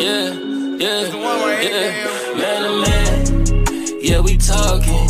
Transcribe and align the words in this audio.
Yeah, 0.00 0.34
yeah, 0.78 1.04
yeah. 1.62 1.90
Man 2.36 2.62
to 2.62 2.72
man, 2.84 4.00
yeah, 4.02 4.20
we 4.20 4.36
talking. 4.36 5.06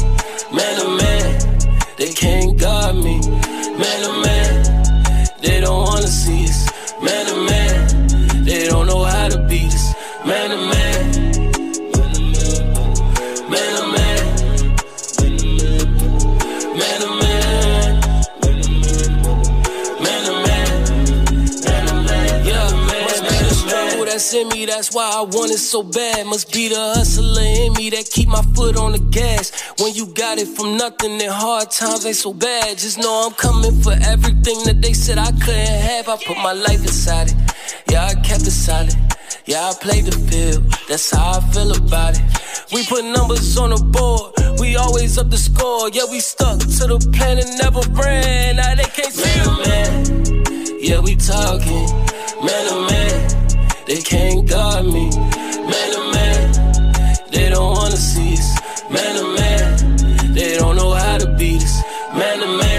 Man 0.54 0.79
to 0.79 0.88
man, 0.96 1.27
they 1.96 2.12
can't 2.12 2.56
guard 2.58 2.96
me. 2.96 3.18
Man 3.79 3.98
to 4.04 4.12
man, 4.22 5.34
they 5.42 5.61
don't 5.61 5.82
wanna 5.84 6.06
see 6.06 6.45
us. 6.45 6.68
Man 7.02 7.27
to 7.27 7.36
man, 7.36 7.50
that's 24.30 24.34
in 24.34 24.48
me, 24.48 24.66
that's 24.66 24.95
why 24.95 25.11
I 25.12 25.23
want 25.23 25.51
it 25.51 25.59
so 25.59 25.83
bad. 25.83 26.27
Must 26.27 26.52
be 26.52 26.69
the 26.69 26.77
hustler 26.95 27.43
in 27.43 27.73
me 27.75 27.91
that 27.91 28.09
keep 28.11 28.29
my 28.29 28.43
foot 28.55 28.77
on 28.77 28.93
the 28.93 28.98
gas. 28.98 29.51
When 29.80 29.95
you 29.95 30.07
got 30.15 30.38
it 30.38 30.48
from 30.48 30.77
nothing, 30.77 31.19
then 31.19 31.30
hard 31.30 31.71
times 31.71 32.07
ain't 32.07 32.16
so 32.16 32.33
bad. 32.33 32.79
Just 32.79 32.98
know 32.98 33.27
I'm 33.27 33.35
coming 33.35 33.80
for 33.83 33.93
everything 33.93 34.62
that 34.65 34.80
they 34.83 34.93
said 34.93 35.19
I 35.19 35.33
couldn't 35.33 35.80
have. 35.88 36.09
I 36.09 36.16
put 36.16 36.37
my 36.38 36.52
life 36.52 36.83
inside 36.83 37.29
it, 37.29 37.35
yeah, 37.91 38.07
I 38.07 38.15
kept 38.15 38.43
it 38.47 38.52
solid. 38.52 38.95
Yeah, 39.47 39.69
I 39.69 39.74
played 39.80 40.05
the 40.07 40.16
field, 40.30 40.62
that's 40.88 41.10
how 41.10 41.38
I 41.38 41.41
feel 41.52 41.74
about 41.74 42.15
it. 42.15 42.23
We 42.73 42.85
put 42.87 43.05
numbers 43.05 43.57
on 43.59 43.71
the 43.71 43.83
board, 43.83 44.60
we 44.60 44.77
always 44.77 45.19
up 45.19 45.30
the 45.30 45.38
score. 45.38 45.91
Yeah, 45.91 46.07
we 46.10 46.21
stuck 46.21 46.60
to 46.60 46.85
the 46.87 46.99
plan 47.12 47.38
and 47.38 47.51
never 47.59 47.80
ran. 47.99 48.57
Now 48.57 48.74
they 48.74 48.85
can't 48.85 49.13
see 49.13 49.38
man. 49.66 50.79
Yeah, 50.79 51.01
we 51.01 51.16
talking, 51.16 51.87
man 52.45 52.63
to 52.69 52.76
man. 52.88 53.40
They 53.91 54.02
can't 54.02 54.49
guard 54.49 54.87
me, 54.87 55.10
man 55.10 55.91
to 55.95 56.13
man. 56.15 57.23
They 57.33 57.49
don't 57.49 57.74
wanna 57.74 57.97
see 57.97 58.35
us, 58.35 58.55
man 58.88 59.16
to 59.16 59.35
man. 59.35 60.32
They 60.32 60.57
don't 60.57 60.77
know 60.77 60.93
how 60.93 61.19
to 61.19 61.27
beat 61.37 61.60
us, 61.60 61.82
man 62.15 62.38
to 62.38 62.47
man. 62.47 62.60
Man 62.60 62.70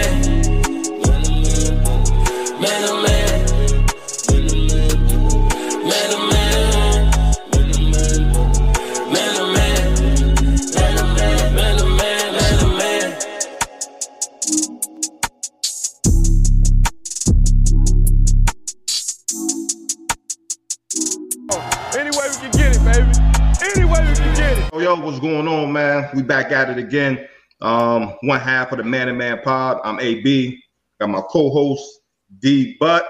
Yo, 24.82 24.96
what's 24.96 25.20
going 25.20 25.48
on, 25.48 25.72
man? 25.72 26.10
We 26.16 26.24
back 26.24 26.52
at 26.52 26.72
it 26.72 26.80
again. 26.80 27.28
Um, 27.62 28.16
one 28.22 28.40
half 28.40 28.72
of 28.72 28.80
the 28.80 28.84
Man 28.84 29.10
and 29.10 29.18
Man 29.18 29.40
Pod. 29.44 29.80
I'm 29.84 30.00
AB. 30.00 30.60
Got 31.00 31.10
my 31.10 31.22
co-host 31.30 32.00
D 32.40 32.78
Butt. 32.80 33.08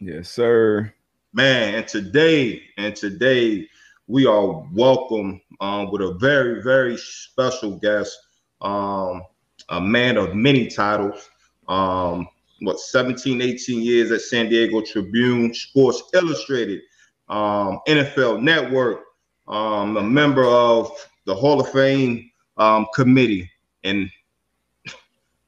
Yes, 0.00 0.28
sir. 0.28 0.92
Man, 1.32 1.76
and 1.76 1.88
today, 1.88 2.60
and 2.76 2.94
today 2.94 3.66
we 4.06 4.26
are 4.26 4.66
welcome 4.74 5.40
um, 5.62 5.90
with 5.90 6.02
a 6.02 6.12
very, 6.20 6.62
very 6.62 6.98
special 6.98 7.78
guest, 7.78 8.14
um, 8.60 9.22
a 9.70 9.80
man 9.80 10.18
of 10.18 10.34
many 10.34 10.66
titles. 10.66 11.30
Um, 11.68 12.28
what 12.60 12.78
17, 12.78 13.40
18 13.40 13.80
years 13.80 14.10
at 14.10 14.20
San 14.20 14.50
Diego 14.50 14.82
Tribune, 14.82 15.54
Sports 15.54 16.02
Illustrated, 16.12 16.82
um, 17.30 17.80
NFL 17.88 18.42
Network, 18.42 19.04
um, 19.48 19.96
a 19.96 20.02
member 20.02 20.44
of 20.44 20.92
the 21.26 21.34
Hall 21.34 21.60
of 21.60 21.70
Fame 21.70 22.30
um, 22.56 22.86
committee, 22.94 23.50
and 23.82 24.10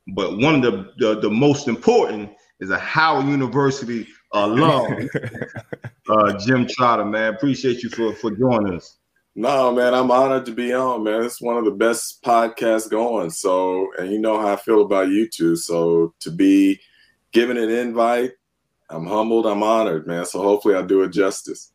but 0.09 0.39
one 0.39 0.55
of 0.55 0.63
the, 0.63 0.93
the 0.99 1.21
the 1.21 1.31
most 1.31 1.69
important 1.69 2.31
is 2.61 2.71
a 2.71 2.79
Howard 2.79 3.27
University 3.27 4.07
alum, 4.33 5.09
uh, 6.09 6.39
Jim 6.39 6.67
Trotter. 6.69 7.05
Man, 7.05 7.35
appreciate 7.35 7.83
you 7.83 7.91
for 7.91 8.15
for 8.15 8.31
joining 8.31 8.75
us. 8.75 8.99
No, 9.39 9.71
man, 9.71 9.93
I'm 9.93 10.11
honored 10.11 10.47
to 10.47 10.53
be 10.53 10.73
on, 10.73 11.05
man. 11.05 11.23
It's 11.23 11.43
one 11.43 11.59
of 11.59 11.67
the 11.67 11.71
best 11.71 12.23
podcasts 12.23 12.89
going. 12.89 13.29
So, 13.29 13.87
and 13.99 14.11
you 14.11 14.19
know 14.19 14.41
how 14.41 14.55
I 14.55 14.57
feel 14.57 14.81
about 14.81 15.09
you 15.09 15.29
two. 15.29 15.57
So, 15.57 16.15
to 16.21 16.31
be 16.31 16.81
given 17.33 17.59
an 17.59 17.69
invite, 17.69 18.33
I'm 18.89 19.07
humbled. 19.07 19.47
I'm 19.47 19.63
honored, 19.63 20.07
man. 20.07 20.25
So, 20.25 20.41
hopefully, 20.41 20.75
I'll 20.75 20.87
do 20.87 21.03
it 21.03 21.11
justice. 21.11 21.71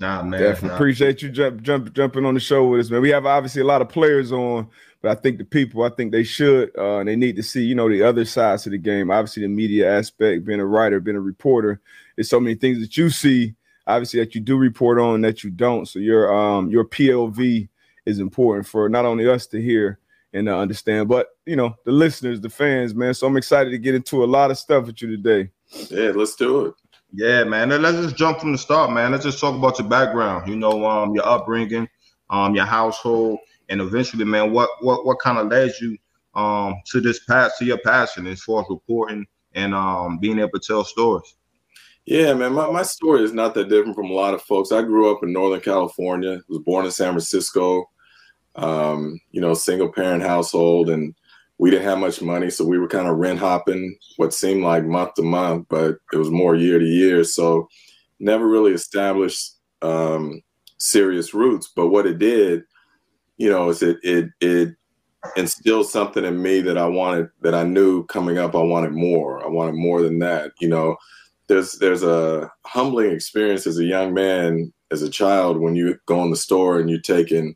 Nah, 0.00 0.22
man. 0.22 0.40
Definitely 0.40 0.68
nah. 0.68 0.74
appreciate 0.76 1.22
you 1.22 1.28
jump, 1.28 1.60
jump, 1.60 1.92
jumping 1.92 2.24
on 2.24 2.32
the 2.32 2.40
show 2.40 2.66
with 2.66 2.80
us, 2.80 2.90
man. 2.90 3.02
We 3.02 3.10
have 3.10 3.26
obviously 3.26 3.60
a 3.60 3.66
lot 3.66 3.82
of 3.82 3.90
players 3.90 4.32
on, 4.32 4.66
but 5.02 5.10
I 5.10 5.20
think 5.20 5.36
the 5.36 5.44
people, 5.44 5.82
I 5.82 5.90
think 5.90 6.10
they 6.10 6.22
should, 6.22 6.70
uh, 6.76 6.98
and 6.98 7.08
they 7.08 7.16
need 7.16 7.36
to 7.36 7.42
see, 7.42 7.62
you 7.62 7.74
know, 7.74 7.88
the 7.88 8.02
other 8.02 8.24
sides 8.24 8.64
of 8.64 8.72
the 8.72 8.78
game. 8.78 9.10
Obviously, 9.10 9.42
the 9.42 9.48
media 9.48 9.94
aspect, 9.98 10.46
being 10.46 10.58
a 10.58 10.64
writer, 10.64 11.00
being 11.00 11.18
a 11.18 11.20
reporter, 11.20 11.82
there's 12.16 12.30
so 12.30 12.40
many 12.40 12.54
things 12.54 12.80
that 12.80 12.96
you 12.96 13.10
see, 13.10 13.54
obviously, 13.86 14.20
that 14.20 14.34
you 14.34 14.40
do 14.40 14.56
report 14.56 14.98
on 14.98 15.20
that 15.20 15.44
you 15.44 15.50
don't. 15.50 15.86
So 15.86 15.98
your 15.98 16.34
um 16.34 16.70
your 16.70 16.86
POV 16.86 17.68
is 18.06 18.20
important 18.20 18.66
for 18.66 18.88
not 18.88 19.04
only 19.04 19.28
us 19.28 19.46
to 19.48 19.60
hear 19.60 19.98
and 20.32 20.48
uh, 20.48 20.58
understand, 20.58 21.08
but 21.08 21.28
you 21.44 21.56
know, 21.56 21.74
the 21.84 21.92
listeners, 21.92 22.40
the 22.40 22.48
fans, 22.48 22.94
man. 22.94 23.12
So 23.12 23.26
I'm 23.26 23.36
excited 23.36 23.70
to 23.70 23.78
get 23.78 23.94
into 23.94 24.24
a 24.24 24.26
lot 24.26 24.50
of 24.50 24.56
stuff 24.56 24.86
with 24.86 25.02
you 25.02 25.14
today. 25.14 25.50
Yeah, 25.90 26.12
let's 26.14 26.36
do 26.36 26.66
it. 26.66 26.74
Yeah, 27.12 27.44
man. 27.44 27.70
Let's 27.70 27.98
just 27.98 28.16
jump 28.16 28.40
from 28.40 28.52
the 28.52 28.58
start, 28.58 28.92
man. 28.92 29.10
Let's 29.12 29.24
just 29.24 29.40
talk 29.40 29.54
about 29.54 29.78
your 29.78 29.88
background. 29.88 30.48
You 30.48 30.56
know, 30.56 30.86
um, 30.86 31.14
your 31.14 31.26
upbringing, 31.26 31.88
um, 32.30 32.54
your 32.54 32.66
household, 32.66 33.38
and 33.68 33.80
eventually, 33.80 34.24
man, 34.24 34.52
what 34.52 34.70
what 34.80 35.04
what 35.04 35.18
kind 35.18 35.38
of 35.38 35.48
led 35.48 35.72
you 35.80 35.96
um 36.34 36.74
to 36.86 37.00
this 37.00 37.24
path, 37.24 37.52
to 37.58 37.64
your 37.64 37.78
passion 37.78 38.26
as 38.28 38.42
far 38.42 38.62
as 38.62 38.66
reporting 38.70 39.26
and 39.54 39.74
um 39.74 40.18
being 40.18 40.38
able 40.38 40.50
to 40.50 40.60
tell 40.60 40.84
stories. 40.84 41.34
Yeah, 42.06 42.34
man, 42.34 42.52
my, 42.54 42.70
my 42.70 42.82
story 42.82 43.22
is 43.22 43.32
not 43.32 43.54
that 43.54 43.68
different 43.68 43.94
from 43.94 44.10
a 44.10 44.14
lot 44.14 44.34
of 44.34 44.42
folks. 44.42 44.72
I 44.72 44.82
grew 44.82 45.12
up 45.14 45.22
in 45.22 45.32
Northern 45.32 45.60
California, 45.60 46.40
was 46.48 46.60
born 46.60 46.84
in 46.84 46.90
San 46.90 47.12
Francisco, 47.12 47.88
um, 48.56 49.20
you 49.32 49.40
know, 49.40 49.54
single 49.54 49.92
parent 49.92 50.22
household, 50.22 50.90
and 50.90 51.14
we 51.60 51.70
didn't 51.70 51.84
have 51.84 51.98
much 51.98 52.22
money. 52.22 52.48
So 52.48 52.64
we 52.64 52.78
were 52.78 52.88
kind 52.88 53.06
of 53.06 53.18
rent 53.18 53.38
hopping 53.38 53.94
what 54.16 54.32
seemed 54.32 54.64
like 54.64 54.84
month 54.86 55.14
to 55.14 55.22
month, 55.22 55.66
but 55.68 55.96
it 56.10 56.16
was 56.16 56.30
more 56.30 56.56
year 56.56 56.78
to 56.78 56.84
year. 56.84 57.22
So 57.22 57.68
never 58.18 58.48
really 58.48 58.72
established 58.72 59.56
um, 59.82 60.40
serious 60.78 61.34
roots. 61.34 61.70
But 61.76 61.88
what 61.88 62.06
it 62.06 62.18
did, 62.18 62.62
you 63.36 63.50
know, 63.50 63.68
is 63.68 63.82
it, 63.82 63.98
it, 64.02 64.30
it, 64.40 64.70
instilled 65.36 65.86
something 65.86 66.24
in 66.24 66.40
me 66.40 66.62
that 66.62 66.78
I 66.78 66.86
wanted 66.86 67.28
that 67.42 67.54
I 67.54 67.62
knew 67.62 68.06
coming 68.06 68.38
up 68.38 68.54
I 68.54 68.62
wanted 68.62 68.92
more. 68.92 69.44
I 69.44 69.48
wanted 69.48 69.74
more 69.74 70.00
than 70.00 70.18
that. 70.20 70.52
You 70.60 70.68
know, 70.70 70.96
there's 71.46 71.72
there's 71.72 72.02
a 72.02 72.50
humbling 72.64 73.10
experience 73.10 73.66
as 73.66 73.78
a 73.78 73.84
young 73.84 74.14
man, 74.14 74.72
as 74.90 75.02
a 75.02 75.10
child, 75.10 75.60
when 75.60 75.76
you 75.76 75.98
go 76.06 76.22
in 76.22 76.30
the 76.30 76.36
store 76.36 76.80
and 76.80 76.88
you're 76.88 77.00
taking, 77.02 77.54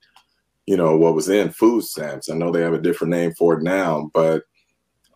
you 0.67 0.77
know, 0.77 0.97
what 0.97 1.15
was 1.15 1.27
then 1.27 1.51
food 1.51 1.85
stamps. 1.85 2.31
I 2.31 2.35
know 2.35 2.51
they 2.51 2.63
have 2.63 2.75
a 2.75 2.81
different 2.81 3.13
name 3.13 3.33
for 3.35 3.55
it 3.55 3.63
now, 3.63 4.11
but 4.15 4.45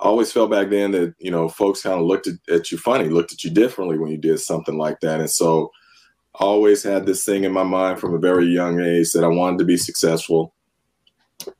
always 0.00 0.30
felt 0.30 0.50
back 0.50 0.70
then 0.70 0.92
that, 0.92 1.14
you 1.18 1.30
know, 1.30 1.48
folks 1.48 1.82
kind 1.82 2.00
of 2.00 2.06
looked 2.06 2.26
at, 2.26 2.34
at 2.50 2.70
you 2.70 2.78
funny, 2.78 3.08
looked 3.08 3.32
at 3.32 3.44
you 3.44 3.50
differently 3.50 3.98
when 3.98 4.10
you 4.10 4.18
did 4.18 4.38
something 4.38 4.76
like 4.76 5.00
that. 5.00 5.20
And 5.20 5.30
so 5.30 5.70
always 6.34 6.82
had 6.82 7.06
this 7.06 7.24
thing 7.24 7.44
in 7.44 7.52
my 7.52 7.64
mind 7.64 7.98
from 7.98 8.14
a 8.14 8.18
very 8.18 8.46
young 8.46 8.80
age 8.80 9.12
that 9.12 9.24
I 9.24 9.28
wanted 9.28 9.58
to 9.58 9.64
be 9.64 9.76
successful, 9.76 10.54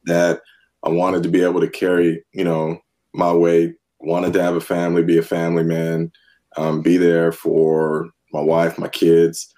that 0.05 0.41
I 0.85 0.91
wanted 0.91 1.23
to 1.25 1.29
be 1.29 1.43
able 1.43 1.61
to 1.61 1.69
carry, 1.69 2.25
you 2.33 2.45
know, 2.45 2.79
my 3.13 3.33
weight, 3.33 3.75
wanted 4.01 4.33
to 4.35 4.43
have 4.43 4.55
a 4.55 4.61
family, 4.61 5.03
be 5.03 5.19
a 5.19 5.23
family 5.23 5.65
man, 5.65 6.13
um, 6.57 6.83
be 6.83 6.97
there 6.97 7.33
for 7.33 8.11
my 8.33 8.41
wife, 8.41 8.79
my 8.79 8.89
kids, 8.89 9.53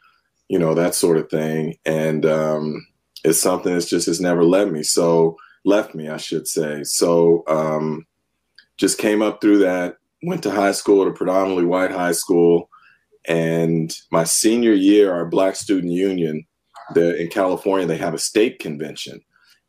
you 0.48 0.58
know, 0.58 0.74
that 0.74 0.94
sort 0.94 1.18
of 1.18 1.28
thing. 1.28 1.76
And 1.84 2.24
um, 2.24 2.86
it's 3.24 3.40
something 3.40 3.72
that's 3.72 3.88
just 3.88 4.06
has 4.06 4.20
never 4.20 4.44
left 4.44 4.70
me. 4.70 4.82
So 4.82 5.36
left 5.64 5.94
me, 5.94 6.08
I 6.08 6.16
should 6.16 6.48
say. 6.48 6.84
So 6.84 7.44
um, 7.46 8.06
just 8.76 8.98
came 8.98 9.22
up 9.22 9.40
through 9.40 9.58
that, 9.58 9.96
went 10.22 10.42
to 10.44 10.50
high 10.50 10.72
school 10.72 11.02
at 11.02 11.08
a 11.08 11.12
predominantly 11.12 11.64
white 11.64 11.90
high 11.90 12.12
school. 12.12 12.70
And 13.26 13.94
my 14.10 14.24
senior 14.24 14.72
year, 14.72 15.12
our 15.12 15.26
Black 15.26 15.56
Student 15.56 15.92
Union, 15.92 16.46
the, 16.94 17.16
in 17.20 17.28
California, 17.28 17.86
they 17.86 17.98
have 17.98 18.14
a 18.14 18.18
state 18.18 18.58
convention. 18.58 19.20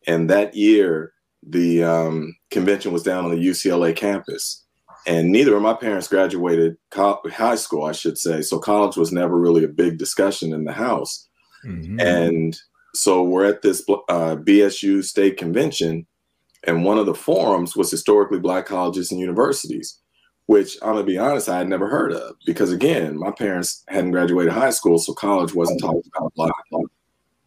And 0.08 0.30
that 0.30 0.56
year, 0.56 1.14
the 1.44 1.84
um, 1.84 2.36
convention 2.50 2.92
was 2.92 3.04
down 3.04 3.26
on 3.26 3.32
the 3.32 3.48
UCLA 3.48 3.96
campus. 3.96 4.64
And 5.08 5.32
neither 5.32 5.56
of 5.56 5.62
my 5.62 5.74
parents 5.74 6.08
graduated 6.08 6.78
co- 6.92 7.22
high 7.32 7.56
school, 7.56 7.86
I 7.86 7.92
should 7.92 8.18
say. 8.18 8.42
So 8.42 8.60
college 8.60 8.96
was 8.96 9.12
never 9.12 9.38
really 9.38 9.64
a 9.64 9.70
big 9.70 9.98
discussion 9.98 10.54
in 10.54 10.64
the 10.64 10.74
house. 10.74 11.28
Mhm. 11.66 12.00
And 12.02 12.60
so 12.94 13.24
we're 13.24 13.46
at 13.46 13.62
this 13.62 13.84
uh, 13.90 14.36
BSU 14.36 15.04
state 15.04 15.38
convention, 15.38 16.06
and 16.66 16.86
one 16.86 16.98
of 16.98 17.06
the 17.06 17.16
forums 17.16 17.76
was 17.76 17.90
historically 17.90 18.40
black 18.40 18.66
colleges 18.66 19.12
and 19.12 19.20
universities, 19.20 20.00
which 20.46 20.78
I'm 20.82 20.94
gonna 20.94 21.04
be 21.04 21.18
honest, 21.18 21.50
I 21.50 21.58
had 21.58 21.70
never 21.70 21.88
heard 21.88 22.12
of 22.12 22.36
because 22.46 22.72
again, 22.72 23.18
my 23.18 23.32
parents 23.32 23.84
hadn't 23.88 24.12
graduated 24.12 24.54
high 24.54 24.70
school, 24.70 24.98
so 25.00 25.14
college 25.14 25.54
wasn't 25.54 25.82
talked 25.82 26.08
about 26.16 26.34
black. 26.36 26.54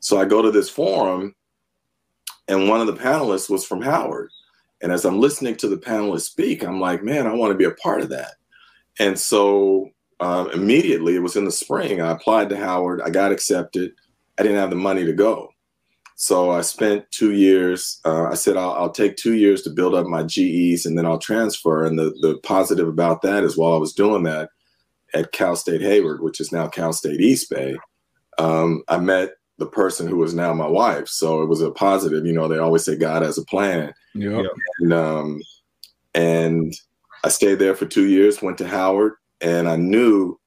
So 0.01 0.19
I 0.19 0.25
go 0.25 0.43
to 0.43 0.51
this 0.51 0.69
forum, 0.69 1.35
and 2.49 2.69
one 2.69 2.81
of 2.81 2.87
the 2.87 2.95
panelists 2.95 3.49
was 3.49 3.65
from 3.65 3.83
Howard. 3.83 4.31
And 4.83 4.93
as 4.93 5.05
I'm 5.07 5.19
listening 5.21 5.57
to 5.57 5.69
the 5.69 5.79
panelists 5.79 6.23
speak, 6.23 6.63
I'm 6.63 6.79
like, 6.79 7.03
man, 7.03 7.27
I 7.27 7.33
want 7.33 7.53
to 7.53 7.59
be 7.59 7.65
a 7.65 7.71
part 7.71 8.03
of 8.03 8.11
that. 8.11 8.33
And 8.99 9.19
so 9.19 9.89
um, 10.21 10.51
immediately, 10.51 11.17
it 11.17 11.23
was 11.23 11.37
in 11.37 11.45
the 11.45 11.53
spring, 11.53 12.01
I 12.01 12.11
applied 12.13 12.49
to 12.51 12.57
Howard. 12.57 13.01
I 13.01 13.11
got 13.11 13.33
accepted. 13.33 13.93
I 14.39 14.43
didn't 14.43 14.59
have 14.59 14.71
the 14.71 14.77
money 14.77 15.05
to 15.05 15.13
go. 15.13 15.51
So 16.17 16.51
I 16.51 16.61
spent 16.61 17.11
two 17.11 17.33
years. 17.33 18.01
Uh, 18.05 18.25
I 18.25 18.35
said, 18.35 18.57
I'll, 18.57 18.73
I'll, 18.73 18.91
take 18.91 19.17
two 19.17 19.35
years 19.35 19.63
to 19.63 19.71
build 19.71 19.95
up 19.95 20.07
my 20.07 20.23
GEs 20.23 20.87
and 20.87 20.97
then 20.97 21.07
I'll 21.07 21.19
transfer. 21.19 21.85
And 21.85 21.99
the, 21.99 22.15
the 22.21 22.39
positive 22.45 22.87
about 22.87 23.23
that 23.23 23.43
is 23.43 23.57
while 23.57 23.75
I 23.75 23.79
was 23.79 23.93
doing 23.93 24.23
that 24.25 24.51
at 25.13 25.33
Cal 25.33 25.57
State 25.57 25.81
Hayward, 25.81 26.23
which 26.23 26.41
is 26.41 26.53
now 26.53 26.69
Cal 26.69 26.93
State 26.93 27.21
East 27.21 27.51
Bay, 27.51 27.77
um, 28.39 28.83
I 28.89 28.99
met 28.99 29.33
the 29.59 29.67
person 29.67 30.07
who 30.07 30.23
is 30.23 30.35
now 30.35 30.53
my 30.53 30.67
wife. 30.67 31.09
So 31.09 31.43
it 31.43 31.47
was 31.47 31.61
a 31.61 31.71
positive. 31.71 32.25
You 32.27 32.33
know, 32.33 32.47
they 32.47 32.59
always 32.59 32.85
say 32.85 32.97
God 32.97 33.23
has 33.23 33.39
a 33.39 33.45
plan. 33.45 33.93
Yeah. 34.15 34.43
And, 34.81 34.93
um, 34.93 35.41
and 36.15 36.73
I 37.25 37.29
stayed 37.29 37.59
there 37.59 37.75
for 37.75 37.87
two 37.87 38.07
years, 38.07 38.43
went 38.43 38.59
to 38.59 38.69
Howard, 38.69 39.15
and 39.41 39.69
I 39.69 39.77
knew 39.77 40.39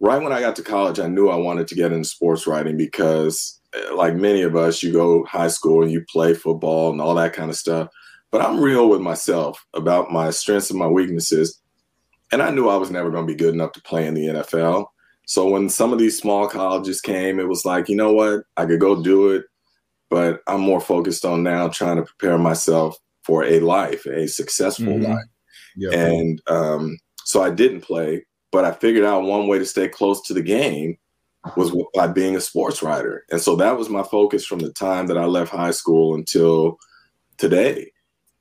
right 0.00 0.22
when 0.22 0.32
I 0.32 0.40
got 0.40 0.56
to 0.56 0.62
college, 0.62 0.98
I 0.98 1.08
knew 1.08 1.28
I 1.28 1.36
wanted 1.36 1.68
to 1.68 1.74
get 1.74 1.92
into 1.92 2.08
sports 2.08 2.46
writing 2.46 2.76
because, 2.76 3.60
eh, 3.74 3.90
like 3.94 4.14
many 4.14 4.42
of 4.42 4.56
us, 4.56 4.82
you 4.82 4.92
go 4.92 5.24
high 5.24 5.48
school 5.48 5.82
and 5.82 5.90
you 5.90 6.04
play 6.10 6.34
football 6.34 6.90
and 6.90 7.00
all 7.00 7.14
that 7.14 7.32
kind 7.32 7.50
of 7.50 7.56
stuff. 7.56 7.88
But 8.30 8.42
I'm 8.42 8.60
real 8.60 8.88
with 8.88 9.00
myself 9.00 9.64
about 9.74 10.12
my 10.12 10.30
strengths 10.30 10.70
and 10.70 10.78
my 10.78 10.88
weaknesses. 10.88 11.60
And 12.32 12.42
I 12.42 12.50
knew 12.50 12.68
I 12.68 12.76
was 12.76 12.90
never 12.90 13.10
going 13.10 13.26
to 13.26 13.32
be 13.32 13.38
good 13.38 13.54
enough 13.54 13.72
to 13.72 13.82
play 13.82 14.06
in 14.06 14.14
the 14.14 14.26
NFL. 14.26 14.86
So 15.26 15.48
when 15.48 15.68
some 15.68 15.92
of 15.92 15.98
these 15.98 16.18
small 16.18 16.48
colleges 16.48 17.00
came, 17.00 17.40
it 17.40 17.48
was 17.48 17.64
like, 17.64 17.88
you 17.88 17.96
know 17.96 18.12
what? 18.12 18.44
I 18.56 18.66
could 18.66 18.80
go 18.80 19.02
do 19.02 19.30
it, 19.30 19.44
but 20.08 20.40
I'm 20.46 20.60
more 20.60 20.80
focused 20.80 21.24
on 21.24 21.42
now 21.42 21.68
trying 21.68 21.96
to 21.96 22.02
prepare 22.02 22.38
myself 22.38 22.96
for 23.24 23.44
a 23.44 23.58
life, 23.58 24.06
a 24.06 24.28
successful 24.28 24.86
mm-hmm. 24.86 25.12
life. 25.12 25.24
Yep. 25.76 25.92
And 25.92 26.42
um, 26.46 26.98
so 27.24 27.42
I 27.42 27.50
didn't 27.50 27.80
play, 27.80 28.24
but 28.56 28.64
I 28.64 28.72
figured 28.72 29.04
out 29.04 29.24
one 29.24 29.48
way 29.48 29.58
to 29.58 29.66
stay 29.66 29.86
close 29.86 30.22
to 30.22 30.32
the 30.32 30.40
game 30.40 30.96
was 31.58 31.76
by 31.94 32.06
being 32.06 32.36
a 32.36 32.40
sports 32.40 32.82
writer. 32.82 33.26
And 33.30 33.38
so 33.38 33.54
that 33.56 33.76
was 33.76 33.90
my 33.90 34.02
focus 34.02 34.46
from 34.46 34.60
the 34.60 34.72
time 34.72 35.08
that 35.08 35.18
I 35.18 35.26
left 35.26 35.52
high 35.52 35.72
school 35.72 36.14
until 36.14 36.78
today. 37.36 37.92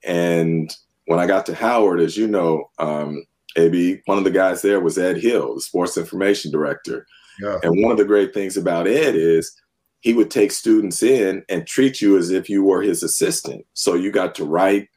And 0.06 0.74
when 1.08 1.20
I 1.20 1.28
got 1.28 1.46
to 1.48 1.54
Howard, 1.54 2.00
as 2.00 2.16
you 2.16 2.30
know, 2.30 2.70
um, 2.80 3.26
AB, 3.58 4.04
one 4.06 4.18
of 4.18 4.24
the 4.24 4.32
guys 4.32 4.62
there 4.62 4.80
was 4.80 4.98
Ed 4.98 5.18
Hill, 5.18 5.56
the 5.56 5.60
sports 5.60 5.98
information 5.98 6.50
director. 6.50 7.06
Yeah. 7.42 7.58
And 7.62 7.84
one 7.84 7.92
of 7.92 7.98
the 7.98 8.06
great 8.06 8.34
things 8.34 8.56
about 8.56 8.88
Ed 8.88 9.16
is 9.16 9.54
he 10.00 10.14
would 10.14 10.32
take 10.32 10.54
students 10.54 11.04
in 11.04 11.44
and 11.50 11.68
treat 11.68 12.00
you 12.00 12.18
as 12.18 12.30
if 12.30 12.50
you 12.50 12.64
were 12.64 12.82
his 12.82 13.04
assistant. 13.04 13.66
So 13.74 13.96
you 13.96 14.14
got 14.14 14.34
to 14.36 14.46
write 14.46 14.88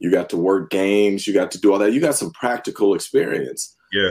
you 0.00 0.10
got 0.10 0.28
to 0.30 0.36
work 0.36 0.70
games, 0.70 1.28
you 1.28 1.32
got 1.32 1.52
to 1.52 1.60
do 1.60 1.72
all 1.72 1.78
that. 1.78 1.92
You 1.92 2.00
got 2.00 2.16
some 2.16 2.32
practical 2.32 2.92
experience. 2.92 3.76
Yeah. 3.92 4.10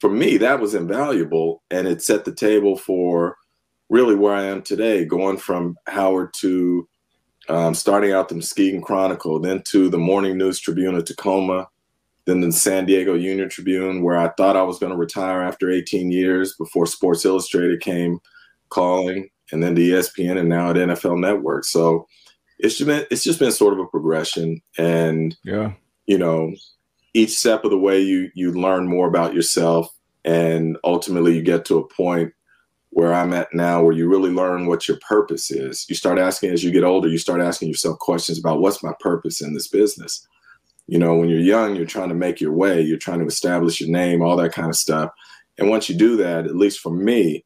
For 0.00 0.10
me, 0.10 0.36
that 0.38 0.60
was 0.60 0.74
invaluable. 0.74 1.62
And 1.70 1.88
it 1.88 2.02
set 2.02 2.24
the 2.24 2.34
table 2.34 2.76
for 2.76 3.36
really 3.88 4.14
where 4.14 4.34
I 4.34 4.44
am 4.44 4.62
today, 4.62 5.04
going 5.04 5.38
from 5.38 5.76
Howard 5.86 6.34
to 6.34 6.88
um, 7.48 7.74
starting 7.74 8.12
out 8.12 8.28
the 8.28 8.34
Muskegon 8.34 8.82
Chronicle, 8.82 9.40
then 9.40 9.62
to 9.62 9.88
the 9.88 9.98
Morning 9.98 10.36
News 10.36 10.60
Tribune 10.60 10.94
of 10.94 11.06
Tacoma, 11.06 11.68
then 12.26 12.40
the 12.40 12.52
San 12.52 12.84
Diego 12.84 13.14
Union 13.14 13.48
Tribune, 13.48 14.02
where 14.02 14.18
I 14.18 14.28
thought 14.36 14.56
I 14.56 14.62
was 14.62 14.78
going 14.78 14.92
to 14.92 14.98
retire 14.98 15.40
after 15.42 15.70
18 15.70 16.10
years 16.10 16.54
before 16.56 16.84
Sports 16.84 17.24
Illustrated 17.24 17.80
came 17.80 18.18
calling, 18.68 19.30
and 19.50 19.62
then 19.62 19.74
the 19.74 19.92
ESPN, 19.92 20.38
and 20.38 20.50
now 20.50 20.68
at 20.68 20.76
NFL 20.76 21.18
Network. 21.18 21.64
So 21.64 22.06
it's 22.58 22.76
just 22.76 22.86
been 22.86 23.06
it's 23.10 23.24
just 23.24 23.38
been 23.38 23.52
sort 23.52 23.72
of 23.72 23.78
a 23.78 23.86
progression 23.86 24.60
and 24.76 25.36
yeah 25.44 25.72
you 26.06 26.18
know 26.18 26.52
each 27.14 27.30
step 27.30 27.64
of 27.64 27.70
the 27.70 27.78
way 27.78 28.00
you 28.00 28.30
you 28.34 28.52
learn 28.52 28.88
more 28.88 29.08
about 29.08 29.34
yourself 29.34 29.88
and 30.24 30.76
ultimately 30.84 31.34
you 31.34 31.42
get 31.42 31.64
to 31.64 31.78
a 31.78 31.88
point 31.88 32.32
where 32.90 33.12
I'm 33.12 33.32
at 33.32 33.52
now 33.52 33.82
where 33.82 33.92
you 33.92 34.08
really 34.08 34.30
learn 34.30 34.66
what 34.66 34.88
your 34.88 34.98
purpose 35.08 35.50
is. 35.50 35.86
You 35.88 35.94
start 35.94 36.18
asking 36.18 36.50
as 36.50 36.64
you 36.64 36.70
get 36.70 36.84
older, 36.84 37.08
you 37.08 37.18
start 37.18 37.40
asking 37.40 37.68
yourself 37.68 37.98
questions 37.98 38.38
about 38.38 38.60
what's 38.60 38.82
my 38.82 38.92
purpose 39.00 39.40
in 39.40 39.54
this 39.54 39.68
business. 39.68 40.26
You 40.86 40.98
know, 40.98 41.14
when 41.14 41.28
you're 41.28 41.38
young, 41.38 41.76
you're 41.76 41.86
trying 41.86 42.08
to 42.08 42.14
make 42.14 42.40
your 42.40 42.52
way, 42.52 42.80
you're 42.80 42.98
trying 42.98 43.20
to 43.20 43.26
establish 43.26 43.80
your 43.80 43.90
name, 43.90 44.22
all 44.22 44.36
that 44.36 44.52
kind 44.52 44.68
of 44.68 44.76
stuff. 44.76 45.10
And 45.58 45.68
once 45.68 45.88
you 45.88 45.96
do 45.96 46.16
that, 46.16 46.46
at 46.46 46.56
least 46.56 46.80
for 46.80 46.90
me, 46.90 47.44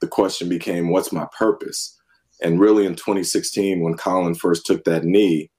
the 0.00 0.08
question 0.08 0.48
became 0.48 0.90
what's 0.90 1.12
my 1.12 1.26
purpose? 1.36 1.98
And 2.42 2.60
really 2.60 2.84
in 2.84 2.94
2016, 2.94 3.80
when 3.80 3.96
Colin 3.96 4.34
first 4.34 4.66
took 4.66 4.84
that 4.84 5.04
knee, 5.04 5.50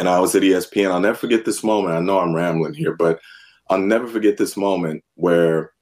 and 0.00 0.08
I 0.08 0.18
was 0.18 0.34
at 0.34 0.42
ESPN, 0.42 0.90
I'll 0.90 0.98
never 0.98 1.18
forget 1.18 1.44
this 1.44 1.62
moment. 1.62 1.94
I 1.94 2.00
know 2.00 2.18
I'm 2.18 2.34
rambling 2.34 2.72
here, 2.72 2.94
but 2.94 3.20
I'll 3.68 3.78
never 3.78 4.06
forget 4.06 4.38
this 4.38 4.56
moment 4.56 5.04
where 5.16 5.72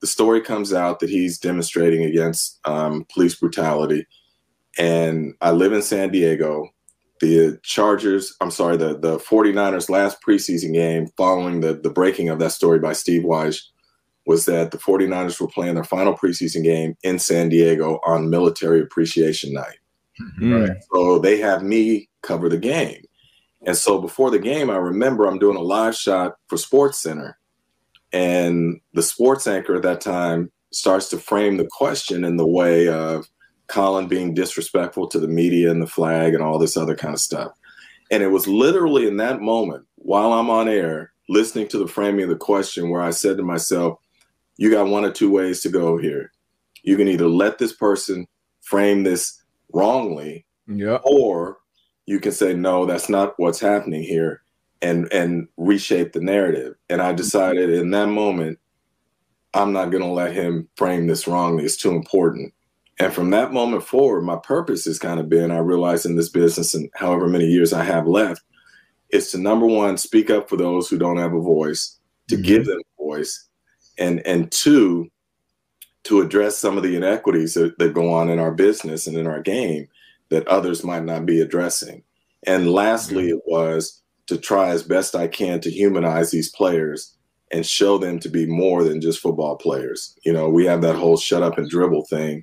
the 0.00 0.08
story 0.08 0.40
comes 0.40 0.72
out 0.72 0.98
that 0.98 1.08
he's 1.08 1.38
demonstrating 1.38 2.02
against 2.02 2.58
um, 2.64 3.06
police 3.14 3.36
brutality. 3.36 4.04
And 4.76 5.34
I 5.40 5.52
live 5.52 5.72
in 5.72 5.82
San 5.82 6.10
Diego. 6.10 6.68
The 7.20 7.60
Chargers, 7.62 8.34
I'm 8.40 8.50
sorry, 8.50 8.76
the, 8.76 8.98
the 8.98 9.18
49ers 9.18 9.88
last 9.88 10.18
preseason 10.26 10.72
game 10.72 11.06
following 11.16 11.60
the, 11.60 11.74
the 11.74 11.90
breaking 11.90 12.30
of 12.30 12.40
that 12.40 12.52
story 12.52 12.80
by 12.80 12.94
Steve 12.94 13.22
Wyche 13.22 13.62
was 14.26 14.44
that 14.46 14.72
the 14.72 14.78
49ers 14.78 15.40
were 15.40 15.46
playing 15.46 15.76
their 15.76 15.84
final 15.84 16.14
preseason 16.16 16.64
game 16.64 16.96
in 17.04 17.20
San 17.20 17.48
Diego 17.48 18.00
on 18.04 18.28
Military 18.28 18.80
Appreciation 18.80 19.52
Night. 19.52 19.78
Mm-hmm. 20.20 20.52
Right. 20.52 20.76
So 20.92 21.20
they 21.20 21.38
have 21.38 21.62
me 21.62 22.08
cover 22.22 22.48
the 22.48 22.58
game. 22.58 23.04
And 23.68 23.76
so 23.76 24.00
before 24.00 24.30
the 24.30 24.38
game, 24.38 24.70
I 24.70 24.76
remember 24.76 25.26
I'm 25.26 25.38
doing 25.38 25.58
a 25.58 25.60
live 25.60 25.94
shot 25.94 26.36
for 26.46 26.56
Sports 26.56 27.02
Center. 27.02 27.38
And 28.14 28.80
the 28.94 29.02
sports 29.02 29.46
anchor 29.46 29.76
at 29.76 29.82
that 29.82 30.00
time 30.00 30.50
starts 30.72 31.10
to 31.10 31.18
frame 31.18 31.58
the 31.58 31.68
question 31.70 32.24
in 32.24 32.38
the 32.38 32.46
way 32.46 32.88
of 32.88 33.28
Colin 33.66 34.08
being 34.08 34.32
disrespectful 34.32 35.06
to 35.08 35.20
the 35.20 35.28
media 35.28 35.70
and 35.70 35.82
the 35.82 35.86
flag 35.86 36.32
and 36.32 36.42
all 36.42 36.58
this 36.58 36.78
other 36.78 36.96
kind 36.96 37.12
of 37.12 37.20
stuff. 37.20 37.52
And 38.10 38.22
it 38.22 38.28
was 38.28 38.48
literally 38.48 39.06
in 39.06 39.18
that 39.18 39.42
moment 39.42 39.84
while 39.96 40.32
I'm 40.32 40.48
on 40.48 40.66
air 40.66 41.12
listening 41.28 41.68
to 41.68 41.78
the 41.78 41.86
framing 41.86 42.22
of 42.22 42.30
the 42.30 42.36
question 42.36 42.88
where 42.88 43.02
I 43.02 43.10
said 43.10 43.36
to 43.36 43.42
myself, 43.42 43.98
you 44.56 44.70
got 44.70 44.86
one 44.86 45.04
or 45.04 45.12
two 45.12 45.30
ways 45.30 45.60
to 45.60 45.68
go 45.68 45.98
here. 45.98 46.32
You 46.84 46.96
can 46.96 47.06
either 47.06 47.28
let 47.28 47.58
this 47.58 47.74
person 47.74 48.28
frame 48.62 49.02
this 49.02 49.42
wrongly, 49.74 50.46
yeah, 50.66 51.00
or 51.04 51.57
you 52.08 52.18
can 52.18 52.32
say 52.32 52.54
no, 52.54 52.86
that's 52.86 53.10
not 53.10 53.38
what's 53.38 53.60
happening 53.60 54.02
here, 54.02 54.40
and 54.80 55.12
and 55.12 55.46
reshape 55.58 56.14
the 56.14 56.20
narrative. 56.20 56.74
And 56.88 57.02
I 57.02 57.12
decided 57.12 57.68
in 57.68 57.90
that 57.90 58.06
moment, 58.06 58.58
I'm 59.52 59.74
not 59.74 59.90
going 59.90 60.02
to 60.02 60.08
let 60.08 60.32
him 60.32 60.68
frame 60.74 61.06
this 61.06 61.28
wrongly. 61.28 61.64
It's 61.64 61.76
too 61.76 61.90
important. 61.90 62.54
And 62.98 63.12
from 63.12 63.28
that 63.30 63.52
moment 63.52 63.84
forward, 63.84 64.22
my 64.22 64.36
purpose 64.36 64.86
has 64.86 64.98
kind 64.98 65.20
of 65.20 65.28
been 65.28 65.50
I 65.50 65.58
realized 65.58 66.06
in 66.06 66.16
this 66.16 66.30
business 66.30 66.74
and 66.74 66.88
however 66.94 67.28
many 67.28 67.44
years 67.44 67.74
I 67.74 67.84
have 67.84 68.06
left, 68.06 68.42
is 69.10 69.30
to 69.32 69.38
number 69.38 69.66
one, 69.66 69.98
speak 69.98 70.30
up 70.30 70.48
for 70.48 70.56
those 70.56 70.88
who 70.88 70.96
don't 70.96 71.18
have 71.18 71.34
a 71.34 71.40
voice, 71.40 71.98
to 72.28 72.36
mm-hmm. 72.36 72.44
give 72.44 72.64
them 72.64 72.80
a 72.98 73.04
voice, 73.04 73.46
and 73.98 74.26
and 74.26 74.50
two 74.50 75.10
to 76.04 76.22
address 76.22 76.56
some 76.56 76.78
of 76.78 76.82
the 76.82 76.96
inequities 76.96 77.52
that, 77.52 77.78
that 77.78 77.92
go 77.92 78.10
on 78.10 78.30
in 78.30 78.38
our 78.38 78.52
business 78.52 79.06
and 79.06 79.18
in 79.18 79.26
our 79.26 79.42
game 79.42 79.86
that 80.30 80.46
others 80.48 80.84
might 80.84 81.04
not 81.04 81.26
be 81.26 81.40
addressing. 81.40 82.02
And 82.46 82.72
lastly 82.72 83.24
mm-hmm. 83.24 83.38
it 83.38 83.42
was 83.46 84.02
to 84.26 84.36
try 84.36 84.68
as 84.68 84.82
best 84.82 85.14
i 85.14 85.26
can 85.26 85.58
to 85.60 85.70
humanize 85.70 86.30
these 86.30 86.50
players 86.50 87.16
and 87.50 87.64
show 87.64 87.96
them 87.96 88.18
to 88.18 88.28
be 88.28 88.44
more 88.44 88.84
than 88.84 89.00
just 89.00 89.20
football 89.20 89.56
players. 89.56 90.16
You 90.24 90.32
know 90.32 90.48
we 90.48 90.66
have 90.66 90.82
that 90.82 90.96
whole 90.96 91.16
shut 91.16 91.42
up 91.42 91.58
and 91.58 91.68
dribble 91.68 92.04
thing. 92.06 92.42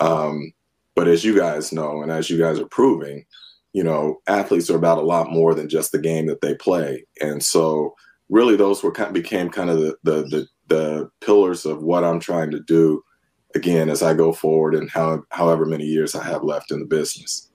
Um, 0.00 0.52
but 0.94 1.08
as 1.08 1.24
you 1.24 1.36
guys 1.36 1.72
know 1.72 2.02
and 2.02 2.12
as 2.12 2.28
you 2.28 2.38
guys 2.38 2.58
are 2.58 2.66
proving 2.66 3.24
you 3.72 3.84
know 3.84 4.20
athletes 4.26 4.70
are 4.70 4.76
about 4.76 4.98
a 4.98 5.02
lot 5.02 5.30
more 5.30 5.54
than 5.54 5.68
just 5.68 5.92
the 5.92 5.98
game 5.98 6.26
that 6.26 6.40
they 6.40 6.54
play. 6.54 7.04
And 7.20 7.42
so 7.42 7.94
really 8.28 8.56
those 8.56 8.82
were 8.82 8.92
kind 8.92 9.08
of 9.08 9.14
became 9.14 9.50
kind 9.50 9.70
of 9.70 9.78
the 9.78 9.96
the, 10.02 10.22
the 10.22 10.48
the 10.68 11.10
pillars 11.20 11.66
of 11.66 11.82
what 11.82 12.04
I'm 12.04 12.20
trying 12.20 12.50
to 12.52 12.60
do 12.60 13.02
again 13.54 13.88
as 13.88 14.02
I 14.02 14.14
go 14.14 14.32
forward 14.32 14.74
and 14.74 14.90
how 14.90 15.24
however 15.30 15.66
many 15.66 15.84
years 15.84 16.14
I 16.14 16.24
have 16.24 16.42
left 16.42 16.70
in 16.70 16.80
the 16.80 16.86
business. 16.86 17.48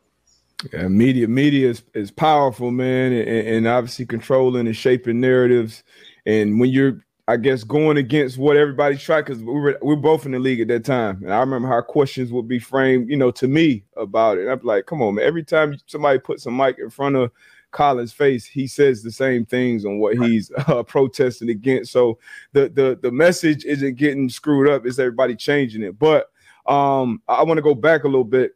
Yeah, 0.72 0.88
media 0.88 1.28
media 1.28 1.70
is, 1.70 1.84
is 1.94 2.12
powerful, 2.12 2.72
man, 2.72 3.12
and, 3.12 3.48
and 3.48 3.68
obviously 3.68 4.06
controlling 4.06 4.68
and 4.68 4.75
shaping 4.75 5.20
narratives. 5.20 5.84
And 6.25 6.60
when 6.60 6.70
you're, 6.70 7.06
I 7.28 7.38
guess, 7.38 7.64
going 7.64 7.98
against 7.98 8.38
what 8.38 8.56
everybody's 8.58 9.02
trying, 9.02 9.24
because 9.24 9.40
we 9.40 9.54
were 9.54 9.78
we 9.84 9.94
are 9.94 9.98
both 9.98 10.25
in 10.25 10.32
the 10.32 10.40
league 10.40 10.62
at 10.62 10.70
that 10.70 10.86
time, 10.86 11.22
and 11.24 11.34
I 11.34 11.40
remember 11.40 11.68
how 11.68 11.82
questions 11.82 12.32
would 12.32 12.48
be 12.48 12.60
framed, 12.60 13.10
you 13.10 13.18
know, 13.18 13.32
to 13.32 13.48
me 13.48 13.84
about 13.98 14.38
it. 14.38 14.42
And 14.44 14.52
I'm 14.52 14.62
like, 14.64 14.86
come 14.86 15.02
on, 15.02 15.16
man. 15.16 15.25
Every 15.25 15.44
time 15.44 15.78
somebody 15.88 16.20
puts 16.20 16.46
a 16.46 16.52
mic 16.52 16.78
in 16.80 16.90
front 16.90 17.16
of 17.18 17.32
Colin's 17.75 18.13
face, 18.13 18.46
he 18.46 18.67
says 18.67 19.03
the 19.03 19.12
same 19.12 19.46
things 19.46 19.86
on 19.86 20.00
what 20.00 20.17
he's 20.17 20.50
uh, 20.67 20.82
protesting 20.84 21.50
against. 21.50 21.91
So 21.91 22.17
the 22.53 22.70
the 22.70 22.98
the 23.01 23.12
message 23.12 23.65
isn't 23.65 23.96
getting 23.98 24.29
screwed 24.29 24.70
up; 24.70 24.86
it's 24.86 24.98
everybody 24.98 25.36
changing 25.36 25.84
it. 25.84 26.00
But 26.00 26.32
um, 26.65 27.22
I 27.27 27.44
want 27.44 27.58
to 27.58 27.62
go 27.62 27.75
back 27.75 28.05
a 28.05 28.08
little 28.08 28.24
bit 28.24 28.53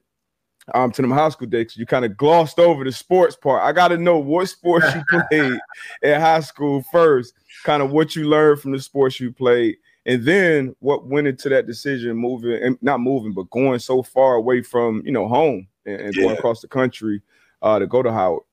um, 0.74 0.92
to 0.92 1.02
them 1.02 1.12
high 1.12 1.30
school 1.30 1.48
days. 1.48 1.76
You 1.76 1.86
kind 1.86 2.06
of 2.06 2.16
glossed 2.16 2.60
over 2.60 2.86
the 2.86 2.94
sports 2.94 3.36
part. 3.36 3.62
I 3.62 3.74
got 3.74 3.90
to 3.90 3.98
know 3.98 4.18
what 4.18 4.48
sports 4.48 4.88
you 4.96 5.04
played 5.30 5.60
in 6.02 6.22
high 6.22 6.40
school 6.40 6.84
first, 6.90 7.34
kind 7.64 7.84
of 7.84 7.92
what 7.92 8.16
you 8.16 8.24
learned 8.24 8.62
from 8.62 8.72
the 8.72 8.80
sports 8.80 9.20
you 9.20 9.34
played, 9.34 9.76
and 10.06 10.24
then 10.24 10.74
what 10.80 11.08
went 11.08 11.28
into 11.28 11.50
that 11.50 11.68
decision 11.68 12.16
moving 12.16 12.64
and 12.64 12.78
not 12.82 13.02
moving, 13.02 13.34
but 13.34 13.50
going 13.50 13.80
so 13.80 14.02
far 14.02 14.36
away 14.36 14.62
from 14.62 15.02
you 15.06 15.12
know 15.12 15.28
home 15.28 15.68
and, 15.86 16.00
and 16.00 16.16
yeah. 16.16 16.24
going 16.24 16.38
across 16.38 16.62
the 16.62 16.70
country 16.70 17.22
uh, 17.62 17.78
to 17.80 17.86
go 17.86 18.02
to 18.02 18.14
Howard. 18.14 18.44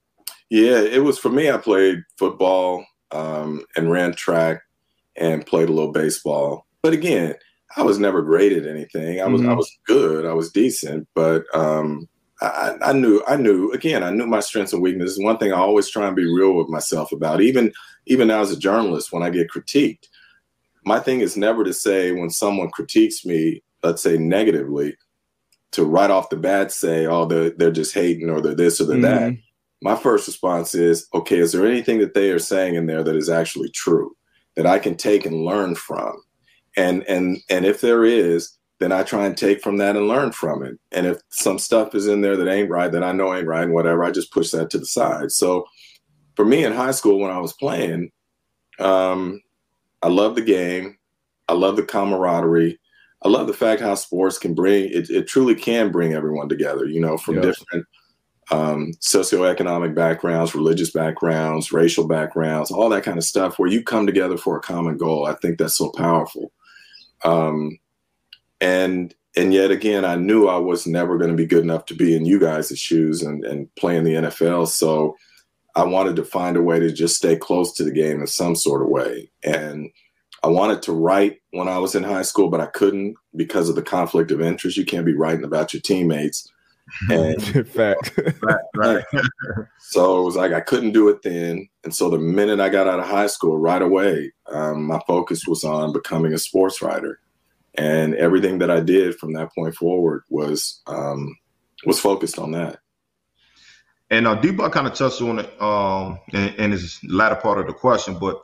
Yeah, 0.51 0.81
it 0.81 1.03
was 1.03 1.19
for 1.19 1.29
me. 1.29 1.51
I 1.51 1.57
played 1.57 2.03
football 2.19 2.85
um, 3.11 3.65
and 3.77 3.91
ran 3.91 4.15
track 4.15 4.63
and 5.17 5.47
played 5.47 5.69
a 5.69 5.73
little 5.73 5.93
baseball. 5.93 6.67
But 6.83 6.93
again, 6.93 7.35
I 7.77 7.83
was 7.83 7.99
never 7.99 8.23
great 8.23 8.53
at 8.53 8.67
anything. 8.67 9.21
I 9.21 9.27
was 9.27 9.41
mm-hmm. 9.41 9.51
I 9.51 9.55
was 9.55 9.71
good. 9.87 10.25
I 10.25 10.35
was 10.35 10.53
decent, 10.53 11.09
but 11.15 11.45
um, 11.55 12.09
I, 12.41 12.75
I, 12.81 12.93
knew 12.93 13.23
I 13.27 13.37
knew 13.37 13.73
again 13.73 14.05
I 14.05 14.11
knew 14.11 14.27
my 14.27 14.41
strengths 14.41 14.73
and 14.73 14.83
weaknesses. 14.83 15.19
One 15.23 15.39
thing 15.39 15.53
I 15.53 15.57
always 15.59 15.91
try 15.91 16.07
and 16.07 16.15
be 16.15 16.33
real 16.33 16.53
with 16.55 16.69
myself 16.69 17.11
about, 17.11 17.41
even 17.41 17.73
even 18.07 18.29
now 18.29 18.41
as 18.41 18.53
a 18.53 18.59
journalist, 18.59 19.13
when 19.13 19.23
I 19.23 19.31
get 19.31 19.51
critiqued, 19.51 20.07
my 20.85 21.01
thing 21.01 21.21
is 21.21 21.37
never 21.37 21.65
to 21.65 21.75
say 21.75 22.13
when 22.13 22.31
someone 22.31 22.71
critiques 22.71 23.27
me, 23.27 23.63
let's 23.83 24.03
say 24.03 24.17
negatively, 24.17 24.97
to 25.73 25.85
right 25.85 26.11
off 26.11 26.31
the 26.31 26.37
bat 26.37 26.71
say, 26.71 27.07
oh, 27.07 27.27
they're, 27.27 27.51
they're 27.51 27.73
just 27.73 27.93
hating 27.93 28.31
or 28.31 28.41
they're 28.41 28.55
this 28.55 28.81
or 28.81 28.85
they're 28.85 28.97
mm-hmm. 28.97 29.35
that. 29.35 29.43
My 29.83 29.95
first 29.95 30.27
response 30.27 30.75
is, 30.75 31.07
okay, 31.15 31.39
is 31.39 31.53
there 31.53 31.67
anything 31.67 31.99
that 31.99 32.15
they 32.15 32.31
are 32.31 32.39
saying 32.39 32.75
in 32.75 32.87
there 32.87 33.05
that 33.05 33.17
is 33.17 33.29
actually 33.29 33.71
true 33.71 34.17
that 34.55 34.67
I 34.67 34.79
can 34.79 34.97
take 34.97 35.27
and 35.27 35.45
learn 35.45 35.75
from? 35.75 36.23
And 36.77 37.03
and 37.05 37.39
and 37.51 37.65
if 37.65 37.81
there 37.81 38.05
is, 38.05 38.57
then 38.79 38.93
I 38.93 39.03
try 39.03 39.27
and 39.27 39.37
take 39.37 39.63
from 39.63 39.79
that 39.79 39.97
and 39.97 40.09
learn 40.09 40.33
from 40.33 40.63
it. 40.63 40.79
And 40.93 41.07
if 41.07 41.19
some 41.31 41.59
stuff 41.59 41.95
is 41.95 42.07
in 42.07 42.21
there 42.21 42.37
that 42.37 42.51
ain't 42.51 42.71
right, 42.71 42.93
that 42.93 43.05
I 43.05 43.13
know 43.13 43.35
ain't 43.35 43.47
right, 43.47 43.65
and 43.65 43.73
whatever, 43.73 44.05
I 44.05 44.11
just 44.11 44.33
push 44.33 44.51
that 44.51 44.71
to 44.71 44.79
the 44.79 44.87
side. 44.87 45.33
So 45.33 45.67
for 46.37 46.45
me 46.45 46.65
in 46.65 46.73
high 46.73 46.91
school 46.91 47.19
when 47.19 47.31
I 47.31 47.39
was 47.39 47.55
playing, 47.55 48.11
um, 48.79 49.41
I 50.03 50.09
love 50.09 50.35
the 50.35 50.43
game. 50.43 50.99
I 51.49 51.55
love 51.55 51.77
the 51.77 51.83
camaraderie. 51.83 52.79
I 53.23 53.29
love 53.29 53.47
the 53.47 53.55
fact 53.55 53.81
how 53.81 53.95
sports 53.95 54.39
can 54.39 54.55
bring 54.55 54.85
it, 54.85 55.11
it 55.11 55.27
truly 55.27 55.55
can 55.55 55.91
bring 55.91 56.13
everyone 56.13 56.49
together, 56.49 56.85
you 56.85 57.01
know, 57.01 57.17
from 57.17 57.37
yes. 57.37 57.45
different 57.45 57.87
um, 58.51 58.93
socioeconomic 59.01 59.95
backgrounds, 59.95 60.55
religious 60.55 60.91
backgrounds, 60.91 61.73
racial 61.73 62.07
backgrounds, 62.07 62.71
all 62.71 62.89
that 62.91 63.03
kind 63.03 63.19
of 63.19 63.25
stuff, 63.25 63.59
where 63.59 63.69
you 63.69 63.83
come 63.83 64.07
together 64.07 64.37
for 64.37 64.57
a 64.57 64.61
common 64.61 64.97
goal. 64.97 65.27
I 65.27 65.35
think 65.35 65.59
that's 65.59 65.77
so 65.77 65.91
powerful. 65.91 66.53
Um, 67.25 67.79
and 68.61 69.15
and 69.37 69.53
yet 69.53 69.71
again, 69.71 70.05
I 70.05 70.17
knew 70.17 70.49
I 70.49 70.57
was 70.57 70.87
never 70.87 71.19
going 71.19 71.31
to 71.31 71.37
be 71.37 71.47
good 71.47 71.63
enough 71.63 71.85
to 71.87 71.95
be 71.95 72.17
in 72.17 72.25
you 72.25 72.41
guys' 72.41 72.79
shoes 72.79 73.23
and, 73.23 73.45
and 73.45 73.73
play 73.75 73.97
in 73.97 74.05
the 74.05 74.15
NFL. 74.15 74.69
So 74.69 75.17
I 75.75 75.85
wanted 75.85 76.17
to 76.17 76.25
find 76.25 76.57
a 76.57 76.63
way 76.63 76.81
to 76.81 76.91
just 76.91 77.17
stay 77.17 77.37
close 77.37 77.75
to 77.75 77.85
the 77.85 77.93
game 77.93 78.21
in 78.21 78.27
some 78.27 78.57
sort 78.57 78.81
of 78.81 78.89
way. 78.89 79.31
And 79.45 79.91
I 80.43 80.49
wanted 80.49 80.81
to 80.83 80.93
write 80.93 81.41
when 81.51 81.69
I 81.69 81.77
was 81.79 81.95
in 81.95 82.03
high 82.03 82.23
school, 82.23 82.49
but 82.49 82.63
I 82.63 82.67
couldn't 82.67 83.17
because 83.35 83.69
of 83.69 83.75
the 83.75 83.83
conflict 83.83 84.31
of 84.31 84.41
interest. 84.41 84.79
You 84.79 84.87
can't 84.87 85.05
be 85.05 85.15
writing 85.15 85.45
about 85.45 85.75
your 85.75 85.83
teammates. 85.83 86.51
And 87.11 87.69
fact. 87.69 88.19
right, 88.43 88.65
right. 88.77 89.05
so 89.81 90.21
it 90.21 90.25
was 90.25 90.37
like 90.37 90.53
I 90.53 90.61
couldn't 90.61 90.93
do 90.93 91.09
it 91.09 91.23
then. 91.23 91.69
And 91.85 91.95
so 91.95 92.11
the 92.11 92.19
minute 92.19 92.61
I 92.61 92.69
got 92.69 92.87
out 92.87 93.01
of 93.01 93.07
high 93.07 93.27
school, 93.27 93.59
right 93.59 93.83
away, 93.83 94.33
um, 94.47 94.85
my 94.85 95.01
focus 95.07 95.47
was 95.47 95.65
on 95.65 95.93
becoming 95.93 96.33
a 96.33 96.39
sports 96.39 96.81
writer 96.83 97.21
and 97.79 98.15
everything 98.15 98.59
that 98.59 98.71
I 98.71 98.81
did 98.81 99.17
from 99.17 99.33
that 99.35 99.55
point 99.55 99.75
forward 99.75 100.23
was 100.29 100.83
um, 100.87 101.37
was 101.85 102.01
focused 102.01 102.39
on 102.39 102.53
that. 102.53 102.79
And 104.11 104.27
uh, 104.27 104.41
Debo 104.41 104.71
kind 104.71 104.87
of 104.87 104.95
touched 104.95 105.21
on 105.21 105.41
it 105.41 105.61
um, 105.61 106.19
in, 106.33 106.55
in, 106.55 106.73
his 106.73 107.01
latter 107.09 107.35
part 107.35 107.59
of 107.59 107.67
the 107.67 107.73
question, 107.73 108.17
but 108.19 108.41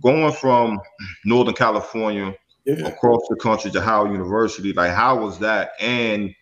going 0.00 0.32
from 0.32 0.80
Northern 1.24 1.54
California 1.54 2.34
yeah. 2.64 2.86
across 2.86 3.20
the 3.28 3.36
country 3.36 3.70
to 3.72 3.80
Howard 3.80 4.12
University, 4.12 4.72
like 4.72 4.92
how 4.92 5.20
was 5.20 5.40
that? 5.40 5.72
And 5.80 6.32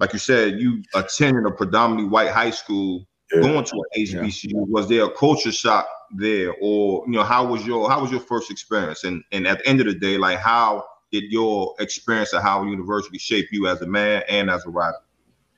like 0.00 0.14
you 0.14 0.18
said, 0.18 0.58
you 0.58 0.82
attended 0.94 1.46
a 1.46 1.50
predominantly 1.50 2.08
white 2.08 2.30
high 2.30 2.50
school, 2.50 3.06
yeah. 3.32 3.42
going 3.42 3.64
to 3.64 3.76
an 3.76 4.06
HBCU. 4.06 4.52
Yeah. 4.52 4.60
Was 4.66 4.88
there 4.88 5.04
a 5.04 5.10
culture 5.10 5.52
shock 5.52 5.86
there, 6.16 6.54
or 6.60 7.04
you 7.06 7.12
know, 7.12 7.22
how 7.22 7.46
was 7.46 7.66
your 7.66 7.88
how 7.88 8.00
was 8.00 8.10
your 8.10 8.20
first 8.20 8.50
experience? 8.50 9.04
And 9.04 9.22
and 9.30 9.46
at 9.46 9.58
the 9.58 9.68
end 9.68 9.80
of 9.80 9.86
the 9.86 9.94
day, 9.94 10.16
like 10.16 10.38
how 10.38 10.84
did 11.12 11.24
your 11.30 11.74
experience 11.78 12.32
at 12.32 12.42
Howard 12.42 12.70
University 12.70 13.18
shape 13.18 13.48
you 13.52 13.68
as 13.68 13.82
a 13.82 13.86
man 13.86 14.22
and 14.28 14.50
as 14.50 14.64
a 14.64 14.70
writer? 14.70 14.96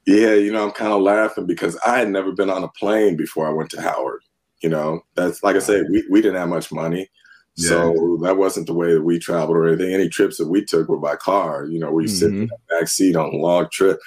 Yeah, 0.06 0.34
you 0.34 0.52
know, 0.52 0.64
I'm 0.64 0.72
kind 0.72 0.92
of 0.92 1.02
laughing 1.02 1.46
because 1.46 1.78
I 1.86 1.98
had 1.98 2.08
never 2.08 2.32
been 2.32 2.50
on 2.50 2.64
a 2.64 2.68
plane 2.68 3.16
before 3.16 3.46
I 3.46 3.52
went 3.52 3.70
to 3.70 3.80
Howard. 3.80 4.22
You 4.60 4.68
know, 4.68 5.02
that's 5.14 5.42
like 5.44 5.54
I 5.54 5.60
said, 5.60 5.86
we, 5.90 6.04
we 6.10 6.20
didn't 6.20 6.38
have 6.38 6.48
much 6.48 6.72
money. 6.72 7.08
Yeah. 7.56 7.68
So 7.68 8.18
that 8.22 8.36
wasn't 8.36 8.66
the 8.66 8.74
way 8.74 8.94
that 8.94 9.02
we 9.02 9.18
traveled 9.18 9.56
or 9.56 9.68
anything. 9.68 9.92
Any 9.92 10.08
trips 10.08 10.38
that 10.38 10.48
we 10.48 10.64
took 10.64 10.88
were 10.88 10.98
by 10.98 11.16
car. 11.16 11.66
You 11.66 11.78
know, 11.78 11.92
we 11.92 12.04
mm-hmm. 12.04 12.14
sit 12.14 12.30
in 12.30 12.46
the 12.46 12.56
back 12.70 12.88
seat 12.88 13.14
on 13.14 13.32
a 13.32 13.36
long 13.36 13.68
trip. 13.70 14.00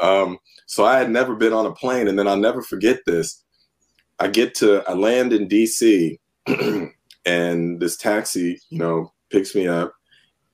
Um, 0.00 0.38
so 0.66 0.84
I 0.84 0.98
had 0.98 1.10
never 1.10 1.34
been 1.34 1.52
on 1.52 1.66
a 1.66 1.72
plane, 1.72 2.08
and 2.08 2.18
then 2.18 2.28
I'll 2.28 2.36
never 2.36 2.62
forget 2.62 3.00
this. 3.06 3.42
I 4.18 4.28
get 4.28 4.54
to 4.56 4.82
I 4.88 4.94
land 4.94 5.32
in 5.32 5.48
DC, 5.48 6.18
and 7.26 7.80
this 7.80 7.96
taxi, 7.96 8.60
you 8.70 8.78
know, 8.78 9.12
picks 9.30 9.54
me 9.54 9.66
up, 9.68 9.92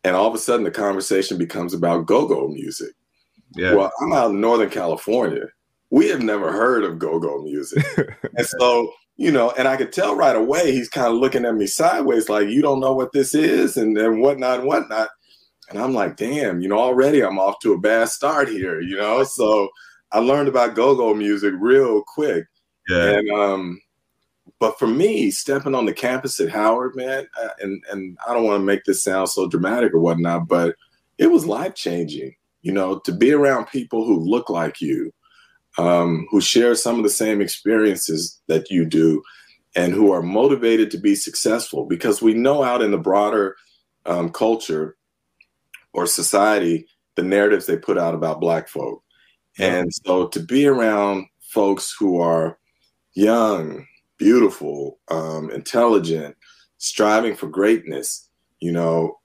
and 0.05 0.17
all 0.17 0.27
of 0.27 0.35
a 0.35 0.39
sudden 0.39 0.65
the 0.65 0.71
conversation 0.71 1.39
becomes 1.39 1.75
about 1.75 2.07
go-go 2.07 2.49
music. 2.49 2.93
Yeah. 3.55 3.75
Well, 3.75 3.93
I'm 4.01 4.13
out 4.13 4.31
in 4.31 4.41
Northern 4.41 4.71
California. 4.71 5.47
We 5.91 6.09
have 6.09 6.23
never 6.23 6.53
heard 6.53 6.85
of 6.85 6.99
go-go 6.99 7.43
music. 7.43 7.85
and 8.37 8.47
so, 8.47 8.93
you 9.17 9.31
know, 9.31 9.53
and 9.59 9.69
I 9.69 9.77
could 9.77 9.93
tell 9.93 10.17
right 10.17 10.35
away 10.35 10.73
he's 10.73 10.89
kind 10.89 11.09
of 11.09 11.15
looking 11.15 11.45
at 11.45 11.55
me 11.55 11.67
sideways, 11.67 12.29
like, 12.29 12.49
you 12.49 12.63
don't 12.63 12.81
know 12.81 12.95
what 12.95 13.13
this 13.13 13.35
is, 13.35 13.77
and, 13.77 13.97
and 13.99 14.21
whatnot 14.21 14.61
and 14.61 14.69
whatnot. 14.69 15.11
And 15.71 15.79
I'm 15.79 15.95
like, 15.95 16.17
damn, 16.17 16.61
you 16.61 16.69
know, 16.69 16.79
already 16.79 17.23
I'm 17.23 17.39
off 17.39 17.61
to 17.61 17.73
a 17.73 17.79
bad 17.79 18.09
start 18.09 18.49
here, 18.49 18.81
you 18.81 18.97
know. 18.97 19.25
So 19.25 19.71
I 20.11 20.19
learned 20.19 20.49
about 20.49 20.75
go-go 20.75 21.15
music 21.15 21.55
real 21.59 22.03
quick. 22.07 22.45
Yeah. 22.89 23.19
And 23.19 23.31
um, 23.31 23.81
but 24.59 24.79
for 24.79 24.87
me, 24.87 25.31
stepping 25.31 25.75
on 25.75 25.87
the 25.87 25.93
campus 25.93 26.39
at 26.41 26.51
Howard, 26.51 26.95
man, 26.95 27.27
and 27.61 27.83
and 27.91 28.19
I 28.27 28.35
don't 28.35 28.45
want 28.45 28.61
to 28.61 28.65
make 28.65 28.85
this 28.85 29.03
sound 29.03 29.29
so 29.29 29.49
dramatic 29.49 29.95
or 29.95 30.01
whatnot, 30.01 30.49
but 30.49 30.77
it 31.19 31.29
was 31.29 31.47
life 31.47 31.75
changing. 31.75 32.35
You 32.63 32.73
know, 32.73 32.99
to 33.01 33.13
be 33.13 33.33
around 33.33 33.67
people 33.67 34.05
who 34.05 34.21
look 34.21 34.49
like 34.49 34.81
you, 34.81 35.13
um, 35.79 36.27
who 36.31 36.41
share 36.41 36.75
some 36.75 36.97
of 36.97 37.03
the 37.03 37.11
same 37.11 37.41
experiences 37.41 38.41
that 38.47 38.71
you 38.71 38.85
do, 38.85 39.23
and 39.75 39.93
who 39.93 40.13
are 40.13 40.23
motivated 40.23 40.91
to 40.91 40.99
be 40.99 41.15
successful. 41.15 41.87
Because 41.87 42.21
we 42.21 42.35
know 42.35 42.63
out 42.63 42.83
in 42.83 42.91
the 42.91 42.99
broader 42.99 43.57
um, 44.07 44.31
culture 44.31 44.97
or 45.93 46.07
society, 46.07 46.87
the 47.17 47.23
narratives 47.23 47.67
they 47.67 47.77
put 47.77 47.99
out 47.99 48.15
about 48.15 48.41
Black 48.41 48.69
folk, 48.69 49.03
yeah. 49.59 49.75
and 49.77 49.93
so 50.07 50.29
to 50.29 50.41
be 50.41 50.67
around 50.67 51.27
folks 51.41 51.95
who 51.99 52.21
are 52.21 52.59
young 53.15 53.87
beautiful, 54.23 55.01
um, 55.09 55.51
intelligent, 55.51 56.37
striving 56.79 57.35
for 57.35 57.49
greatness. 57.49 58.29
You 58.61 58.71
know, 58.71 59.19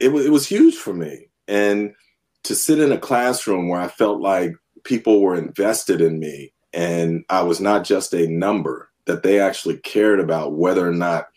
it, 0.00 0.06
w- 0.06 0.26
it 0.26 0.30
was 0.30 0.44
huge 0.44 0.74
for 0.74 0.92
me. 0.92 1.28
And 1.46 1.94
to 2.42 2.56
sit 2.56 2.80
in 2.80 2.90
a 2.90 2.98
classroom 2.98 3.68
where 3.68 3.80
I 3.80 3.86
felt 3.86 4.20
like 4.20 4.54
people 4.82 5.20
were 5.20 5.36
invested 5.36 6.00
in 6.00 6.18
me 6.18 6.52
and 6.72 7.24
I 7.30 7.42
was 7.42 7.60
not 7.60 7.84
just 7.84 8.12
a 8.12 8.26
number, 8.26 8.90
that 9.06 9.22
they 9.22 9.38
actually 9.38 9.76
cared 9.78 10.18
about 10.18 10.54
whether 10.54 10.88
or 10.88 10.94
not 10.94 11.28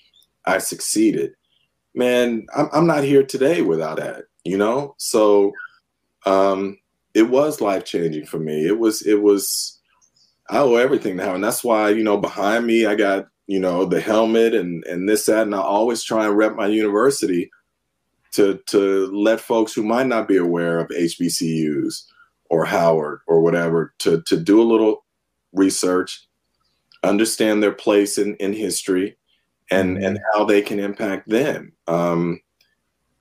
I 0.46 0.58
succeeded. 0.58 1.34
Man, 1.96 2.48
I'm, 2.56 2.70
I'm 2.74 2.88
not 2.88 3.04
here 3.04 3.24
today 3.24 3.62
without 3.62 3.98
that, 3.98 4.26
you 4.44 4.58
know? 4.58 4.96
So 4.98 5.52
um, 6.26 6.78
it 7.14 7.30
was 7.30 7.62
life 7.62 7.86
changing 7.86 8.26
for 8.26 8.40
me. 8.40 8.66
It 8.66 8.80
was, 8.80 9.02
it 9.04 9.22
was, 9.22 9.80
I 10.50 10.60
owe 10.60 10.76
everything 10.76 11.18
to. 11.18 11.36
And 11.36 11.44
that's 11.44 11.64
why, 11.64 11.90
you 11.90 12.04
know, 12.04 12.18
behind 12.18 12.66
me, 12.66 12.86
I 12.86 12.96
got, 12.96 13.28
you 13.48 13.60
know, 13.60 13.86
the 13.86 14.02
helmet 14.02 14.56
and, 14.56 14.84
and 14.86 15.08
this, 15.08 15.26
that, 15.28 15.44
and 15.44 15.56
I 15.56 15.60
always 15.60 16.04
try 16.04 16.26
and 16.26 16.38
rep 16.38 16.56
my 16.56 16.68
university 16.68 17.52
to, 18.34 18.60
to 18.68 19.08
let 19.14 19.40
folks 19.40 19.74
who 19.74 19.84
might 19.84 20.08
not 20.08 20.28
be 20.28 20.38
aware 20.38 20.80
of 20.80 20.90
HBCUs 20.90 22.06
or 22.50 22.66
Howard 22.66 23.20
or 23.28 23.42
whatever 23.42 23.94
to, 24.00 24.22
to 24.24 24.40
do 24.40 24.62
a 24.62 24.64
little 24.64 25.04
research, 25.54 26.28
understand 27.04 27.62
their 27.62 27.72
place 27.72 28.18
in, 28.18 28.36
in 28.38 28.54
history 28.54 29.18
and, 29.72 29.98
mm-hmm. 29.98 30.06
and 30.06 30.20
how 30.34 30.46
they 30.46 30.62
can 30.62 30.80
impact 30.80 31.30
them. 31.30 31.74
Um, 31.88 32.42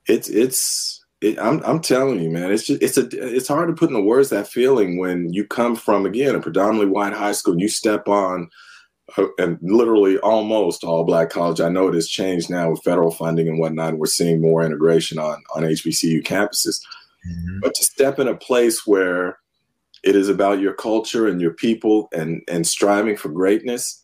it's, 0.06 0.28
it's, 0.28 1.02
it, 1.22 1.38
I'm 1.38 1.62
I'm 1.64 1.80
telling 1.80 2.20
you, 2.20 2.28
man, 2.28 2.50
it's 2.50 2.66
just 2.66 2.82
it's 2.82 2.99
a 2.99 3.08
it's 3.12 3.46
hard 3.46 3.68
to 3.68 3.75
put 3.75 3.90
into 3.90 4.02
words 4.02 4.30
that 4.30 4.49
feeling 4.49 4.99
when 4.99 5.32
you 5.32 5.46
come 5.46 5.76
from 5.76 6.04
again 6.04 6.34
a 6.34 6.40
predominantly 6.40 6.88
white 6.88 7.12
high 7.12 7.30
school 7.30 7.52
and 7.52 7.61
you 7.61 7.68
step 7.68 8.08
on 8.08 8.50
and 9.38 9.58
literally 9.62 10.18
almost 10.18 10.84
all 10.84 11.04
black 11.04 11.30
college. 11.30 11.61
I 11.61 11.68
know 11.68 11.88
it 11.88 11.94
has 11.94 12.08
changed 12.08 12.50
now 12.50 12.70
with 12.70 12.82
federal 12.82 13.11
funding 13.11 13.49
and 13.49 13.58
whatnot. 13.58 13.99
We're 13.99 14.06
seeing 14.06 14.40
more 14.40 14.64
integration 14.64 15.18
on 15.18 15.42
on 15.54 15.62
HBCU 15.62 16.22
campuses. 16.25 16.80
Mm-hmm. 17.28 17.61
But 17.62 17.75
to 17.75 17.84
step 17.84 18.18
in 18.18 18.26
a 18.26 18.37
place 18.37 18.87
where 18.87 19.38
it 20.02 20.16
is 20.16 20.28
about 20.28 20.61
your 20.61 20.72
culture 20.72 21.28
and 21.28 21.40
your 21.40 21.54
people 21.54 22.08
and 22.12 22.42
and 22.49 22.66
striving 22.66 23.16
for 23.16 23.28
greatness, 23.28 24.01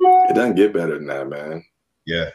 it 0.00 0.34
doesn't 0.34 0.56
get 0.56 0.72
better 0.72 0.94
than 0.94 1.06
that, 1.06 1.28
man. 1.28 1.64
Yeah, 2.06 2.30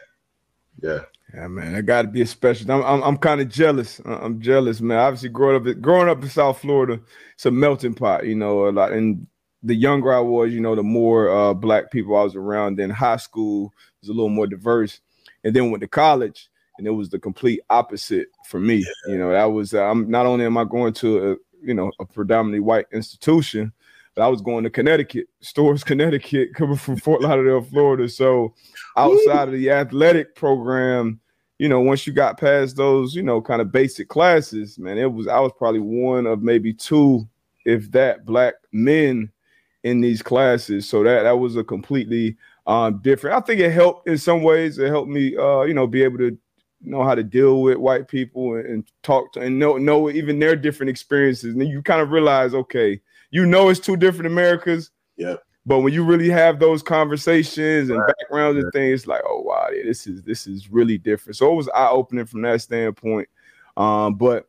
yeah. 0.81 0.99
Yeah, 1.33 1.47
man, 1.47 1.73
that 1.73 1.83
got 1.83 2.03
to 2.03 2.07
be 2.07 2.21
a 2.21 2.25
special. 2.25 2.71
I'm, 2.71 2.83
I'm, 2.83 3.03
I'm 3.03 3.17
kind 3.17 3.41
of 3.41 3.49
jealous. 3.49 3.99
I'm 4.05 4.39
jealous, 4.39 4.79
man. 4.79 4.99
Obviously, 4.99 5.29
growing 5.29 5.55
up, 5.55 5.81
growing 5.81 6.07
up 6.07 6.23
in 6.23 6.29
South 6.29 6.59
Florida, 6.59 7.01
it's 7.33 7.45
a 7.45 7.51
melting 7.51 7.93
pot, 7.93 8.25
you 8.25 8.35
know. 8.35 8.69
A 8.69 8.71
lot, 8.71 8.93
and 8.93 9.27
the 9.61 9.75
younger 9.75 10.13
I 10.13 10.19
was, 10.19 10.53
you 10.53 10.61
know, 10.61 10.75
the 10.75 10.83
more 10.83 11.29
uh, 11.29 11.53
black 11.53 11.91
people 11.91 12.15
I 12.15 12.23
was 12.23 12.35
around. 12.35 12.77
Then 12.77 12.89
high 12.89 13.17
school 13.17 13.73
was 13.99 14.09
a 14.09 14.13
little 14.13 14.29
more 14.29 14.47
diverse, 14.47 15.01
and 15.43 15.53
then 15.53 15.71
went 15.71 15.81
to 15.81 15.87
college, 15.87 16.47
and 16.77 16.87
it 16.87 16.91
was 16.91 17.09
the 17.09 17.19
complete 17.19 17.59
opposite 17.69 18.27
for 18.47 18.59
me. 18.59 18.77
Yeah. 18.77 19.13
You 19.13 19.17
know, 19.17 19.31
that 19.31 19.45
was 19.45 19.73
uh, 19.73 19.83
I'm 19.83 20.09
not 20.09 20.25
only 20.25 20.45
am 20.45 20.57
I 20.57 20.63
going 20.63 20.93
to 20.93 21.31
a 21.31 21.35
you 21.61 21.73
know 21.73 21.91
a 21.99 22.05
predominantly 22.05 22.61
white 22.61 22.85
institution, 22.93 23.73
but 24.15 24.23
I 24.23 24.27
was 24.27 24.41
going 24.41 24.63
to 24.63 24.69
Connecticut, 24.69 25.27
Storrs 25.41 25.83
Connecticut, 25.83 26.53
coming 26.55 26.77
from 26.77 26.97
Fort 26.97 27.21
Lauderdale, 27.21 27.61
Florida. 27.61 28.09
So 28.09 28.53
outside 28.97 29.49
of 29.49 29.53
the 29.53 29.69
athletic 29.69 30.35
program, 30.35 31.19
you 31.59 31.69
know, 31.69 31.81
once 31.81 32.07
you 32.07 32.13
got 32.13 32.39
past 32.39 32.75
those, 32.75 33.15
you 33.15 33.23
know, 33.23 33.41
kind 33.41 33.61
of 33.61 33.71
basic 33.71 34.09
classes, 34.09 34.79
man, 34.79 34.97
it 34.97 35.11
was 35.11 35.27
I 35.27 35.39
was 35.39 35.51
probably 35.57 35.81
one 35.81 36.25
of 36.25 36.41
maybe 36.41 36.73
two, 36.73 37.27
if 37.65 37.91
that, 37.91 38.25
black 38.25 38.55
men 38.71 39.31
in 39.83 40.01
these 40.01 40.21
classes. 40.21 40.89
So 40.89 41.03
that 41.03 41.23
that 41.23 41.37
was 41.37 41.55
a 41.55 41.63
completely 41.63 42.37
um, 42.67 42.99
different. 43.01 43.37
I 43.37 43.41
think 43.41 43.61
it 43.61 43.71
helped 43.71 44.07
in 44.07 44.17
some 44.17 44.43
ways. 44.43 44.77
It 44.79 44.87
helped 44.87 45.09
me, 45.09 45.35
uh, 45.37 45.61
you 45.61 45.73
know, 45.73 45.87
be 45.87 46.03
able 46.03 46.17
to 46.19 46.37
know 46.81 47.03
how 47.03 47.15
to 47.15 47.23
deal 47.23 47.61
with 47.61 47.77
white 47.77 48.07
people 48.07 48.55
and, 48.55 48.65
and 48.65 48.91
talk 49.01 49.33
to 49.33 49.41
and 49.41 49.57
know 49.57 49.77
know 49.77 50.09
even 50.09 50.39
their 50.39 50.55
different 50.55 50.89
experiences. 50.89 51.53
And 51.53 51.67
you 51.67 51.81
kind 51.81 52.01
of 52.01 52.11
realize, 52.11 52.53
okay, 52.53 52.99
you 53.35 53.45
know, 53.45 53.67
it's 53.67 53.81
two 53.81 53.97
different 53.97 54.27
Americas. 54.27 54.91
Yeah. 55.17 55.35
But 55.65 55.79
when 55.79 55.91
you 55.91 56.05
really 56.05 56.29
have 56.29 56.57
those 56.57 56.81
conversations 56.81 57.89
and 57.89 57.99
right. 57.99 58.13
backgrounds 58.17 58.63
and 58.63 58.71
things, 58.71 59.07
like, 59.07 59.23
oh 59.27 59.41
wow, 59.41 59.67
this 59.71 60.07
is 60.07 60.21
this 60.21 60.47
is 60.47 60.71
really 60.71 60.97
different. 60.97 61.35
So 61.35 61.51
it 61.51 61.55
was 61.55 61.67
eye 61.75 61.89
opening 61.89 62.27
from 62.27 62.43
that 62.43 62.61
standpoint. 62.61 63.27
Um, 63.75 64.15
but 64.15 64.47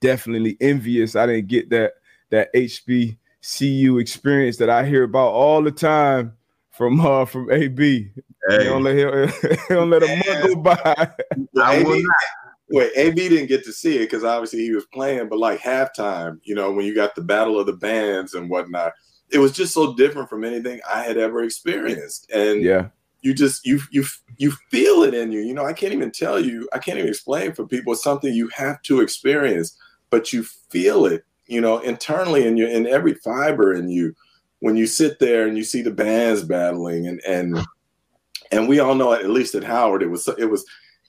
definitely 0.00 0.56
envious. 0.60 1.14
I 1.14 1.26
didn't 1.26 1.46
get 1.46 1.70
that 1.70 1.92
that 2.30 2.52
HB 2.54 3.16
CU 3.40 3.98
experience 3.98 4.56
that 4.56 4.68
I 4.68 4.84
hear 4.84 5.04
about 5.04 5.28
all 5.28 5.62
the 5.62 5.70
time 5.70 6.36
from 6.72 7.00
uh 7.00 7.24
from 7.24 7.52
AB. 7.52 8.10
Hey. 8.48 8.64
Don't 8.64 8.82
let 8.82 8.96
him 8.96 9.30
don't 9.68 9.90
let 9.90 10.02
a 10.02 10.08
month 10.08 10.42
go 10.42 10.56
by. 10.56 11.12
I 11.62 11.82
will 11.84 12.02
not. 12.02 12.16
Wait, 12.70 12.92
AB 12.96 13.28
didn't 13.28 13.46
get 13.46 13.64
to 13.64 13.72
see 13.72 13.96
it 13.96 14.10
because 14.10 14.24
obviously 14.24 14.60
he 14.60 14.72
was 14.72 14.84
playing, 14.86 15.28
but 15.28 15.38
like 15.38 15.60
halftime, 15.60 16.38
you 16.42 16.54
know, 16.54 16.70
when 16.70 16.84
you 16.84 16.94
got 16.94 17.14
the 17.14 17.22
battle 17.22 17.58
of 17.58 17.66
the 17.66 17.72
bands 17.72 18.34
and 18.34 18.50
whatnot, 18.50 18.92
it 19.30 19.38
was 19.38 19.52
just 19.52 19.72
so 19.72 19.94
different 19.94 20.28
from 20.28 20.44
anything 20.44 20.80
I 20.90 21.02
had 21.02 21.16
ever 21.16 21.42
experienced. 21.42 22.30
And 22.30 22.62
yeah, 22.62 22.88
you 23.22 23.34
just 23.34 23.66
you 23.66 23.80
you 23.90 24.04
you 24.36 24.52
feel 24.70 25.02
it 25.02 25.14
in 25.14 25.32
you. 25.32 25.40
You 25.40 25.54
know, 25.54 25.64
I 25.64 25.72
can't 25.72 25.94
even 25.94 26.10
tell 26.10 26.38
you, 26.38 26.68
I 26.72 26.78
can't 26.78 26.98
even 26.98 27.08
explain 27.08 27.52
for 27.52 27.66
people. 27.66 27.92
It's 27.92 28.02
something 28.02 28.32
you 28.32 28.48
have 28.48 28.82
to 28.82 29.00
experience, 29.00 29.76
but 30.10 30.32
you 30.32 30.42
feel 30.42 31.06
it 31.06 31.24
you 31.48 31.60
know, 31.60 31.78
internally 31.78 32.46
in 32.46 32.56
your 32.56 32.68
in 32.68 32.86
every 32.86 33.14
fiber 33.14 33.72
in 33.72 33.88
you 33.88 34.14
when 34.60 34.76
you 34.76 34.86
sit 34.86 35.18
there 35.18 35.48
and 35.48 35.56
you 35.56 35.64
see 35.64 35.82
the 35.82 35.90
bands 35.90 36.44
battling 36.44 37.08
and 37.08 37.20
and 37.26 37.58
and 38.52 38.68
we 38.68 38.78
all 38.78 38.94
know 38.94 39.12
at 39.12 39.28
least 39.28 39.54
at 39.54 39.64
Howard 39.64 40.02
it 40.02 40.10
was 40.10 40.28
it 40.38 40.50
was 40.50 40.64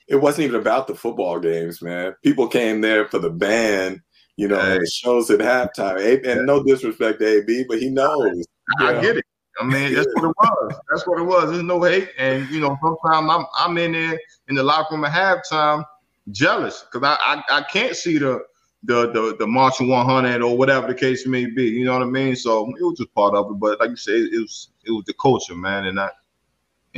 it 0.10 0.16
wasn't 0.16 0.46
even 0.46 0.60
about 0.60 0.88
the 0.88 0.96
football 0.96 1.40
games, 1.40 1.82
man. 1.82 2.16
People 2.24 2.48
came 2.48 2.82
there 2.82 3.08
for 3.08 3.20
the 3.20 3.30
band, 3.30 4.02
you 4.38 4.48
know, 4.48 4.60
hey. 4.60 4.80
shows 4.86 5.30
at 5.30 5.40
halftime. 5.40 6.28
And 6.28 6.48
no 6.48 6.64
disrespect 6.64 7.20
to 7.20 7.38
AB, 7.38 7.66
but 7.70 7.80
he 7.80 7.90
knows. 7.90 8.46
I 8.80 9.00
get 9.02 9.18
it. 9.18 9.26
I 9.60 9.66
mean, 9.66 9.94
that's 9.94 10.08
what 10.16 10.24
it 10.24 10.36
was. 10.38 10.80
That's 10.90 11.08
what 11.08 11.20
it 11.20 11.24
was. 11.24 11.52
There's 11.52 11.64
no 11.64 11.84
hate. 11.84 12.10
And 12.18 12.50
you 12.50 12.60
know, 12.60 12.78
sometimes 12.82 13.30
I'm 13.32 13.46
I'm 13.58 13.78
in 13.78 13.92
there 13.92 14.20
in 14.48 14.56
the 14.56 14.64
locker 14.64 14.96
room 14.96 15.06
at 15.06 15.12
halftime, 15.12 15.84
jealous 16.32 16.86
because 16.92 17.08
I, 17.08 17.44
I 17.52 17.58
I 17.60 17.62
can't 17.64 17.96
see 17.96 18.18
the 18.18 18.42
the 18.84 19.12
the 19.12 19.36
the 19.38 19.48
marching 19.48 19.90
100 19.90 20.42
or 20.42 20.58
whatever 20.58 20.88
the 20.88 20.96
case 20.96 21.28
may 21.28 21.46
be. 21.46 21.66
You 21.66 21.86
know 21.86 21.94
what 21.94 22.04
I 22.04 22.10
mean? 22.10 22.36
So 22.36 22.68
it 22.68 22.84
was 22.84 22.98
just 22.98 23.14
part 23.14 23.36
of 23.36 23.52
it. 23.52 23.60
But 23.60 23.80
like 23.80 23.90
you 23.90 23.98
said, 23.98 24.16
it 24.16 24.40
was 24.40 24.70
it 24.86 24.92
was 24.92 25.04
the 25.06 25.14
culture, 25.14 25.56
man, 25.56 25.86
and 25.86 26.00
I 26.00 26.10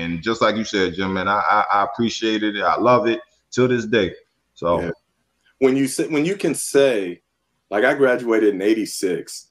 and 0.02 0.22
just 0.22 0.42
like 0.42 0.56
you 0.56 0.64
said, 0.64 0.96
Jim, 0.96 1.14
man, 1.14 1.28
I 1.28 1.40
I, 1.40 1.66
I 1.72 1.84
appreciate 1.84 2.44
it. 2.44 2.62
I 2.62 2.78
love 2.78 3.08
it 3.08 3.22
till 3.52 3.68
this 3.68 3.86
day. 3.86 4.16
So 4.54 4.82
yeah. 4.82 4.92
when 5.60 5.78
you 5.78 5.88
say 5.88 6.08
when 6.08 6.26
you 6.26 6.36
can 6.36 6.56
say, 6.56 7.22
like 7.70 7.84
I 7.84 7.94
graduated 7.94 8.54
in 8.54 8.62
'86, 8.62 9.48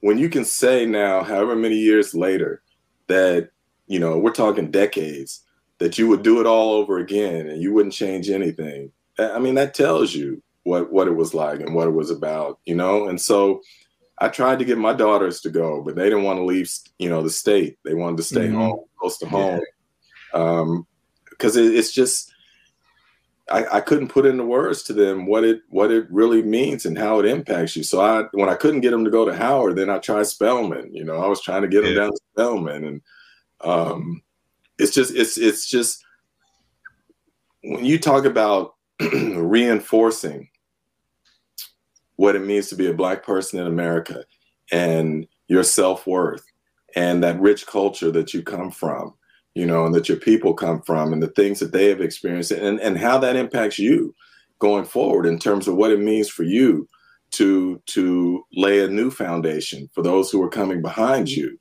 when 0.00 0.18
you 0.18 0.28
can 0.28 0.44
say 0.44 0.86
now, 0.86 1.22
however 1.22 1.56
many 1.56 1.76
years 1.76 2.14
later, 2.14 2.62
that 3.08 3.50
you 3.86 3.98
know 3.98 4.18
we're 4.18 4.32
talking 4.32 4.70
decades, 4.70 5.42
that 5.78 5.98
you 5.98 6.08
would 6.08 6.22
do 6.22 6.40
it 6.40 6.46
all 6.46 6.72
over 6.72 6.98
again 6.98 7.48
and 7.48 7.60
you 7.60 7.72
wouldn't 7.72 7.94
change 7.94 8.30
anything. 8.30 8.92
I 9.18 9.38
mean, 9.38 9.54
that 9.54 9.74
tells 9.74 10.14
you 10.14 10.42
what 10.64 10.92
what 10.92 11.08
it 11.08 11.14
was 11.14 11.34
like 11.34 11.60
and 11.60 11.74
what 11.74 11.88
it 11.88 11.92
was 11.92 12.10
about, 12.10 12.58
you 12.64 12.74
know. 12.74 13.08
And 13.08 13.20
so 13.20 13.60
I 14.18 14.28
tried 14.28 14.58
to 14.60 14.64
get 14.64 14.78
my 14.78 14.92
daughters 14.92 15.40
to 15.42 15.50
go, 15.50 15.82
but 15.82 15.96
they 15.96 16.04
didn't 16.04 16.24
want 16.24 16.38
to 16.38 16.44
leave, 16.44 16.70
you 16.98 17.08
know, 17.08 17.22
the 17.22 17.30
state. 17.30 17.78
They 17.84 17.94
wanted 17.94 18.18
to 18.18 18.22
stay 18.22 18.46
mm-hmm. 18.46 18.56
home, 18.56 18.84
close 18.98 19.18
to 19.18 19.26
home, 19.26 19.60
um, 20.34 20.86
because 21.30 21.56
it, 21.56 21.74
it's 21.74 21.92
just 21.92 22.34
I, 23.50 23.76
I 23.76 23.80
couldn't 23.80 24.08
put 24.08 24.24
into 24.24 24.44
words 24.44 24.82
to 24.84 24.92
them 24.92 25.26
what 25.26 25.44
it 25.44 25.62
what 25.68 25.90
it 25.90 26.06
really 26.10 26.42
means 26.42 26.86
and 26.86 26.96
how 26.96 27.18
it 27.18 27.26
impacts 27.26 27.76
you. 27.76 27.82
So 27.82 28.00
I 28.00 28.24
when 28.32 28.48
I 28.48 28.54
couldn't 28.54 28.80
get 28.80 28.90
them 28.90 29.04
to 29.04 29.10
go 29.10 29.24
to 29.24 29.36
Howard, 29.36 29.76
then 29.76 29.90
I 29.90 29.98
tried 29.98 30.26
Spelman. 30.26 30.94
You 30.94 31.04
know, 31.04 31.18
I 31.18 31.26
was 31.26 31.42
trying 31.42 31.62
to 31.62 31.68
get 31.68 31.82
them 31.82 31.94
down 31.94 32.10
to 32.10 32.20
Spelman, 32.32 32.84
and 32.84 33.02
um, 33.60 34.22
it's 34.78 34.94
just 34.94 35.14
it's 35.14 35.36
it's 35.36 35.68
just 35.68 36.04
when 37.62 37.84
you 37.84 37.98
talk 37.98 38.24
about 38.24 38.76
reinforcing 39.00 40.48
what 42.16 42.36
it 42.36 42.46
means 42.46 42.68
to 42.68 42.76
be 42.76 42.86
a 42.88 42.94
black 42.94 43.24
person 43.24 43.58
in 43.58 43.66
America 43.66 44.24
and 44.70 45.26
your 45.48 45.64
self-worth 45.64 46.46
and 46.94 47.24
that 47.24 47.40
rich 47.40 47.66
culture 47.66 48.10
that 48.12 48.32
you 48.32 48.40
come 48.42 48.70
from, 48.70 49.14
you 49.54 49.64
know, 49.64 49.86
and 49.86 49.94
that 49.94 50.08
your 50.08 50.18
people 50.18 50.54
come 50.54 50.82
from 50.82 51.12
and 51.12 51.22
the 51.22 51.28
things 51.28 51.60
that 51.60 51.72
they 51.72 51.88
have 51.88 52.00
experienced 52.00 52.50
and, 52.50 52.80
and 52.80 52.98
how 52.98 53.18
that 53.18 53.36
impacts 53.36 53.78
you 53.78 54.14
going 54.58 54.84
forward 54.84 55.26
in 55.26 55.38
terms 55.38 55.68
of 55.68 55.76
what 55.76 55.90
it 55.90 56.00
means 56.00 56.28
for 56.28 56.42
you 56.42 56.88
to 57.30 57.80
to 57.86 58.44
lay 58.54 58.84
a 58.84 58.88
new 58.88 59.10
foundation 59.10 59.88
for 59.92 60.02
those 60.02 60.30
who 60.30 60.42
are 60.42 60.48
coming 60.48 60.82
behind 60.82 61.28
you. 61.28 61.58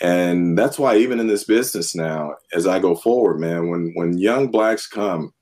And 0.00 0.58
that's 0.58 0.78
why 0.78 0.96
even 0.96 1.20
in 1.20 1.28
this 1.28 1.44
business 1.44 1.94
now, 1.94 2.34
as 2.52 2.66
I 2.66 2.78
go 2.78 2.94
forward, 2.94 3.38
man, 3.38 3.68
when 3.68 3.92
when 3.94 4.18
young 4.18 4.50
blacks 4.50 4.86
come 4.86 5.32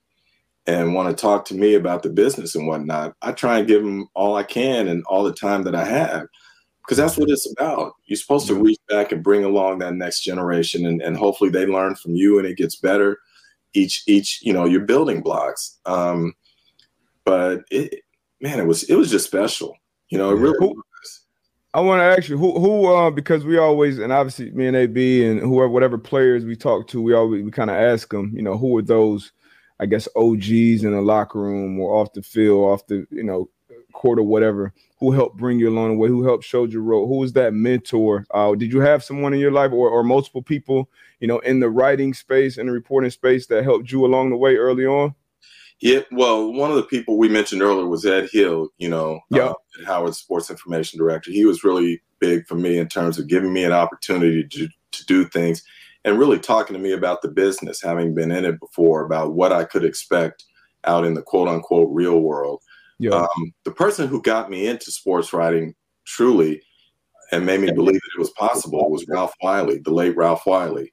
and 0.67 0.95
want 0.95 1.09
to 1.09 1.21
talk 1.21 1.47
to 1.47 1.55
me 1.55 1.75
about 1.75 2.03
the 2.03 2.11
business 2.11 2.55
and 2.55 2.67
whatnot, 2.67 3.15
I 3.23 3.33
try 3.33 3.59
and 3.59 3.69
give 3.69 3.83
them 3.83 4.09
all 4.15 4.37
I 4.37 4.43
can 4.43 4.89
and 4.89 5.03
all 5.07 5.25
the 5.25 5.33
time 5.33 5.65
that 5.65 5.75
I 5.75 5.85
have 5.85 6.27
because 6.83 6.97
that's 6.97 7.17
what 7.17 7.31
it's 7.31 7.51
about. 7.53 7.95
You're 8.07 8.17
supposed 8.17 8.47
to 8.49 8.55
reach 8.55 8.79
back 8.89 9.13
and 9.13 9.23
bring 9.23 9.45
along 9.45 9.79
that 9.79 9.95
next 9.95 10.21
generation, 10.23 10.87
and, 10.87 11.01
and 11.03 11.17
hopefully 11.17 11.51
they 11.51 11.67
learn 11.67 11.95
from 11.95 12.15
you 12.15 12.39
and 12.39 12.47
it 12.47 12.57
gets 12.57 12.77
better. 12.77 13.19
Each 13.73 14.03
each 14.07 14.43
you 14.43 14.53
know 14.53 14.65
your 14.65 14.81
building 14.81 15.23
blocks. 15.23 15.79
Um, 15.87 16.35
but 17.25 17.61
it 17.71 18.03
man, 18.41 18.59
it 18.59 18.67
was 18.67 18.85
it 18.85 18.97
was 18.97 19.11
just 19.11 19.27
special. 19.27 19.77
You 20.09 20.19
know, 20.19 20.31
it 20.31 20.41
really 20.41 20.59
was. 20.59 21.21
I 21.73 21.81
want 21.81 22.01
to 22.01 22.05
ask 22.05 22.29
you 22.29 22.37
who 22.37 22.59
who 22.59 22.93
uh, 22.93 23.11
because 23.11 23.45
we 23.45 23.59
always 23.59 23.99
and 24.01 24.13
obviously 24.13 24.51
me 24.51 24.67
and 24.67 24.77
AB 24.77 25.25
and 25.25 25.39
whoever 25.41 25.69
whatever 25.69 25.99
players 25.99 26.45
we 26.45 26.57
talk 26.57 26.89
to, 26.89 27.01
we 27.01 27.15
always 27.15 27.45
we 27.45 27.51
kind 27.53 27.71
of 27.71 27.77
ask 27.77 28.11
them, 28.11 28.33
you 28.35 28.43
know, 28.43 28.59
who 28.59 28.77
are 28.77 28.83
those 28.83 29.31
I 29.79 29.87
guess 29.87 30.09
OGs 30.17 30.83
in 30.85 30.93
the 30.93 31.01
locker 31.01 31.41
room 31.41 31.79
or 31.79 31.95
off 31.95 32.13
the 32.13 32.23
field, 32.23 32.65
off 32.65 32.87
the 32.89 33.07
you 33.11 33.23
know 33.23 33.49
court 33.93 34.19
or 34.19 34.25
whatever, 34.25 34.73
who 35.01 35.13
helped 35.13 35.39
bring 35.39 35.59
you 35.59 35.71
along 35.71 35.89
the 35.89 35.95
way, 35.97 36.09
who 36.09 36.23
helped 36.23 36.45
show 36.45 36.65
you 36.65 36.81
road, 36.81 37.07
who 37.07 37.17
was 37.17 37.33
that 37.33 37.55
mentor? 37.55 38.27
Uh, 38.33 38.55
did 38.55 38.71
you 38.71 38.81
have 38.81 39.03
someone 39.03 39.33
in 39.33 39.41
your 39.41 39.51
life 39.51 39.73
or, 39.73 39.89
or 39.89 40.05
multiple 40.05 40.43
people, 40.43 40.91
you 41.21 41.27
know, 41.27 41.39
in 41.39 41.61
the 41.61 41.71
writing 41.71 42.13
space 42.13 42.59
and 42.59 42.69
the 42.69 42.73
reporting 42.73 43.11
space 43.11 43.47
that 43.47 43.65
helped 43.65 43.91
you 43.91 44.05
along 44.05 44.31
the 44.31 44.37
way 44.37 44.57
early 44.57 44.85
on? 44.85 45.15
Yeah, 45.81 46.01
well, 46.13 46.53
one 46.53 46.71
of 46.71 46.77
the 46.77 46.83
people 46.83 47.17
we 47.17 47.31
mentioned 47.31 47.63
earlier 47.63 47.87
was 47.87 48.05
Ed 48.05 48.29
Hill, 48.31 48.69
you 48.77 48.91
know, 48.91 49.21
yeah. 49.31 49.47
Uh, 49.49 49.55
Howard 49.87 50.15
Sports 50.15 50.51
Information 50.51 50.99
Director. 50.99 51.31
He 51.31 51.47
was 51.47 51.65
really 51.65 52.03
big 52.19 52.47
for 52.47 52.55
me 52.55 52.77
in 52.77 52.87
terms 52.87 53.19
of 53.19 53.29
giving 53.29 53.55
me 53.55 53.65
an 53.65 53.73
opportunity 53.73 54.47
to, 54.47 54.69
to 54.93 55.07
do 55.07 55.25
things 55.25 55.63
and 56.05 56.19
really 56.19 56.39
talking 56.39 56.75
to 56.75 56.83
me 56.83 56.93
about 56.93 57.23
the 57.23 57.29
business, 57.29 57.81
having 57.81 58.15
been 58.15 58.31
in 58.31 58.45
it 58.45 58.61
before, 58.61 59.07
about 59.07 59.33
what 59.33 59.53
I 59.53 59.65
could 59.65 59.85
expect 59.85 60.45
out 60.85 61.07
in 61.07 61.15
the 61.15 61.23
quote 61.23 61.49
unquote 61.49 61.89
real 61.91 62.21
world. 62.21 62.63
Yeah. 63.01 63.13
Um, 63.13 63.53
the 63.65 63.71
person 63.71 64.09
who 64.09 64.21
got 64.21 64.51
me 64.51 64.67
into 64.67 64.93
sports 64.93 65.33
writing 65.33 65.75
truly 66.05 66.63
and 67.33 67.47
made 67.47 67.61
me 67.61 67.73
believe 67.73 67.95
that 67.95 68.11
it 68.15 68.21
was 68.21 68.31
possible 68.31 68.91
was 68.91 69.07
Ralph 69.09 69.33
Wiley, 69.43 69.79
the 69.79 69.91
late 69.91 70.15
Ralph 70.17 70.45
Wiley. 70.45 70.93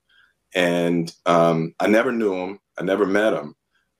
And 0.55 1.13
um, 1.25 1.73
I 1.81 1.87
never 1.87 2.13
knew 2.13 2.33
him, 2.33 2.59
I 2.79 2.83
never 2.83 3.05
met 3.05 3.33
him. 3.33 3.55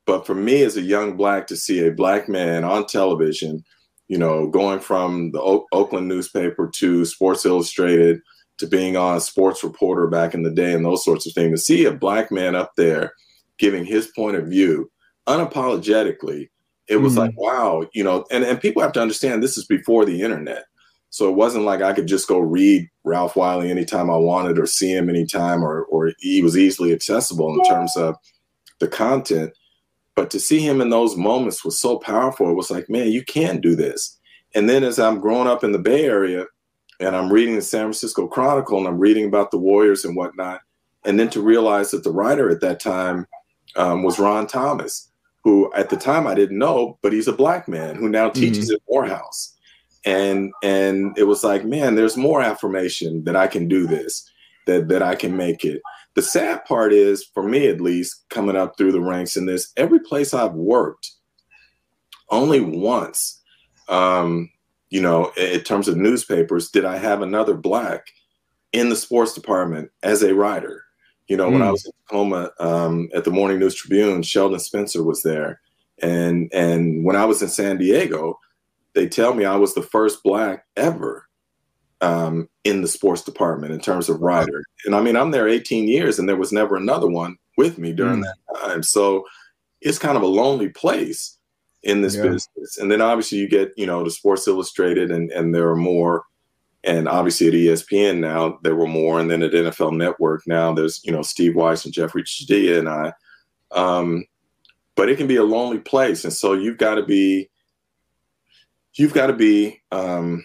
But 0.06 0.26
for 0.26 0.34
me 0.34 0.64
as 0.64 0.78
a 0.78 0.82
young 0.82 1.18
black 1.18 1.48
to 1.48 1.58
see 1.58 1.86
a 1.86 1.92
black 1.92 2.30
man 2.30 2.64
on 2.64 2.86
television, 2.86 3.66
you 4.08 4.18
know, 4.18 4.48
going 4.48 4.80
from 4.80 5.32
the 5.32 5.42
o- 5.42 5.66
Oakland 5.74 6.08
newspaper 6.08 6.72
to 6.76 7.04
Sports 7.04 7.46
Illustrated 7.46 8.22
to 8.60 8.68
being 8.68 8.96
on 8.96 9.20
Sports 9.20 9.66
Reporter 9.66 10.08
back 10.08 10.34
in 10.34 10.44
the 10.44 10.50
day 10.50 10.72
and 10.72 10.86
those 10.86 11.04
sorts 11.04 11.28
of 11.28 11.34
things, 11.34 11.60
to 11.60 11.66
see 11.66 11.84
a 11.84 11.92
black 11.92 12.32
man 12.32 12.56
up 12.56 12.72
there 12.78 13.12
giving 13.60 13.84
his 13.84 14.08
point 14.16 14.38
of 14.38 14.48
view 14.48 14.90
unapologetically, 15.28 16.48
it 16.88 16.98
was 16.98 17.14
mm-hmm. 17.14 17.22
like, 17.22 17.38
wow, 17.38 17.86
you 17.94 18.04
know, 18.04 18.26
and, 18.32 18.44
and 18.44 18.62
people 18.62 18.82
have 18.82 18.94
to 18.94 19.02
understand 19.02 19.44
this 19.44 19.58
is 19.58 19.66
before 19.66 20.06
the 20.06 20.22
internet. 20.22 20.66
So 21.10 21.30
it 21.30 21.36
wasn't 21.36 21.66
like 21.66 21.82
I 21.82 21.94
could 21.94 22.08
just 22.08 22.28
go 22.28 22.40
read 22.40 22.88
Ralph 23.04 23.36
Wiley 23.36 23.72
anytime 23.72 24.10
I 24.10 24.18
wanted 24.18 24.60
or 24.60 24.66
see 24.66 24.92
him 24.92 25.10
anytime 25.10 25.64
or 25.64 25.84
or 25.84 26.12
he 26.20 26.42
was 26.42 26.58
easily 26.58 26.94
accessible 26.94 27.54
in 27.54 27.64
terms 27.64 27.96
of 27.96 28.16
the 28.80 28.88
content. 28.88 29.54
But 30.16 30.30
to 30.32 30.40
see 30.40 30.60
him 30.60 30.82
in 30.82 30.90
those 30.90 31.16
moments 31.16 31.64
was 31.64 31.80
so 31.80 31.98
powerful. 31.98 32.50
It 32.50 32.56
was 32.56 32.72
like, 32.72 32.90
man, 32.90 33.12
you 33.12 33.24
can 33.24 33.62
do 33.62 33.76
this. 33.76 34.18
And 34.54 34.70
then 34.70 34.84
as 34.84 35.00
I'm 35.00 35.20
growing 35.20 35.48
up 35.48 35.64
in 35.64 35.72
the 35.72 35.80
Bay 35.80 36.06
Area 36.06 36.46
and 37.00 37.16
I'm 37.16 37.32
reading 37.32 37.56
the 37.56 37.62
San 37.62 37.84
Francisco 37.84 38.28
Chronicle 38.28 38.78
and 38.78 38.88
I'm 38.88 39.00
reading 39.00 39.26
about 39.26 39.52
the 39.52 39.60
Warriors 39.60 40.04
and 40.04 40.16
whatnot, 40.16 40.62
and 41.06 41.20
then 41.20 41.30
to 41.30 41.42
realize 41.42 41.92
that 41.92 42.04
the 42.04 42.12
writer 42.12 42.50
at 42.50 42.62
that 42.62 42.80
time 42.80 43.28
um, 43.76 44.04
was 44.04 44.20
Ron 44.20 44.48
Thomas, 44.48 45.10
who 45.48 45.72
at 45.76 45.90
the 45.90 45.96
time 45.96 46.28
I 46.28 46.36
didn't 46.36 46.58
know, 46.58 47.00
but 47.02 47.14
he's 47.14 47.30
a 47.30 47.32
black 47.32 47.70
man 47.70 47.96
who 47.96 48.10
now 48.10 48.30
teaches 48.30 48.66
mm-hmm. 48.66 48.76
at 48.76 48.82
Morehouse. 48.90 49.56
And 50.04 50.52
and 50.62 51.18
it 51.18 51.24
was 51.24 51.42
like 51.42 51.64
man 51.64 51.96
there's 51.96 52.18
more 52.18 52.42
affirmation 52.42 53.24
that 53.24 53.38
i 53.38 53.48
can 53.48 53.70
do 53.70 53.88
this 53.88 54.30
that 54.66 54.90
that 54.90 55.02
i 55.02 55.16
can 55.16 55.38
make 55.38 55.64
it. 55.64 55.82
The 56.16 56.22
sad 56.22 56.66
part 56.66 56.92
is 56.92 57.24
for 57.34 57.44
me 57.44 57.68
at 57.68 57.80
least 57.80 58.26
coming 58.30 58.58
up 58.58 58.78
through 58.78 58.92
the 58.92 59.00
ranks 59.00 59.38
in 59.38 59.46
this 59.46 59.72
every 59.78 60.02
place 60.02 60.34
i've 60.34 60.54
worked 60.54 61.12
only 62.30 62.60
once 62.60 63.42
um 63.88 64.50
you 64.90 65.02
know 65.02 65.32
in 65.38 65.62
terms 65.62 65.88
of 65.88 65.96
newspapers 65.96 66.70
did 66.70 66.84
i 66.84 66.98
have 66.98 67.22
another 67.22 67.54
black 67.54 68.08
in 68.74 68.90
the 68.90 68.98
sports 68.98 69.32
department 69.32 69.92
as 70.04 70.24
a 70.24 70.36
writer 70.36 70.87
you 71.28 71.38
know 71.38 71.50
mm. 71.50 71.54
when 71.54 71.62
i 71.62 71.66
hmm. 71.66 71.72
was 71.72 71.86
in 71.86 71.92
tacoma 72.08 72.52
um, 72.60 73.10
at 73.14 73.24
the 73.24 73.32
morning 73.32 73.60
news 73.60 73.76
tribune 73.76 74.22
sheldon 74.22 74.60
spencer 74.60 75.04
was 75.04 75.24
there 75.24 75.62
and 76.02 76.52
and 76.54 77.04
when 77.04 77.16
i 77.16 77.26
was 77.26 77.42
in 77.42 77.48
san 77.48 77.78
diego 77.78 78.38
they 78.98 79.08
tell 79.08 79.36
me 79.36 79.46
I 79.46 79.56
was 79.56 79.76
the 79.76 79.84
first 79.84 80.24
black 80.24 80.66
ever 80.76 81.30
um, 82.02 82.50
in 82.64 82.82
the 82.82 82.88
sports 82.88 83.22
department 83.22 83.72
in 83.72 83.80
terms 83.80 84.10
of 84.10 84.22
writer. 84.22 84.64
And 84.86 84.96
I 84.96 85.02
mean, 85.02 85.16
I'm 85.16 85.30
there 85.30 85.48
18 85.48 85.88
years 85.88 86.18
and 86.18 86.28
there 86.28 86.36
was 86.36 86.52
never 86.52 86.76
another 86.76 87.08
one 87.08 87.38
with 87.58 87.78
me 87.78 87.94
during 87.94 88.22
mm. 88.22 88.24
that 88.24 88.60
time. 88.60 88.82
So 88.82 89.24
it's 89.82 90.00
kind 90.00 90.18
of 90.18 90.24
a 90.24 90.28
lonely 90.28 90.70
place 90.70 91.38
in 91.84 92.02
this 92.02 92.16
yeah. 92.16 92.24
business. 92.24 92.80
And 92.80 92.92
then 92.92 93.02
obviously 93.02 93.38
you 93.38 93.48
get, 93.48 93.72
you 93.78 93.86
know, 93.86 94.04
the 94.04 94.10
Sports 94.10 94.48
Illustrated 94.48 95.12
and, 95.12 95.32
and 95.32 95.54
there 95.54 95.70
are 95.70 95.76
more. 95.76 96.24
And 96.84 97.08
obviously 97.08 97.48
at 97.48 97.54
ESPN 97.54 98.20
now 98.20 98.60
there 98.64 98.76
were 98.76 98.88
more. 98.88 99.20
And 99.20 99.30
then 99.30 99.44
at 99.44 99.52
NFL 99.52 99.98
Network 99.98 100.44
now 100.48 100.74
there's, 100.74 101.02
you 101.04 101.12
know, 101.12 101.22
Steve 101.22 101.54
Wyche 101.54 101.86
and 101.86 101.94
Jeffri 101.94 102.24
Chadiha 102.24 102.80
and 102.80 102.90
I. 102.90 103.14
Um, 103.72 104.26
but 104.96 105.10
it 105.10 105.18
can 105.18 105.28
be 105.28 105.36
a 105.36 105.44
lonely 105.44 105.80
place. 105.80 106.24
And 106.24 106.34
so 106.34 106.54
you've 106.54 106.78
got 106.78 106.96
to 106.96 107.04
be 107.04 107.50
you've 108.96 109.14
got 109.14 109.28
to 109.28 109.34
be 109.34 109.82
um, 109.92 110.44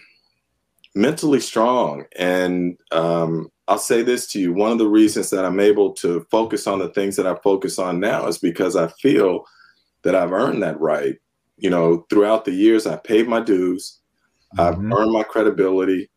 mentally 0.95 1.39
strong. 1.39 2.05
And 2.15 2.77
um, 2.91 3.51
I'll 3.67 3.79
say 3.79 4.01
this 4.03 4.27
to 4.27 4.39
you 4.39 4.53
one 4.53 4.71
of 4.71 4.77
the 4.77 4.87
reasons 4.87 5.29
that 5.31 5.45
I'm 5.45 5.59
able 5.59 5.93
to 5.95 6.25
focus 6.29 6.67
on 6.67 6.79
the 6.79 6.89
things 6.89 7.15
that 7.15 7.27
I 7.27 7.35
focus 7.43 7.79
on 7.79 7.99
now 7.99 8.27
is 8.27 8.37
because 8.37 8.75
I 8.75 8.87
feel 8.87 9.45
that 10.03 10.15
I've 10.15 10.31
earned 10.31 10.61
that 10.63 10.79
right. 10.79 11.15
You 11.57 11.69
know, 11.69 12.05
throughout 12.09 12.45
the 12.45 12.51
years, 12.51 12.85
I 12.85 12.97
paid 12.97 13.27
my 13.27 13.39
dues, 13.39 13.99
mm-hmm. 14.57 14.61
I've 14.61 14.99
earned 14.99 15.11
my 15.11 15.23
credibility, 15.23 16.09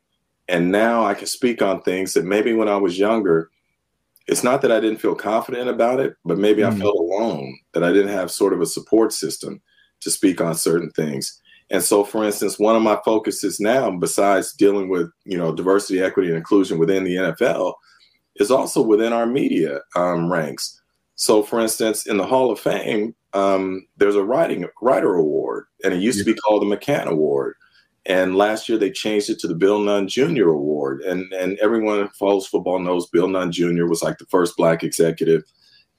and 0.48 0.70
now 0.70 1.04
I 1.04 1.14
can 1.14 1.26
speak 1.26 1.62
on 1.62 1.82
things 1.82 2.14
that 2.14 2.24
maybe 2.24 2.52
when 2.52 2.68
I 2.68 2.76
was 2.76 2.98
younger, 2.98 3.50
it's 4.28 4.44
not 4.44 4.62
that 4.62 4.72
I 4.72 4.80
didn't 4.80 5.00
feel 5.00 5.14
confident 5.14 5.68
about 5.68 6.00
it, 6.00 6.16
but 6.24 6.38
maybe 6.38 6.62
mm-hmm. 6.62 6.76
I 6.76 6.80
felt 6.80 6.96
alone, 6.96 7.58
that 7.74 7.84
I 7.84 7.92
didn't 7.92 8.12
have 8.12 8.30
sort 8.30 8.52
of 8.52 8.60
a 8.60 8.66
support 8.66 9.12
system 9.12 9.60
to 10.00 10.10
speak 10.10 10.40
on 10.40 10.54
certain 10.54 10.90
things. 10.90 11.40
And 11.70 11.82
so, 11.82 12.04
for 12.04 12.24
instance, 12.24 12.58
one 12.58 12.76
of 12.76 12.82
my 12.82 12.98
focuses 13.04 13.58
now, 13.58 13.90
besides 13.90 14.52
dealing 14.52 14.88
with 14.88 15.10
you 15.24 15.36
know 15.36 15.52
diversity, 15.52 16.00
equity, 16.00 16.28
and 16.28 16.36
inclusion 16.36 16.78
within 16.78 17.04
the 17.04 17.16
NFL, 17.16 17.74
is 18.36 18.50
also 18.50 18.82
within 18.82 19.12
our 19.12 19.26
media 19.26 19.80
um, 19.96 20.30
ranks. 20.30 20.80
So, 21.16 21.42
for 21.42 21.60
instance, 21.60 22.06
in 22.06 22.18
the 22.18 22.26
Hall 22.26 22.52
of 22.52 22.60
Fame, 22.60 23.14
um, 23.32 23.86
there's 23.96 24.16
a 24.16 24.22
writing 24.22 24.66
writer 24.80 25.14
award, 25.14 25.64
and 25.82 25.92
it 25.92 26.00
used 26.00 26.18
yeah. 26.18 26.24
to 26.24 26.34
be 26.34 26.38
called 26.38 26.62
the 26.62 26.76
McCann 26.76 27.06
Award. 27.06 27.54
And 28.08 28.36
last 28.36 28.68
year 28.68 28.78
they 28.78 28.90
changed 28.90 29.30
it 29.30 29.38
to 29.40 29.48
the 29.48 29.54
Bill 29.54 29.80
Nunn 29.80 30.06
Jr. 30.08 30.48
Award. 30.48 31.00
And 31.02 31.32
and 31.32 31.58
everyone 31.58 31.98
who 31.98 32.08
follows 32.18 32.46
football 32.46 32.78
knows 32.78 33.08
Bill 33.08 33.28
Nunn 33.28 33.50
Jr. 33.52 33.86
was 33.86 34.02
like 34.02 34.18
the 34.18 34.26
first 34.26 34.56
black 34.56 34.84
executive 34.84 35.42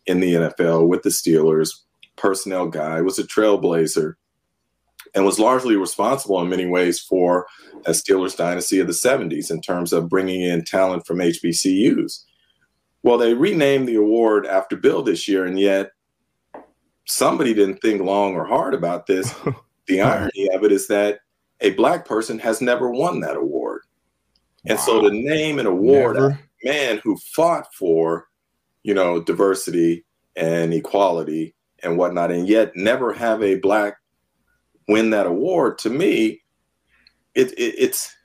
in 0.06 0.22
the 0.22 0.34
NFL 0.34 0.88
with 0.88 1.04
the 1.04 1.10
Steelers, 1.10 1.72
personnel 2.16 2.68
guy, 2.68 3.02
was 3.02 3.20
a 3.20 3.24
trailblazer 3.24 4.14
and 5.14 5.26
was 5.26 5.40
largely 5.40 5.76
responsible 5.76 6.42
in 6.42 6.50
many 6.50 6.66
ways 6.66 7.00
for 7.00 7.46
a 7.86 7.92
Steelers 7.92 8.36
dynasty 8.36 8.80
of 8.80 8.88
the 8.88 8.94
70s 8.94 9.52
in 9.52 9.62
terms 9.62 9.94
of 9.94 10.10
bringing 10.10 10.42
in 10.42 10.64
talent 10.64 11.06
from 11.06 11.18
HBCUs. 11.18 12.24
Well, 13.04 13.18
they 13.18 13.34
renamed 13.34 13.88
the 13.88 13.96
award 13.96 14.46
after 14.46 14.76
Bill 14.76 15.04
this 15.04 15.28
year, 15.28 15.46
and 15.46 15.60
yet 15.60 15.92
somebody 17.06 17.54
didn't 17.54 17.78
think 17.78 18.02
long 18.02 18.36
or 18.36 18.46
hard 18.46 18.74
about 18.74 19.08
this. 19.08 19.34
the 19.88 20.02
irony 20.02 20.50
of 20.54 20.64
it 20.64 20.72
is 20.72 20.88
that 20.88 21.20
a 21.62 21.72
black 21.72 22.06
person 22.06 22.40
has 22.40 22.62
never 22.62 22.90
won 22.90 23.20
that 23.22 23.36
award. 23.36 23.82
Wow. 24.66 24.72
And 24.72 24.80
so 24.80 25.02
to 25.02 25.10
name 25.10 25.60
an 25.60 25.66
award 25.66 26.18
a 26.18 26.40
man 26.64 27.00
who 27.04 27.18
fought 27.18 27.74
for, 27.74 28.28
you 28.84 28.94
know, 28.94 29.22
diversity 29.22 30.06
and 30.36 30.74
equality 30.74 31.56
and 31.84 31.98
whatnot, 31.98 32.32
and 32.32 32.48
yet 32.48 32.76
never 32.76 33.14
have 33.14 33.42
a 33.44 33.56
black 33.56 33.98
win 34.88 35.10
that 35.12 35.26
award, 35.26 35.78
to 35.80 35.90
me, 35.90 36.42
it, 37.36 37.52
it, 37.54 37.76
it's 37.78 38.16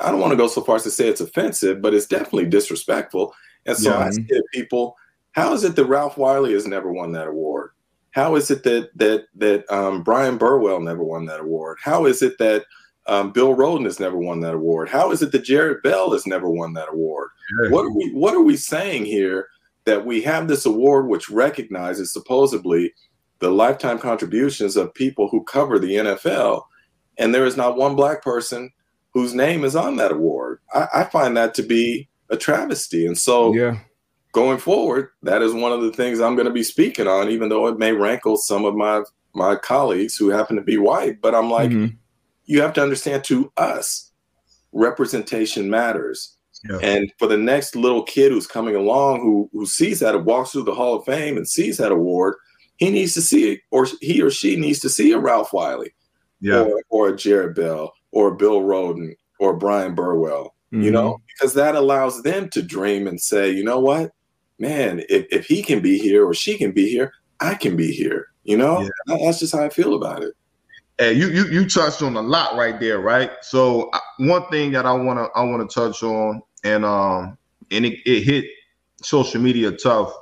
I 0.00 0.10
don't 0.10 0.20
want 0.20 0.30
to 0.30 0.36
go 0.36 0.48
so 0.48 0.62
far 0.62 0.76
as 0.76 0.82
to 0.84 0.90
say 0.90 1.08
it's 1.08 1.20
offensive, 1.20 1.82
but 1.82 1.92
it's 1.92 2.06
definitely 2.06 2.46
disrespectful. 2.46 3.34
And 3.66 3.76
so 3.76 3.90
yeah. 3.90 4.06
I 4.06 4.10
say 4.10 4.22
to 4.22 4.42
people, 4.54 4.96
how 5.32 5.52
is 5.52 5.64
it 5.64 5.76
that 5.76 5.84
Ralph 5.84 6.16
Wiley 6.16 6.54
has 6.54 6.66
never 6.66 6.90
won 6.90 7.12
that 7.12 7.28
award? 7.28 7.72
How 8.12 8.34
is 8.34 8.50
it 8.50 8.62
that 8.64 8.90
that 8.96 9.26
that 9.36 9.70
um, 9.70 10.02
Bryan 10.02 10.38
Burwell 10.38 10.80
never 10.80 11.04
won 11.04 11.26
that 11.26 11.40
award? 11.40 11.78
How 11.82 12.06
is 12.06 12.22
it 12.22 12.38
that 12.38 12.64
um, 13.06 13.32
Bill 13.32 13.56
Rhoden 13.56 13.84
has 13.84 14.00
never 14.00 14.16
won 14.16 14.40
that 14.40 14.54
award? 14.54 14.88
How 14.88 15.10
is 15.10 15.22
it 15.22 15.32
that 15.32 15.44
Jarrett 15.44 15.82
Bell 15.82 16.12
has 16.12 16.26
never 16.26 16.48
won 16.48 16.74
that 16.74 16.90
award? 16.90 17.30
What 17.70 17.84
are 17.84 17.94
we 17.94 18.10
What 18.12 18.34
are 18.34 18.42
we 18.42 18.56
saying 18.56 19.04
here? 19.04 19.48
That 19.84 20.04
we 20.04 20.22
have 20.22 20.46
this 20.46 20.66
award 20.66 21.08
which 21.08 21.30
recognizes 21.30 22.12
supposedly 22.12 22.92
the 23.40 23.50
lifetime 23.50 23.98
contributions 23.98 24.76
of 24.76 24.94
people 24.94 25.28
who 25.28 25.42
cover 25.44 25.78
the 25.78 25.96
NFL, 25.96 26.62
and 27.18 27.34
there 27.34 27.46
is 27.46 27.56
not 27.56 27.76
one 27.76 27.96
black 27.96 28.22
person 28.22 28.70
whose 29.12 29.34
name 29.34 29.64
is 29.64 29.74
on 29.74 29.96
that 29.96 30.12
award. 30.12 30.60
I, 30.72 30.86
I 30.94 31.04
find 31.04 31.36
that 31.36 31.54
to 31.54 31.62
be 31.62 32.08
a 32.28 32.36
travesty. 32.36 33.06
And 33.06 33.18
so, 33.18 33.52
yeah. 33.54 33.78
going 34.32 34.58
forward, 34.58 35.08
that 35.22 35.42
is 35.42 35.52
one 35.52 35.72
of 35.72 35.82
the 35.82 35.92
things 35.92 36.20
I'm 36.20 36.36
going 36.36 36.46
to 36.46 36.52
be 36.52 36.62
speaking 36.62 37.08
on, 37.08 37.28
even 37.28 37.48
though 37.48 37.66
it 37.66 37.78
may 37.78 37.92
rankle 37.92 38.36
some 38.36 38.64
of 38.64 38.76
my 38.76 39.02
my 39.32 39.54
colleagues 39.54 40.16
who 40.16 40.28
happen 40.28 40.56
to 40.56 40.62
be 40.62 40.76
white. 40.76 41.20
But 41.20 41.34
I'm 41.34 41.50
like, 41.50 41.70
mm-hmm. 41.70 41.96
You 42.50 42.60
have 42.62 42.72
to 42.74 42.82
understand 42.82 43.22
to 43.24 43.52
us, 43.56 44.10
representation 44.72 45.70
matters. 45.70 46.36
Yeah. 46.68 46.78
And 46.82 47.12
for 47.16 47.28
the 47.28 47.36
next 47.36 47.76
little 47.76 48.02
kid 48.02 48.32
who's 48.32 48.48
coming 48.48 48.74
along 48.74 49.20
who 49.20 49.48
who 49.52 49.66
sees 49.66 50.00
that, 50.00 50.24
walks 50.24 50.50
through 50.50 50.64
the 50.64 50.74
Hall 50.74 50.96
of 50.96 51.04
Fame 51.04 51.36
and 51.36 51.48
sees 51.48 51.76
that 51.76 51.92
award, 51.92 52.34
he 52.76 52.90
needs 52.90 53.14
to 53.14 53.22
see 53.22 53.52
it, 53.52 53.60
or 53.70 53.86
he 54.00 54.20
or 54.20 54.30
she 54.30 54.56
needs 54.56 54.80
to 54.80 54.88
see 54.88 55.12
a 55.12 55.18
Ralph 55.18 55.52
Wiley, 55.52 55.94
yeah, 56.40 56.62
or, 56.62 56.82
or 56.88 57.08
a 57.08 57.16
Jarrett 57.16 57.54
Bell, 57.54 57.92
or 58.10 58.34
Bill 58.34 58.62
Rhoden, 58.62 59.14
or 59.38 59.56
Bryan 59.56 59.94
Burwell. 59.94 60.54
Mm-hmm. 60.72 60.82
You 60.82 60.90
know, 60.90 61.20
because 61.28 61.54
that 61.54 61.76
allows 61.76 62.22
them 62.22 62.48
to 62.50 62.62
dream 62.62 63.06
and 63.06 63.20
say, 63.20 63.50
you 63.50 63.62
know 63.62 63.78
what, 63.78 64.10
man, 64.58 65.02
if, 65.08 65.26
if 65.30 65.46
he 65.46 65.62
can 65.62 65.80
be 65.80 65.98
here 65.98 66.26
or 66.26 66.34
she 66.34 66.58
can 66.58 66.72
be 66.72 66.90
here, 66.90 67.12
I 67.38 67.54
can 67.54 67.76
be 67.76 67.92
here. 67.92 68.26
You 68.42 68.56
know, 68.56 68.80
yeah. 68.80 69.16
that's 69.18 69.38
just 69.38 69.54
how 69.54 69.64
I 69.64 69.68
feel 69.68 69.94
about 69.94 70.22
it. 70.22 70.34
Hey, 71.00 71.14
you 71.14 71.30
you 71.30 71.46
you 71.48 71.68
touched 71.68 72.02
on 72.02 72.16
a 72.16 72.22
lot 72.22 72.56
right 72.56 72.80
there, 72.80 73.00
right? 73.00 73.32
So 73.42 73.90
one 74.18 74.46
thing 74.50 74.72
that 74.72 74.86
I 74.86 74.92
wanna 74.94 75.28
I 75.36 75.44
wanna 75.44 75.66
touch 75.66 76.04
on, 76.04 76.42
and 76.64 76.84
um, 76.86 77.38
and 77.72 77.86
it, 77.86 78.00
it 78.06 78.22
hit 78.24 78.46
social 79.02 79.42
media 79.42 79.72
tough, 79.72 80.14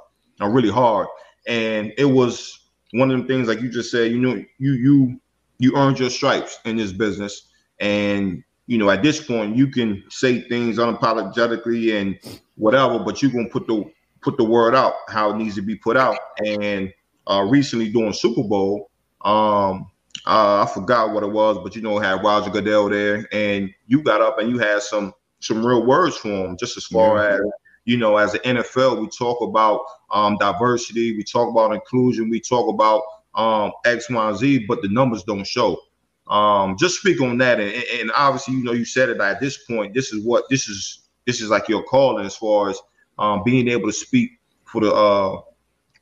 uh, 0.43 0.49
really 0.49 0.71
hard 0.71 1.09
and 1.49 1.95
it 1.99 2.07
was 2.07 2.61
one 2.93 3.11
of 3.11 3.21
the 3.21 3.27
things 3.27 3.49
like 3.49 3.61
you 3.61 3.71
just 3.71 3.91
said 3.91 4.12
you 4.12 4.19
know 4.19 4.37
you 4.59 4.73
you 4.75 5.21
you 5.59 5.77
earned 5.77 5.99
your 6.01 6.11
stripes 6.11 6.61
in 6.67 6.77
this 6.77 6.93
business 6.93 7.49
and 7.81 8.45
you 8.69 8.79
know, 8.79 8.91
at 8.91 9.03
this 9.03 9.25
point, 9.25 9.57
you 9.57 9.69
can 9.69 10.05
say 10.11 10.43
things 10.43 10.79
unapologetically 10.79 11.99
and 12.01 12.19
whatever, 12.57 13.01
but 13.01 13.23
you're 13.23 13.33
gonna 13.33 13.49
put 13.51 13.67
the 13.69 13.85
put 14.23 14.38
the 14.38 14.45
word 14.45 14.75
out 14.77 14.95
how 15.09 15.33
it 15.33 15.38
needs 15.38 15.57
to 15.57 15.62
be 15.62 15.77
put 15.77 15.97
out. 15.97 16.19
And 16.47 16.93
uh, 17.27 17.47
recently 17.49 17.91
during 17.91 18.14
Super 18.14 18.45
Bowl, 18.45 18.91
um, 19.25 19.91
uh, 20.29 20.62
I 20.62 20.71
forgot 20.73 21.14
what 21.14 21.23
it 21.23 21.33
was, 21.33 21.59
but 21.62 21.75
you 21.75 21.81
know, 21.81 21.99
had 21.99 22.23
Roger 22.23 22.51
Goodell 22.51 22.91
there, 22.91 23.27
and 23.33 23.71
you 23.87 24.03
got 24.03 24.21
up 24.21 24.38
and 24.38 24.51
you 24.51 24.59
had 24.59 24.83
some 24.83 25.14
some 25.41 25.64
real 25.64 25.87
words 25.87 26.17
for 26.19 26.29
him, 26.29 26.57
just 26.59 26.77
as 26.77 26.85
far 26.85 27.17
yeah. 27.17 27.37
as 27.37 27.41
you 27.87 27.97
know, 27.97 28.19
as 28.19 28.35
an 28.35 28.41
NFL, 28.41 29.01
we 29.01 29.09
talk 29.09 29.41
about 29.41 29.81
um, 30.11 30.37
diversity, 30.38 31.17
we 31.17 31.25
talk 31.25 31.49
about 31.49 31.73
inclusion, 31.73 32.29
we 32.29 32.38
talk 32.38 32.69
about 32.69 33.03
um, 33.35 33.73
X, 33.87 34.11
Y, 34.11 34.33
Z, 34.35 34.67
but 34.67 34.83
the 34.83 34.88
numbers 34.88 35.23
don't 35.23 35.47
show. 35.47 35.81
Um, 36.27 36.77
just 36.77 36.99
speak 36.99 37.23
on 37.23 37.38
that, 37.38 37.59
and, 37.59 37.73
and 37.99 38.12
obviously, 38.14 38.57
you 38.57 38.64
know, 38.64 38.73
you 38.73 38.85
said 38.85 39.09
it 39.09 39.19
at 39.19 39.41
this 39.41 39.64
point. 39.64 39.95
This 39.95 40.12
is 40.12 40.23
what 40.23 40.45
this 40.51 40.69
is. 40.69 41.09
This 41.27 41.41
is 41.41 41.49
like 41.49 41.69
your 41.71 41.83
calling 41.85 42.27
as 42.27 42.37
far 42.37 42.69
as 42.69 42.79
um, 43.19 43.43
being 43.45 43.69
able 43.69 43.87
to 43.87 43.93
speak 43.95 44.33
for 44.67 44.83
the 44.83 44.93
uh, 44.93 45.41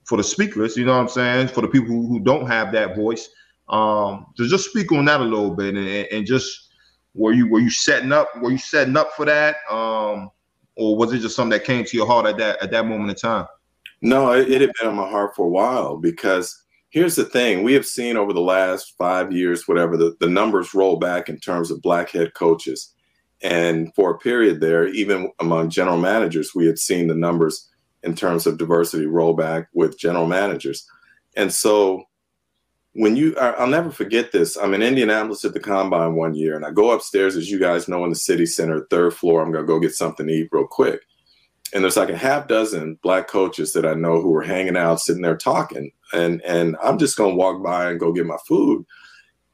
for 0.03 0.17
the 0.17 0.25
speakers. 0.25 0.77
You 0.77 0.85
know 0.85 0.95
what 0.95 1.03
I'm 1.03 1.09
saying? 1.09 1.49
For 1.49 1.61
the 1.61 1.69
people 1.69 1.91
who, 1.91 2.09
who 2.09 2.19
don't 2.19 2.49
have 2.49 2.73
that 2.73 2.97
voice. 2.97 3.29
Um, 3.69 4.27
to 4.37 4.47
just 4.47 4.71
speak 4.71 4.93
on 4.93 5.07
that 5.07 5.21
a 5.21 5.25
little 5.25 5.55
bit, 5.55 5.75
and, 5.75 5.89
and 5.89 6.27
just 6.27 6.69
were 7.15 7.33
you 7.33 7.49
were 7.49 7.61
you 7.61 7.71
setting 7.71 8.13
up 8.13 8.29
were 8.41 8.53
you 8.53 8.59
setting 8.59 8.97
up 8.97 9.13
for 9.17 9.25
that, 9.25 9.57
um, 9.71 10.31
or 10.77 10.97
was 10.97 11.13
it 11.13 11.19
just 11.19 11.35
something 11.35 11.59
that 11.59 11.65
came 11.65 11.85
to 11.85 11.97
your 11.97 12.07
heart 12.07 12.27
at 12.27 12.37
that 12.39 12.63
at 12.63 12.71
that 12.71 12.87
moment 12.87 13.11
in 13.11 13.17
time? 13.17 13.47
No, 14.03 14.33
it, 14.33 14.51
it 14.51 14.61
had 14.61 14.73
been 14.79 14.91
on 14.91 14.97
my 14.97 15.09
heart 15.09 15.35
for 15.35 15.47
a 15.47 15.51
while 15.51 15.97
because 15.97 16.63
here's 16.91 17.17
the 17.17 17.25
thing: 17.25 17.65
we 17.65 17.73
have 17.73 17.87
seen 17.87 18.17
over 18.17 18.33
the 18.33 18.41
last 18.41 18.95
five 18.97 19.33
years, 19.33 19.67
whatever 19.67 19.97
the, 19.97 20.17
the 20.21 20.29
numbers 20.29 20.75
roll 20.75 20.97
back 20.97 21.29
in 21.29 21.39
terms 21.41 21.71
of 21.71 21.83
black 21.83 22.11
head 22.11 22.35
coaches, 22.35 22.95
and 23.43 23.93
for 23.95 24.11
a 24.11 24.19
period 24.19 24.61
there, 24.61 24.87
even 24.87 25.33
among 25.41 25.71
general 25.71 25.99
managers, 25.99 26.55
we 26.55 26.67
had 26.67 26.79
seen 26.79 27.09
the 27.09 27.15
numbers 27.15 27.69
in 28.03 28.15
terms 28.15 28.47
of 28.47 28.59
diversity 28.59 29.07
roll 29.07 29.33
back 29.33 29.69
with 29.73 29.99
general 29.99 30.27
managers, 30.27 30.87
and 31.37 31.53
so 31.53 32.05
when 32.99 33.15
you 33.15 33.37
I'll 33.37 33.67
never 33.67 33.91
forget 33.91 34.33
this. 34.33 34.57
I'm 34.57 34.73
in 34.73 34.83
Indianapolis 34.83 35.45
at 35.45 35.53
the 35.53 35.61
combine 35.61 36.15
one 36.15 36.35
year, 36.35 36.57
and 36.57 36.65
I 36.65 36.71
go 36.71 36.91
upstairs, 36.93 37.37
as 37.37 37.51
you 37.51 37.59
guys 37.59 37.89
know, 37.89 38.05
in 38.05 38.11
the 38.11 38.17
city 38.17 38.47
center, 38.47 38.87
third 38.91 39.15
floor. 39.15 39.43
I'm 39.43 39.53
gonna 39.53 39.67
go 39.67 39.79
get 39.79 39.95
something 39.95 40.27
to 40.27 40.33
eat 40.33 40.49
real 40.51 40.67
quick. 40.67 41.03
And 41.75 41.83
there's 41.83 41.97
like 41.97 42.09
a 42.09 42.17
half 42.17 42.49
dozen 42.49 42.99
black 43.03 43.29
coaches 43.29 43.73
that 43.75 43.85
I 43.85 43.95
know 43.95 44.23
who 44.23 44.35
are 44.37 44.43
hanging 44.43 44.77
out, 44.77 45.01
sitting 45.01 45.23
there 45.23 45.37
talking. 45.37 45.91
And 46.15 46.41
and 46.43 46.77
I'm 46.83 46.97
just 46.97 47.17
gonna 47.19 47.35
walk 47.35 47.63
by 47.63 47.91
and 47.91 48.01
go 48.01 48.13
get 48.13 48.25
my 48.25 48.39
food. 48.49 48.87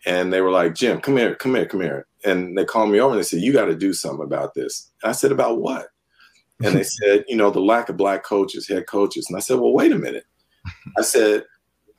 And 0.07 0.33
they 0.33 0.41
were 0.41 0.51
like, 0.51 0.75
Jim, 0.75 1.01
come 1.01 1.17
here, 1.17 1.35
come 1.35 1.55
here, 1.55 1.67
come 1.67 1.81
here. 1.81 2.07
And 2.25 2.57
they 2.57 2.65
called 2.65 2.91
me 2.91 3.01
over 3.01 3.13
and 3.13 3.19
they 3.19 3.27
said, 3.27 3.41
You 3.41 3.53
got 3.53 3.67
to 3.67 3.75
do 3.75 3.93
something 3.93 4.25
about 4.25 4.55
this. 4.55 4.91
And 5.03 5.11
I 5.11 5.13
said, 5.13 5.33
About 5.33 5.61
what? 5.61 5.89
And 6.63 6.75
they 6.75 6.83
said, 7.03 7.25
you 7.29 7.37
know, 7.37 7.51
the 7.51 7.61
lack 7.61 7.89
of 7.89 7.97
black 7.97 8.25
coaches, 8.25 8.69
head 8.69 8.87
coaches. 8.87 9.27
And 9.29 9.37
I 9.37 9.41
said, 9.41 9.59
Well, 9.59 9.73
wait 9.73 9.93
a 9.93 9.99
minute. 9.99 10.27
I 10.97 11.03
said, 11.03 11.45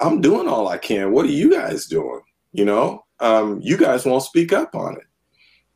I'm 0.04 0.20
doing 0.20 0.50
all 0.50 0.68
I 0.68 0.78
can. 0.78 1.13
What 1.13 1.26
are 1.26 1.30
you 1.30 1.50
guys 1.50 1.86
doing? 1.86 2.22
You 2.52 2.66
know, 2.66 3.06
um, 3.22 3.60
you 3.62 3.78
guys 3.78 4.06
won't 4.06 4.24
speak 4.24 4.52
up 4.52 4.76
on 4.76 4.98
it. 4.98 5.08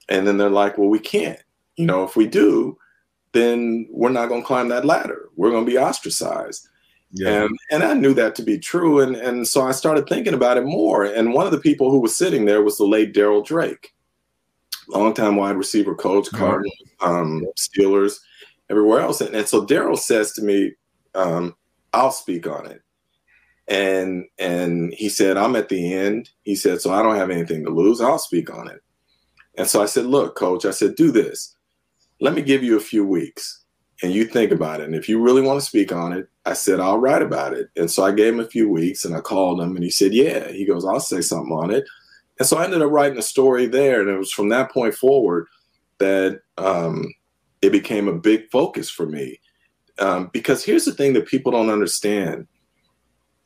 And 0.09 0.27
then 0.27 0.37
they're 0.37 0.49
like, 0.49 0.77
well, 0.77 0.89
we 0.89 0.99
can't. 0.99 1.39
You 1.77 1.85
know, 1.85 2.03
if 2.03 2.15
we 2.15 2.27
do, 2.27 2.77
then 3.31 3.87
we're 3.89 4.09
not 4.09 4.27
going 4.27 4.41
to 4.41 4.47
climb 4.47 4.67
that 4.69 4.85
ladder. 4.85 5.29
We're 5.37 5.51
going 5.51 5.65
to 5.65 5.71
be 5.71 5.77
ostracized. 5.77 6.67
Yeah. 7.11 7.43
And, 7.43 7.57
and 7.71 7.83
I 7.83 7.93
knew 7.93 8.13
that 8.15 8.35
to 8.35 8.43
be 8.43 8.59
true. 8.59 8.99
And, 8.99 9.15
and 9.15 9.47
so 9.47 9.61
I 9.61 9.71
started 9.71 10.07
thinking 10.07 10.33
about 10.33 10.57
it 10.57 10.65
more. 10.65 11.05
And 11.05 11.33
one 11.33 11.45
of 11.45 11.53
the 11.53 11.59
people 11.59 11.89
who 11.89 11.99
was 11.99 12.15
sitting 12.15 12.45
there 12.45 12.61
was 12.61 12.77
the 12.77 12.85
late 12.85 13.13
Darryl 13.13 13.45
Drake, 13.45 13.93
longtime 14.89 15.37
wide 15.37 15.55
receiver 15.55 15.95
coach, 15.95 16.25
mm-hmm. 16.27 16.37
Cardinals, 16.37 16.83
um, 16.99 17.45
Steelers, 17.57 18.19
everywhere 18.69 18.99
else. 18.99 19.21
And, 19.21 19.33
and 19.33 19.47
so 19.47 19.65
Daryl 19.65 19.97
says 19.97 20.33
to 20.33 20.41
me, 20.41 20.73
um, 21.15 21.55
I'll 21.93 22.11
speak 22.11 22.45
on 22.45 22.65
it 22.65 22.81
and 23.67 24.25
and 24.39 24.93
he 24.93 25.09
said 25.09 25.37
i'm 25.37 25.55
at 25.55 25.69
the 25.69 25.93
end. 25.93 26.29
He 26.43 26.55
said 26.55 26.81
so 26.81 26.93
i 26.93 27.01
don't 27.01 27.15
have 27.15 27.29
anything 27.29 27.63
to 27.65 27.71
lose. 27.71 28.01
I'll 28.01 28.19
speak 28.19 28.53
on 28.53 28.69
it. 28.69 28.81
And 29.57 29.67
so 29.67 29.81
i 29.81 29.85
said 29.85 30.05
look 30.05 30.35
coach 30.35 30.65
i 30.65 30.71
said 30.71 30.95
do 30.95 31.11
this. 31.11 31.55
Let 32.19 32.33
me 32.33 32.41
give 32.41 32.63
you 32.63 32.77
a 32.77 32.81
few 32.81 33.05
weeks 33.05 33.63
and 34.03 34.11
you 34.11 34.25
think 34.25 34.51
about 34.51 34.79
it. 34.79 34.85
And 34.85 34.95
if 34.95 35.09
you 35.09 35.21
really 35.21 35.41
want 35.41 35.59
to 35.59 35.65
speak 35.65 35.91
on 35.91 36.13
it 36.13 36.29
i 36.45 36.53
said 36.53 36.79
i'll 36.79 36.99
write 36.99 37.21
about 37.21 37.53
it. 37.53 37.69
And 37.75 37.89
so 37.91 38.03
i 38.03 38.11
gave 38.11 38.33
him 38.33 38.39
a 38.39 38.47
few 38.47 38.69
weeks 38.69 39.05
and 39.05 39.15
i 39.15 39.19
called 39.21 39.59
him 39.59 39.75
and 39.75 39.83
he 39.83 39.91
said 39.91 40.13
yeah. 40.13 40.49
He 40.49 40.65
goes 40.65 40.85
i'll 40.85 40.99
say 40.99 41.21
something 41.21 41.53
on 41.53 41.71
it. 41.71 41.85
And 42.39 42.47
so 42.47 42.57
i 42.57 42.63
ended 42.63 42.81
up 42.81 42.91
writing 42.91 43.17
a 43.17 43.23
story 43.23 43.65
there 43.65 44.01
and 44.01 44.09
it 44.09 44.17
was 44.17 44.31
from 44.31 44.49
that 44.49 44.71
point 44.71 44.95
forward 44.95 45.47
that 45.99 46.41
um, 46.57 47.13
it 47.61 47.71
became 47.71 48.07
a 48.07 48.13
big 48.13 48.49
focus 48.51 48.89
for 48.89 49.05
me. 49.05 49.39
Um, 49.99 50.29
because 50.31 50.63
here's 50.63 50.85
the 50.85 50.93
thing 50.93 51.13
that 51.13 51.27
people 51.27 51.51
don't 51.51 51.71
understand 51.71 52.47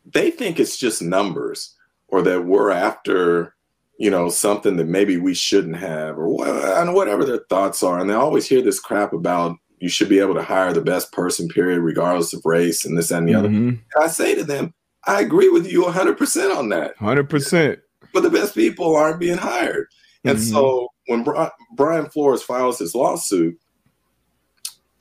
they 0.05 0.31
think 0.31 0.59
it's 0.59 0.77
just 0.77 1.01
numbers 1.01 1.75
or 2.07 2.21
that 2.21 2.45
we're 2.45 2.71
after 2.71 3.55
you 3.97 4.09
know 4.09 4.29
something 4.29 4.77
that 4.77 4.87
maybe 4.87 5.17
we 5.17 5.33
shouldn't 5.33 5.77
have 5.77 6.17
or 6.17 6.27
whatever 6.27 7.23
their 7.23 7.45
thoughts 7.49 7.83
are. 7.83 7.99
And 7.99 8.09
they 8.09 8.15
always 8.15 8.47
hear 8.47 8.61
this 8.61 8.79
crap 8.79 9.13
about 9.13 9.57
you 9.81 9.89
should 9.89 10.09
be 10.09 10.19
able 10.19 10.35
to 10.35 10.43
hire 10.43 10.71
the 10.71 10.81
best 10.81 11.11
person 11.11 11.47
period 11.49 11.79
regardless 11.81 12.33
of 12.33 12.45
race 12.45 12.85
and 12.85 12.97
this 12.97 13.11
and 13.11 13.27
the 13.27 13.33
mm-hmm. 13.33 13.69
other 13.69 14.05
i 14.05 14.07
say 14.07 14.35
to 14.35 14.43
them 14.43 14.73
i 15.05 15.19
agree 15.19 15.49
with 15.49 15.69
you 15.69 15.83
100% 15.83 16.55
on 16.55 16.69
that. 16.69 16.97
100% 16.97 17.81
but 18.13 18.23
the 18.23 18.29
best 18.29 18.55
people 18.55 18.95
aren't 18.95 19.19
being 19.19 19.37
hired. 19.37 19.87
And 20.23 20.37
mm-hmm. 20.37 20.51
so 20.51 20.87
when 21.07 21.25
brian 21.75 22.09
flores 22.09 22.43
files 22.43 22.79
his 22.79 22.95
lawsuit 22.95 23.57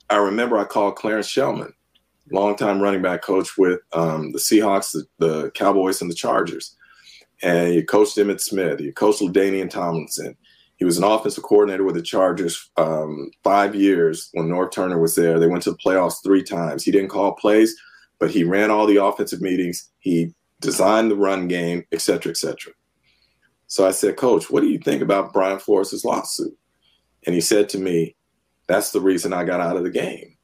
i 0.09 0.17
remember 0.17 0.57
i 0.57 0.63
called 0.63 0.95
clarence 0.95 1.27
shelmon 1.27 1.73
longtime 2.31 2.81
running 2.81 3.01
back 3.01 3.21
coach 3.21 3.57
with 3.57 3.79
um, 3.93 4.31
the 4.31 4.39
Seahawks, 4.39 4.93
the, 4.93 5.05
the, 5.25 5.51
Cowboys, 5.51 6.01
and 6.01 6.09
the 6.09 6.15
Chargers. 6.15 6.75
And 7.43 7.73
he 7.73 7.83
coached 7.83 8.17
Emmitt 8.17 8.39
Smith. 8.39 8.79
He 8.79 8.91
coached 8.91 9.21
LaDainian 9.21 9.69
Tomlinson. 9.69 10.35
He 10.77 10.85
was 10.85 10.97
an 10.97 11.03
offensive 11.03 11.43
coordinator 11.43 11.83
with 11.83 11.95
the 11.95 12.01
Chargers 12.01 12.69
um, 12.77 13.29
five 13.43 13.75
years 13.75 14.29
when 14.33 14.47
Norv 14.47 14.71
Turner 14.71 14.99
was 14.99 15.15
there. 15.15 15.39
They 15.39 15.47
went 15.47 15.63
to 15.63 15.71
the 15.71 15.77
playoffs 15.77 16.23
three 16.23 16.43
times. 16.43 16.83
He 16.83 16.91
didn't 16.91 17.09
call 17.09 17.33
plays, 17.33 17.75
but 18.19 18.31
he 18.31 18.43
ran 18.43 18.71
all 18.71 18.87
the 18.87 19.03
offensive 19.03 19.41
meetings. 19.41 19.89
He 19.99 20.33
designed 20.59 21.11
the 21.11 21.15
run 21.15 21.47
game, 21.47 21.85
et 21.91 22.01
cetera, 22.01 22.31
et 22.31 22.37
cetera. 22.37 22.73
So 23.67 23.87
I 23.87 23.91
said, 23.91 24.17
Coach, 24.17 24.49
what 24.49 24.61
do 24.61 24.69
you 24.69 24.79
think 24.79 25.01
about 25.01 25.33
Brian 25.33 25.59
Flores' 25.59 26.03
lawsuit? 26.03 26.57
And 27.25 27.35
he 27.35 27.41
said 27.41 27.69
to 27.69 27.77
me, 27.77 28.15
That's 28.67 28.91
the 28.91 29.01
reason 29.01 29.33
I 29.33 29.43
got 29.43 29.61
out 29.61 29.77
of 29.77 29.83
the 29.83 29.89
game. 29.89 30.35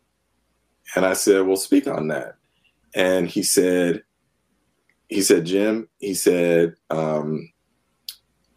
And 0.95 1.05
I 1.05 1.13
said, 1.13 1.45
Well, 1.45 1.57
speak 1.57 1.87
on 1.87 2.07
that. 2.09 2.35
And 2.95 3.27
he 3.27 3.43
said, 3.43 4.03
he 5.09 5.21
said, 5.21 5.45
Jim, 5.45 5.87
he 5.99 6.13
said, 6.13 6.75
um, 6.89 7.51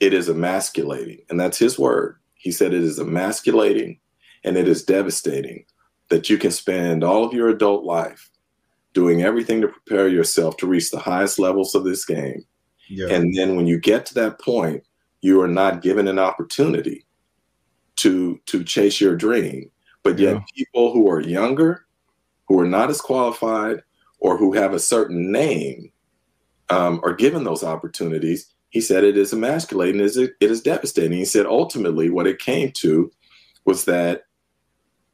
it 0.01 0.15
is 0.15 0.29
emasculating. 0.29 1.21
And 1.29 1.39
that's 1.39 1.59
his 1.59 1.79
word. 1.79 2.17
He 2.35 2.51
said 2.51 2.73
it 2.73 2.83
is 2.83 2.99
emasculating 2.99 4.01
and 4.45 4.57
it 4.57 4.67
is 4.67 4.83
devastating 4.83 5.65
that 6.09 6.31
you 6.31 6.39
can 6.39 6.51
spend 6.51 7.05
all 7.05 7.25
of 7.25 7.35
your 7.35 7.49
adult 7.49 7.85
life 7.85 8.31
doing 8.95 9.23
everything 9.23 9.61
to 9.61 9.69
prepare 9.69 10.09
yourself 10.09 10.57
to 10.57 10.67
reach 10.67 10.91
the 10.91 10.99
highest 10.99 11.39
levels 11.39 11.75
of 11.75 11.85
this 11.85 12.05
game. 12.05 12.43
Yeah. 12.89 13.09
And 13.09 13.33
then 13.37 13.55
when 13.55 13.67
you 13.67 13.79
get 13.79 14.07
to 14.07 14.15
that 14.15 14.41
point, 14.41 14.83
you 15.21 15.41
are 15.41 15.49
not 15.49 15.83
given 15.83 16.09
an 16.09 16.19
opportunity 16.19 17.05
to 17.97 18.41
to 18.47 18.65
chase 18.65 19.01
your 19.01 19.15
dream. 19.15 19.71
But 20.03 20.19
yet 20.19 20.35
yeah. 20.35 20.41
people 20.57 20.93
who 20.93 21.09
are 21.11 21.21
younger 21.21 21.87
who 22.51 22.59
are 22.59 22.67
not 22.67 22.91
as 22.91 23.01
qualified 23.01 23.81
or 24.19 24.37
who 24.37 24.53
have 24.53 24.75
a 24.75 24.81
certain 24.81 25.31
name 25.31 25.93
um, 26.69 27.01
are 27.05 27.15
given 27.15 27.45
those 27.45 27.63
opportunities, 27.63 28.53
he 28.71 28.81
said 28.81 29.05
it 29.05 29.17
is 29.17 29.33
emasculating, 29.33 30.01
it 30.01 30.35
is 30.41 30.61
devastating. 30.61 31.17
He 31.17 31.25
said 31.25 31.47
ultimately 31.47 32.11
what 32.11 32.27
it 32.27 32.41
came 32.41 32.73
to 32.73 33.13
was 33.65 33.85
that 33.85 34.25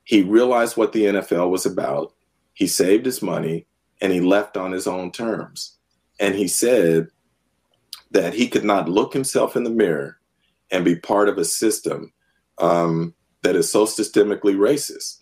he 0.05 0.23
realized 0.23 0.79
what 0.79 0.95
the 0.95 1.05
NFL 1.05 1.51
was 1.51 1.67
about, 1.67 2.15
he 2.55 2.67
saved 2.67 3.05
his 3.05 3.21
money, 3.21 3.67
and 4.01 4.15
he 4.15 4.21
left 4.21 4.57
on 4.57 4.73
his 4.73 4.87
own 4.87 5.13
terms. 5.13 5.77
And 6.19 6.35
he 6.35 6.49
said 6.49 7.09
that 8.13 8.33
he 8.33 8.49
could 8.49 8.65
not 8.65 8.89
look 8.89 9.13
himself 9.13 9.57
in 9.57 9.65
the 9.65 9.71
mirror 9.71 10.19
and 10.71 10.87
be 10.87 10.97
part 10.97 11.29
of 11.29 11.37
a 11.37 11.45
system 11.45 12.15
um, 12.57 13.13
that 13.43 13.57
is 13.57 13.71
so 13.71 13.85
systemically 13.85 14.57
racist. 14.57 15.19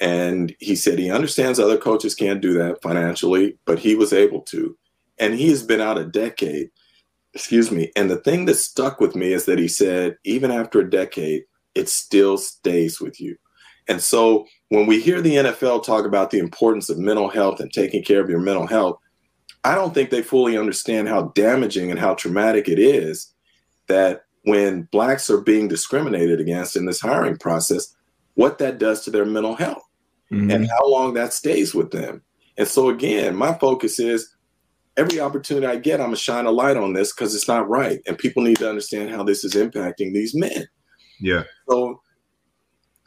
And 0.00 0.54
he 0.58 0.74
said 0.74 0.98
he 0.98 1.10
understands 1.10 1.60
other 1.60 1.78
coaches 1.78 2.14
can't 2.14 2.40
do 2.40 2.52
that 2.54 2.82
financially, 2.82 3.56
but 3.64 3.78
he 3.78 3.94
was 3.94 4.12
able 4.12 4.40
to. 4.42 4.76
And 5.18 5.34
he 5.34 5.48
has 5.50 5.62
been 5.62 5.80
out 5.80 5.98
a 5.98 6.04
decade, 6.04 6.70
excuse 7.32 7.70
me. 7.70 7.92
And 7.94 8.10
the 8.10 8.16
thing 8.16 8.46
that 8.46 8.56
stuck 8.56 9.00
with 9.00 9.14
me 9.14 9.32
is 9.32 9.44
that 9.44 9.58
he 9.58 9.68
said, 9.68 10.16
even 10.24 10.50
after 10.50 10.80
a 10.80 10.90
decade, 10.90 11.44
it 11.74 11.88
still 11.88 12.36
stays 12.38 13.00
with 13.00 13.20
you. 13.20 13.36
And 13.86 14.00
so 14.00 14.46
when 14.68 14.86
we 14.86 15.00
hear 15.00 15.20
the 15.20 15.36
NFL 15.36 15.84
talk 15.84 16.06
about 16.06 16.30
the 16.30 16.38
importance 16.38 16.88
of 16.88 16.98
mental 16.98 17.28
health 17.28 17.60
and 17.60 17.72
taking 17.72 18.02
care 18.02 18.20
of 18.20 18.30
your 18.30 18.40
mental 18.40 18.66
health, 18.66 18.98
I 19.62 19.74
don't 19.74 19.94
think 19.94 20.10
they 20.10 20.22
fully 20.22 20.58
understand 20.58 21.08
how 21.08 21.32
damaging 21.34 21.90
and 21.90 22.00
how 22.00 22.14
traumatic 22.14 22.68
it 22.68 22.78
is 22.78 23.32
that 23.86 24.24
when 24.44 24.82
blacks 24.92 25.30
are 25.30 25.40
being 25.40 25.68
discriminated 25.68 26.40
against 26.40 26.76
in 26.76 26.86
this 26.86 27.00
hiring 27.00 27.36
process, 27.38 27.94
what 28.34 28.58
that 28.58 28.78
does 28.78 29.04
to 29.04 29.10
their 29.10 29.24
mental 29.24 29.54
health 29.54 29.84
mm-hmm. 30.30 30.50
and 30.50 30.68
how 30.68 30.88
long 30.88 31.14
that 31.14 31.32
stays 31.32 31.74
with 31.74 31.90
them. 31.90 32.22
And 32.56 32.68
so 32.68 32.88
again, 32.88 33.34
my 33.34 33.54
focus 33.54 33.98
is 33.98 34.34
every 34.96 35.20
opportunity 35.20 35.66
I 35.66 35.76
get, 35.76 36.00
I'm 36.00 36.06
gonna 36.06 36.16
shine 36.16 36.46
a 36.46 36.50
light 36.50 36.76
on 36.76 36.92
this 36.92 37.12
because 37.12 37.34
it's 37.34 37.48
not 37.48 37.68
right. 37.68 38.00
And 38.06 38.18
people 38.18 38.42
need 38.42 38.58
to 38.58 38.68
understand 38.68 39.10
how 39.10 39.22
this 39.22 39.44
is 39.44 39.54
impacting 39.54 40.12
these 40.12 40.34
men. 40.34 40.66
Yeah. 41.20 41.44
So 41.68 42.00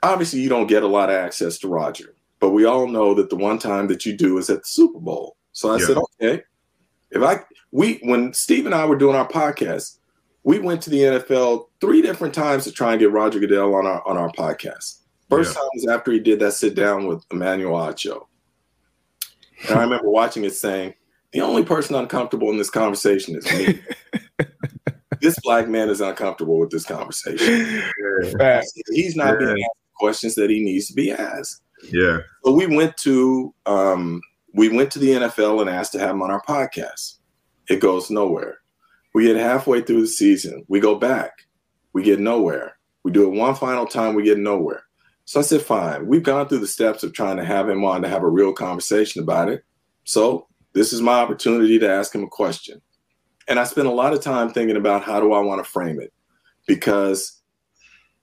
obviously 0.04 0.40
you 0.40 0.50
don't 0.50 0.68
get 0.68 0.84
a 0.84 0.88
lot 0.88 1.10
of 1.10 1.16
access 1.16 1.58
to 1.60 1.68
Roger, 1.68 2.16
but 2.40 2.52
we 2.52 2.66
all 2.66 2.88
know 2.88 3.14
that 3.14 3.30
the 3.30 3.36
one 3.36 3.60
time 3.60 3.88
that 3.88 4.06
you 4.06 4.16
do 4.16 4.38
is 4.38 4.50
at 4.50 4.62
the 4.62 4.68
Super 4.68 5.00
Bowl. 5.00 5.38
So 5.52 5.72
I 5.72 5.78
yeah. 5.78 5.86
said, 5.86 5.98
okay, 5.98 6.44
if 7.12 7.24
I 7.24 7.44
we 7.72 8.00
when 8.04 8.34
Steve 8.34 8.66
and 8.66 8.76
I 8.76 8.86
were 8.86 8.98
doing 8.98 9.16
our 9.16 9.28
podcast, 9.28 9.98
we 10.44 10.60
went 10.60 10.82
to 10.84 10.90
the 10.90 11.00
NFL 11.00 11.68
three 11.82 12.02
different 12.02 12.34
times 12.34 12.64
to 12.66 12.72
try 12.72 12.92
and 12.92 13.00
get 13.00 13.12
Roger 13.12 13.40
Goodell 13.40 13.76
on 13.76 13.86
our 13.86 14.06
on 14.08 14.18
our 14.18 14.32
podcast. 14.32 14.97
First 15.30 15.56
yeah. 15.56 15.62
time 15.62 15.70
was 15.74 15.88
after 15.88 16.12
he 16.12 16.20
did 16.20 16.40
that 16.40 16.54
sit 16.54 16.76
down 16.76 17.08
with 17.08 17.26
Emmanuel 17.32 17.74
Acho. 17.74 18.28
And 19.68 19.78
I 19.80 19.84
remember 19.84 20.10
watching 20.10 20.44
it 20.44 20.54
saying, 20.54 20.94
the 21.34 21.42
only 21.42 21.64
person 21.64 21.96
uncomfortable 21.96 22.50
in 22.50 22.58
this 22.58 22.70
conversation 22.70 23.36
is 23.36 23.46
me. 23.52 23.82
this 25.22 25.38
black 25.42 25.68
man 25.68 25.90
is 25.90 26.02
uncomfortable 26.02 26.60
with 26.60 26.70
this 26.70 26.86
conversation. 26.86 27.84
Yeah. 28.40 28.62
He's 28.92 29.16
not 29.16 29.34
yeah. 29.34 29.46
being 29.46 29.64
asked 29.64 29.94
questions 29.96 30.36
that 30.36 30.50
he 30.50 30.64
needs 30.64 30.88
to 30.88 30.94
be 30.94 31.12
asked. 31.12 31.62
Yeah. 31.92 32.20
So 32.44 32.54
we 32.54 32.68
went 32.68 32.96
to 32.98 33.54
um, 33.66 34.22
we 34.54 34.70
went 34.70 34.92
to 34.92 35.00
the 35.00 35.12
NFL 35.12 35.62
and 35.62 35.70
asked 35.70 35.92
to 35.94 36.00
have 36.00 36.12
him 36.12 36.22
on 36.22 36.32
our 36.32 36.42
podcast. 36.44 37.20
It 37.70 37.80
goes 37.80 38.10
nowhere. 38.10 38.60
We 39.14 39.26
get 39.26 39.36
halfway 39.36 39.82
through 39.82 40.02
the 40.02 40.08
season. 40.08 40.66
We 40.68 40.80
go 40.80 40.96
back. 40.96 41.32
We 41.94 42.04
get 42.04 42.20
nowhere. 42.20 42.78
We 43.04 43.12
do 43.12 43.24
it 43.26 43.38
one 43.38 43.56
final 43.56 43.86
time. 43.86 44.16
We 44.16 44.24
get 44.24 44.38
nowhere. 44.38 44.84
So 45.28 45.42
I 45.42 45.44
said, 45.44 45.62
fine. 45.62 46.08
We've 46.08 46.24
gone 46.24 46.48
through 46.48 46.60
the 46.60 46.68
steps 46.68 47.04
of 47.04 47.12
trying 47.12 47.36
to 47.36 47.44
have 47.44 47.68
him 47.68 47.84
on 47.84 48.02
to 48.02 48.08
have 48.08 48.24
a 48.24 48.30
real 48.30 48.54
conversation 48.54 49.22
about 49.22 49.50
it. 49.50 49.62
So 50.06 50.48
this 50.72 50.94
is 50.94 51.02
my 51.02 51.20
opportunity 51.20 51.78
to 51.80 51.90
ask 51.90 52.16
him 52.16 52.24
a 52.24 52.30
question. 52.30 52.82
And 53.50 53.60
I 53.60 53.66
spent 53.66 53.90
a 53.90 53.94
lot 53.94 54.14
of 54.14 54.22
time 54.22 54.54
thinking 54.54 54.78
about 54.78 55.04
how 55.04 55.20
do 55.20 55.34
I 55.34 55.42
want 55.42 55.62
to 55.62 55.70
frame 55.70 56.00
it 56.00 56.14
because 56.66 57.42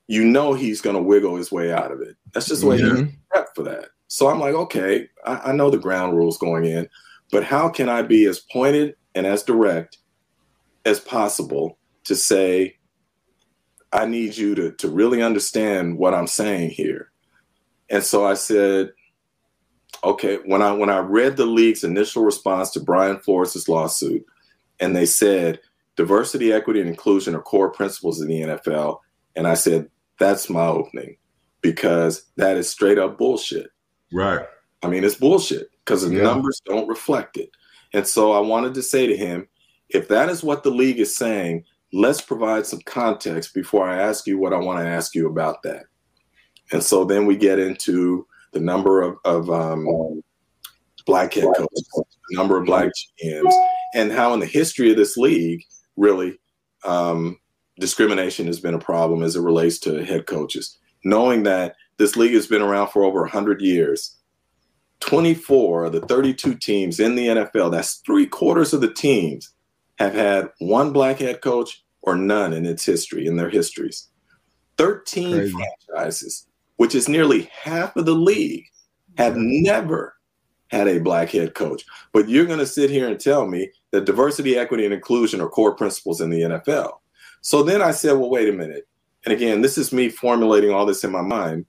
you 0.06 0.24
know 0.24 0.54
he's 0.54 0.80
going 0.80 0.96
to 0.96 1.02
wiggle 1.02 1.36
his 1.36 1.52
way 1.52 1.70
out 1.70 1.92
of 1.92 2.00
it. 2.00 2.16
That's 2.32 2.48
just 2.48 2.62
the 2.62 2.68
way 2.68 2.78
mm-hmm. 2.78 3.04
he's 3.04 3.14
prepped 3.34 3.54
for 3.54 3.64
that. 3.64 3.90
So 4.08 4.28
I'm 4.28 4.40
like, 4.40 4.54
okay, 4.54 5.06
I, 5.26 5.50
I 5.50 5.52
know 5.52 5.68
the 5.68 5.76
ground 5.76 6.16
rules 6.16 6.38
going 6.38 6.64
in, 6.64 6.88
but 7.30 7.44
how 7.44 7.68
can 7.68 7.90
I 7.90 8.00
be 8.00 8.24
as 8.24 8.40
pointed 8.40 8.96
and 9.14 9.26
as 9.26 9.42
direct 9.42 9.98
as 10.86 11.00
possible 11.00 11.76
to 12.04 12.16
say, 12.16 12.78
I 13.94 14.06
need 14.06 14.36
you 14.36 14.54
to, 14.56 14.72
to 14.72 14.88
really 14.88 15.22
understand 15.22 15.96
what 15.96 16.14
I'm 16.14 16.26
saying 16.26 16.70
here. 16.70 17.10
And 17.88 18.02
so 18.02 18.26
I 18.26 18.34
said, 18.34 18.92
okay, 20.02 20.38
when 20.44 20.62
I 20.62 20.72
when 20.72 20.90
I 20.90 20.98
read 20.98 21.36
the 21.36 21.46
league's 21.46 21.84
initial 21.84 22.24
response 22.24 22.70
to 22.72 22.80
Brian 22.80 23.18
Flores' 23.20 23.68
lawsuit, 23.68 24.26
and 24.80 24.96
they 24.96 25.06
said 25.06 25.60
diversity, 25.96 26.52
equity, 26.52 26.80
and 26.80 26.88
inclusion 26.88 27.36
are 27.36 27.40
core 27.42 27.70
principles 27.70 28.20
in 28.20 28.28
the 28.28 28.40
NFL, 28.40 28.98
and 29.36 29.46
I 29.46 29.54
said, 29.54 29.88
that's 30.18 30.50
my 30.50 30.66
opening 30.66 31.16
because 31.60 32.24
that 32.36 32.56
is 32.56 32.68
straight 32.68 32.98
up 32.98 33.16
bullshit. 33.16 33.70
Right. 34.12 34.46
I 34.82 34.88
mean, 34.88 35.04
it's 35.04 35.14
bullshit 35.14 35.70
because 35.84 36.02
the 36.02 36.14
yeah. 36.14 36.22
numbers 36.22 36.60
don't 36.66 36.88
reflect 36.88 37.36
it. 37.36 37.50
And 37.92 38.06
so 38.06 38.32
I 38.32 38.40
wanted 38.40 38.74
to 38.74 38.82
say 38.82 39.06
to 39.06 39.16
him, 39.16 39.48
if 39.88 40.08
that 40.08 40.28
is 40.28 40.42
what 40.42 40.62
the 40.62 40.70
league 40.70 40.98
is 40.98 41.14
saying, 41.14 41.64
let's 41.94 42.20
provide 42.20 42.66
some 42.66 42.80
context 42.86 43.54
before 43.54 43.88
I 43.88 44.02
ask 44.02 44.26
you 44.26 44.36
what 44.36 44.52
I 44.52 44.58
want 44.58 44.80
to 44.80 44.86
ask 44.86 45.14
you 45.14 45.28
about 45.28 45.62
that. 45.62 45.84
And 46.72 46.82
so 46.82 47.04
then 47.04 47.24
we 47.24 47.36
get 47.36 47.60
into 47.60 48.26
the 48.52 48.58
number 48.58 49.00
of, 49.00 49.16
of 49.24 49.48
um, 49.48 49.86
black 51.06 51.34
head 51.34 51.46
coaches, 51.56 51.90
the 51.94 52.36
number 52.36 52.58
of 52.58 52.66
black 52.66 52.90
GMs, 53.22 53.52
and 53.94 54.10
how 54.10 54.34
in 54.34 54.40
the 54.40 54.46
history 54.46 54.90
of 54.90 54.96
this 54.96 55.16
league, 55.16 55.62
really, 55.96 56.36
um, 56.84 57.38
discrimination 57.78 58.46
has 58.46 58.58
been 58.58 58.74
a 58.74 58.78
problem 58.78 59.22
as 59.22 59.36
it 59.36 59.42
relates 59.42 59.78
to 59.80 60.04
head 60.04 60.26
coaches. 60.26 60.76
Knowing 61.04 61.44
that 61.44 61.76
this 61.98 62.16
league 62.16 62.34
has 62.34 62.48
been 62.48 62.62
around 62.62 62.88
for 62.88 63.04
over 63.04 63.20
100 63.20 63.60
years, 63.60 64.16
24 64.98 65.84
of 65.84 65.92
the 65.92 66.00
32 66.00 66.56
teams 66.56 66.98
in 66.98 67.14
the 67.14 67.28
NFL, 67.28 67.70
that's 67.70 67.96
three 68.06 68.26
quarters 68.26 68.72
of 68.72 68.80
the 68.80 68.92
teams, 68.92 69.50
have 69.98 70.14
had 70.14 70.50
one 70.58 70.92
black 70.92 71.18
head 71.18 71.40
coach 71.40 71.83
or 72.04 72.16
none 72.16 72.52
in 72.52 72.66
its 72.66 72.84
history, 72.84 73.26
in 73.26 73.36
their 73.36 73.50
histories. 73.50 74.08
13 74.76 75.32
Crazy. 75.32 75.54
franchises, 75.88 76.46
which 76.76 76.94
is 76.94 77.08
nearly 77.08 77.50
half 77.52 77.96
of 77.96 78.04
the 78.04 78.14
league, 78.14 78.66
have 79.16 79.36
never 79.36 80.14
had 80.68 80.86
a 80.86 81.00
black 81.00 81.30
head 81.30 81.54
coach. 81.54 81.84
But 82.12 82.28
you're 82.28 82.46
going 82.46 82.58
to 82.58 82.66
sit 82.66 82.90
here 82.90 83.08
and 83.08 83.18
tell 83.18 83.46
me 83.46 83.70
that 83.92 84.04
diversity, 84.04 84.56
equity, 84.56 84.84
and 84.84 84.92
inclusion 84.92 85.40
are 85.40 85.48
core 85.48 85.74
principles 85.74 86.20
in 86.20 86.30
the 86.30 86.40
NFL. 86.40 86.98
So 87.40 87.62
then 87.62 87.80
I 87.80 87.92
said, 87.92 88.12
well, 88.12 88.30
wait 88.30 88.48
a 88.48 88.52
minute. 88.52 88.86
And 89.24 89.32
again, 89.32 89.62
this 89.62 89.78
is 89.78 89.92
me 89.92 90.08
formulating 90.10 90.70
all 90.70 90.84
this 90.84 91.04
in 91.04 91.10
my 91.10 91.22
mind. 91.22 91.64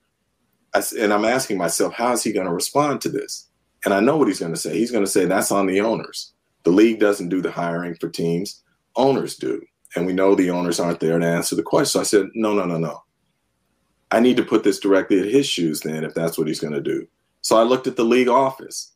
I, 0.73 0.83
and 0.99 1.13
I'm 1.13 1.23
asking 1.23 1.57
myself, 1.57 1.93
how 1.93 2.11
is 2.11 2.23
he 2.23 2.33
going 2.33 2.47
to 2.47 2.53
respond 2.53 2.99
to 3.01 3.09
this? 3.09 3.47
And 3.85 3.93
I 3.93 4.01
know 4.01 4.17
what 4.17 4.27
he's 4.27 4.39
going 4.39 4.53
to 4.53 4.59
say. 4.59 4.77
He's 4.77 4.91
going 4.91 5.05
to 5.05 5.09
say 5.11 5.25
that's 5.25 5.51
on 5.51 5.67
the 5.67 5.79
owners. 5.79 6.33
The 6.63 6.71
league 6.71 6.99
doesn't 6.99 7.29
do 7.29 7.41
the 7.41 7.51
hiring 7.51 7.95
for 7.95 8.09
teams, 8.09 8.63
owners 8.95 9.37
do 9.37 9.61
and 9.95 10.05
we 10.05 10.13
know 10.13 10.35
the 10.35 10.49
owners 10.49 10.79
aren't 10.79 10.99
there 10.99 11.17
to 11.17 11.25
answer 11.25 11.55
the 11.55 11.63
question. 11.63 11.85
So 11.91 11.99
I 12.01 12.03
said, 12.03 12.29
no, 12.33 12.53
no, 12.53 12.65
no, 12.65 12.77
no. 12.77 13.03
I 14.11 14.19
need 14.19 14.37
to 14.37 14.43
put 14.43 14.63
this 14.63 14.79
directly 14.79 15.19
at 15.19 15.25
his 15.25 15.47
shoes 15.47 15.81
then, 15.81 16.03
if 16.03 16.13
that's 16.13 16.37
what 16.37 16.47
he's 16.47 16.59
going 16.59 16.73
to 16.73 16.81
do. 16.81 17.07
So 17.41 17.57
I 17.57 17.63
looked 17.63 17.87
at 17.87 17.95
the 17.95 18.03
league 18.03 18.27
office 18.27 18.93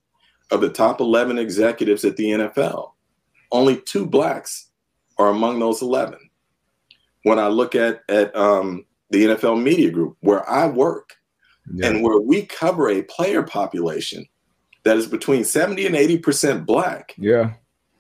of 0.52 0.62
the 0.62 0.70
top 0.70 1.00
11 1.00 1.38
executives 1.38 2.04
at 2.06 2.16
the 2.16 2.26
NFL. 2.26 2.92
Only 3.52 3.82
two 3.82 4.06
blacks 4.06 4.70
are 5.18 5.30
among 5.30 5.60
those 5.60 5.82
11. 5.82 6.18
When 7.24 7.40
I 7.40 7.48
look 7.48 7.76
at 7.76 8.02
at 8.08 8.34
um, 8.36 8.86
the 9.10 9.26
NFL 9.26 9.62
media 9.62 9.92
group 9.92 10.16
where 10.22 10.48
I 10.50 10.68
work, 10.68 11.16
yeah. 11.74 11.88
and 11.88 12.02
where 12.02 12.20
we 12.20 12.46
cover 12.46 12.90
a 12.90 13.04
player 13.04 13.44
population 13.44 14.26
that 14.84 14.96
is 14.96 15.06
between 15.06 15.44
70 15.44 15.86
and 15.86 15.96
80 15.96 16.18
percent 16.20 16.66
black. 16.66 17.14
Yeah 17.18 17.54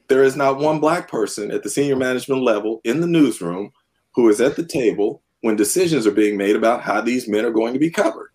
there 0.09 0.23
is 0.23 0.35
not 0.35 0.57
one 0.57 0.79
black 0.79 1.07
person 1.07 1.51
at 1.51 1.63
the 1.63 1.69
senior 1.69 1.95
management 1.95 2.41
level 2.41 2.81
in 2.83 2.99
the 2.99 3.07
newsroom 3.07 3.71
who 4.13 4.27
is 4.27 4.41
at 4.41 4.55
the 4.55 4.65
table 4.65 5.21
when 5.41 5.55
decisions 5.55 6.05
are 6.05 6.11
being 6.11 6.35
made 6.35 6.55
about 6.55 6.81
how 6.81 6.99
these 6.99 7.29
men 7.29 7.45
are 7.45 7.51
going 7.51 7.73
to 7.73 7.79
be 7.79 7.91
covered. 7.91 8.31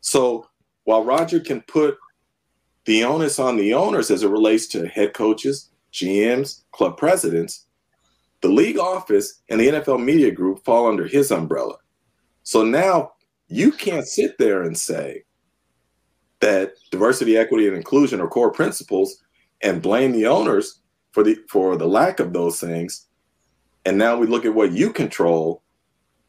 So 0.00 0.46
while 0.82 1.04
Roger 1.04 1.40
can 1.40 1.62
put 1.62 1.96
the 2.84 3.04
onus 3.04 3.38
on 3.38 3.56
the 3.56 3.72
owners 3.72 4.10
as 4.10 4.22
it 4.22 4.28
relates 4.28 4.66
to 4.68 4.88
head 4.88 5.14
coaches, 5.14 5.70
GMs, 5.92 6.64
club 6.72 6.98
presidents, 6.98 7.66
the 8.42 8.48
league 8.48 8.78
office 8.78 9.40
and 9.48 9.58
the 9.58 9.68
NFL 9.68 10.04
media 10.04 10.30
group 10.30 10.64
fall 10.64 10.86
under 10.86 11.06
his 11.06 11.30
umbrella. 11.30 11.76
So 12.42 12.62
now 12.62 13.12
you 13.48 13.72
can't 13.72 14.06
sit 14.06 14.36
there 14.38 14.64
and 14.64 14.76
say 14.76 15.22
that 16.40 16.72
diversity, 16.90 17.38
equity, 17.38 17.68
and 17.68 17.76
inclusion 17.76 18.20
are 18.20 18.28
core 18.28 18.52
principles 18.52 19.22
and 19.62 19.80
blame 19.80 20.12
the 20.12 20.26
owners 20.26 20.80
for 21.14 21.22
the 21.22 21.38
for 21.48 21.76
the 21.76 21.86
lack 21.86 22.18
of 22.18 22.32
those 22.32 22.58
things. 22.58 23.06
And 23.86 23.96
now 23.96 24.16
we 24.18 24.26
look 24.26 24.44
at 24.44 24.54
what 24.54 24.72
you 24.72 24.92
control 24.92 25.62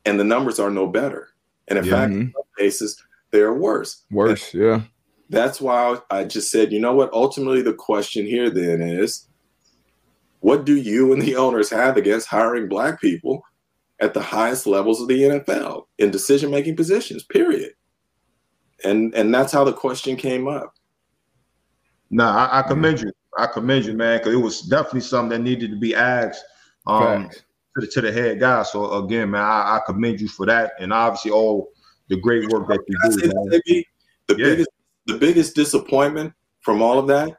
and 0.05 0.19
the 0.19 0.23
numbers 0.23 0.59
are 0.59 0.69
no 0.69 0.87
better. 0.87 1.29
And 1.67 1.79
in 1.79 1.85
yeah. 1.85 1.91
fact 1.91 2.11
mm-hmm. 2.11 2.21
in 2.21 2.33
some 2.33 2.43
cases 2.57 3.03
they're 3.31 3.53
worse. 3.53 4.03
Worse 4.11 4.53
and 4.53 4.63
yeah. 4.63 4.81
that's 5.29 5.59
why 5.59 5.97
i 6.11 6.23
just 6.23 6.51
said 6.51 6.71
you 6.71 6.79
know 6.79 6.93
what? 6.93 7.11
Ultimately 7.13 7.63
the 7.63 7.73
question 7.73 8.25
here 8.27 8.51
then 8.51 8.79
is 8.81 9.27
what 10.41 10.65
do 10.65 10.75
you 10.75 11.11
and 11.11 11.21
the 11.21 11.35
owners 11.35 11.71
have 11.71 11.97
against 11.97 12.27
hiring 12.27 12.69
black 12.69 13.01
people 13.01 13.43
at 13.99 14.13
the 14.13 14.21
highest 14.21 14.67
levels 14.67 15.01
of 15.01 15.07
the 15.07 15.23
nfl 15.23 15.85
in 15.97 16.11
decision 16.11 16.51
making 16.51 16.75
positions 16.75 17.23
period? 17.23 17.71
And 18.83 19.15
and 19.15 19.33
that's 19.33 19.51
how 19.51 19.63
the 19.63 19.73
question 19.73 20.15
came 20.15 20.47
up. 20.47 20.75
No 22.11 22.25
I, 22.25 22.59
I 22.59 22.61
commend 22.61 22.99
mm. 22.99 23.05
you 23.05 23.11
I 23.37 23.47
commend 23.47 23.85
you, 23.85 23.93
man, 23.93 24.19
because 24.19 24.33
it 24.33 24.37
was 24.37 24.61
definitely 24.61 25.01
something 25.01 25.29
that 25.29 25.43
needed 25.43 25.71
to 25.71 25.77
be 25.77 25.95
asked 25.95 26.43
um, 26.87 27.29
to 27.29 27.41
the, 27.81 27.87
to 27.87 28.01
the 28.01 28.11
head 28.11 28.39
guy. 28.39 28.63
So 28.63 29.03
again, 29.03 29.31
man, 29.31 29.41
I, 29.41 29.77
I, 29.77 29.81
commend 29.85 30.21
you 30.21 30.27
for 30.27 30.45
that, 30.45 30.73
and 30.79 30.93
obviously 30.93 31.31
all 31.31 31.71
the 32.09 32.17
great 32.17 32.49
work 32.49 32.67
that 32.67 32.79
you 32.87 32.97
do. 33.11 33.27
That, 33.27 33.61
the 34.27 34.35
yeah. 34.37 34.45
biggest 34.45 34.69
the 35.07 35.17
biggest 35.17 35.55
disappointment 35.55 36.33
from 36.61 36.81
all 36.81 36.97
of 36.97 37.07
that 37.07 37.37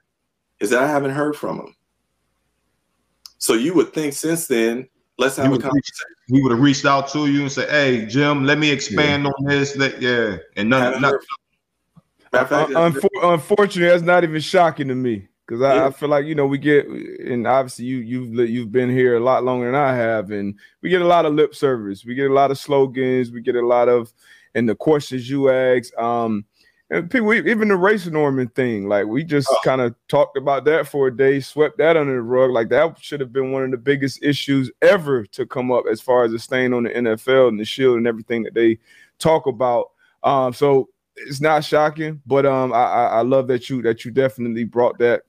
is 0.60 0.70
that 0.70 0.82
I 0.82 0.88
haven't 0.88 1.10
heard 1.10 1.36
from 1.36 1.58
him. 1.58 1.74
So 3.38 3.54
you 3.54 3.74
would 3.74 3.92
think 3.92 4.12
since 4.12 4.46
then, 4.46 4.88
let's 5.18 5.36
have 5.36 5.46
a 5.46 5.58
conversation. 5.58 5.72
Reach, 5.72 5.82
he 6.28 6.42
would 6.42 6.52
have 6.52 6.60
reached 6.60 6.86
out 6.86 7.08
to 7.08 7.26
you 7.26 7.42
and 7.42 7.52
said, 7.52 7.68
"Hey, 7.70 8.06
Jim, 8.06 8.44
let 8.44 8.58
me 8.58 8.70
expand 8.70 9.24
yeah. 9.24 9.30
on 9.30 9.44
this." 9.44 9.72
That 9.72 10.00
yeah, 10.00 10.36
and 10.56 10.70
none, 10.70 11.00
none, 11.00 11.18
Fact, 12.30 12.70
unfortunately, 12.70 13.88
that's 13.88 14.02
not 14.02 14.24
even 14.24 14.40
shocking 14.40 14.88
to 14.88 14.94
me. 14.94 15.28
Because 15.46 15.62
I, 15.62 15.76
yeah. 15.76 15.86
I, 15.86 15.90
feel 15.90 16.08
like 16.08 16.26
you 16.26 16.34
know 16.34 16.46
we 16.46 16.58
get, 16.58 16.86
and 16.86 17.46
obviously 17.46 17.84
you 17.84 17.98
you've 17.98 18.50
you've 18.50 18.72
been 18.72 18.90
here 18.90 19.16
a 19.16 19.20
lot 19.20 19.44
longer 19.44 19.66
than 19.66 19.80
I 19.80 19.94
have, 19.94 20.32
and 20.32 20.58
we 20.82 20.88
get 20.88 21.02
a 21.02 21.06
lot 21.06 21.24
of 21.24 21.34
lip 21.34 21.54
service, 21.54 22.04
we 22.04 22.14
get 22.14 22.30
a 22.30 22.34
lot 22.34 22.50
of 22.50 22.58
slogans, 22.58 23.30
we 23.30 23.40
get 23.40 23.54
a 23.54 23.64
lot 23.64 23.88
of, 23.88 24.12
and 24.54 24.68
the 24.68 24.74
questions 24.74 25.30
you 25.30 25.50
ask, 25.50 25.96
um, 25.98 26.44
and 26.90 27.08
people 27.08 27.32
even 27.32 27.68
the 27.68 27.76
race 27.76 28.06
norming 28.06 28.52
thing, 28.54 28.88
like 28.88 29.06
we 29.06 29.22
just 29.22 29.46
oh. 29.50 29.58
kind 29.64 29.80
of 29.80 29.94
talked 30.08 30.36
about 30.36 30.64
that 30.64 30.88
for 30.88 31.06
a 31.06 31.16
day, 31.16 31.38
swept 31.38 31.78
that 31.78 31.96
under 31.96 32.14
the 32.14 32.22
rug, 32.22 32.50
like 32.50 32.68
that 32.70 32.98
should 33.00 33.20
have 33.20 33.32
been 33.32 33.52
one 33.52 33.62
of 33.62 33.70
the 33.70 33.76
biggest 33.76 34.24
issues 34.24 34.70
ever 34.82 35.26
to 35.26 35.46
come 35.46 35.70
up 35.70 35.84
as 35.90 36.00
far 36.00 36.24
as 36.24 36.32
the 36.32 36.40
stain 36.40 36.72
on 36.72 36.84
the 36.84 36.90
NFL 36.90 37.48
and 37.48 37.60
the 37.60 37.64
shield 37.64 37.98
and 37.98 38.06
everything 38.08 38.42
that 38.42 38.54
they 38.54 38.78
talk 39.18 39.46
about. 39.46 39.90
Um, 40.24 40.52
so 40.52 40.88
it's 41.16 41.40
not 41.40 41.64
shocking, 41.64 42.20
but 42.26 42.46
um, 42.46 42.72
I, 42.72 43.06
I 43.06 43.20
love 43.22 43.46
that 43.48 43.70
you 43.70 43.82
that 43.82 44.04
you 44.04 44.10
definitely 44.10 44.64
brought 44.64 44.98
that 44.98 45.22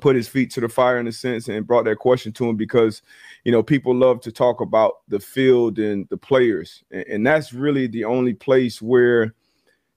put 0.00 0.16
his 0.16 0.28
feet 0.28 0.50
to 0.52 0.60
the 0.60 0.68
fire 0.68 0.98
in 0.98 1.06
a 1.06 1.12
sense 1.12 1.48
and 1.48 1.66
brought 1.66 1.84
that 1.84 1.98
question 1.98 2.32
to 2.32 2.48
him 2.48 2.56
because 2.56 3.02
you 3.44 3.52
know 3.52 3.62
people 3.62 3.94
love 3.94 4.20
to 4.20 4.32
talk 4.32 4.60
about 4.60 5.00
the 5.08 5.20
field 5.20 5.78
and 5.78 6.08
the 6.08 6.16
players. 6.16 6.82
And, 6.90 7.04
and 7.06 7.26
that's 7.26 7.52
really 7.52 7.86
the 7.86 8.04
only 8.04 8.34
place 8.34 8.80
where 8.80 9.34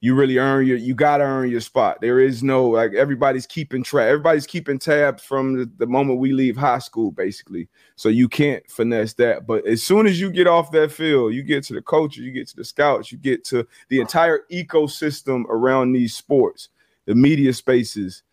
you 0.01 0.13
really 0.13 0.37
earn 0.37 0.67
your 0.67 0.77
you 0.77 0.93
gotta 0.93 1.23
earn 1.23 1.49
your 1.49 1.61
spot. 1.61 1.99
There 2.01 2.19
is 2.19 2.43
no 2.43 2.67
like 2.67 2.93
everybody's 2.93 3.47
keeping 3.47 3.83
track 3.83 4.07
everybody's 4.07 4.45
keeping 4.45 4.77
tabs 4.77 5.23
from 5.23 5.55
the, 5.57 5.71
the 5.77 5.87
moment 5.87 6.19
we 6.19 6.33
leave 6.33 6.57
high 6.57 6.79
school 6.79 7.11
basically. 7.11 7.69
So 7.95 8.09
you 8.09 8.27
can't 8.27 8.69
finesse 8.69 9.13
that. 9.13 9.47
But 9.47 9.65
as 9.65 9.81
soon 9.81 10.05
as 10.05 10.19
you 10.19 10.29
get 10.29 10.47
off 10.47 10.71
that 10.71 10.91
field 10.91 11.33
you 11.33 11.41
get 11.41 11.63
to 11.65 11.73
the 11.73 11.81
coaches 11.81 12.23
you 12.23 12.31
get 12.31 12.47
to 12.49 12.55
the 12.55 12.65
scouts 12.65 13.11
you 13.11 13.17
get 13.17 13.45
to 13.45 13.65
the 13.89 14.01
entire 14.01 14.41
ecosystem 14.51 15.45
around 15.45 15.93
these 15.93 16.15
sports 16.15 16.69
the 17.05 17.15
media 17.15 17.53
spaces 17.53 18.23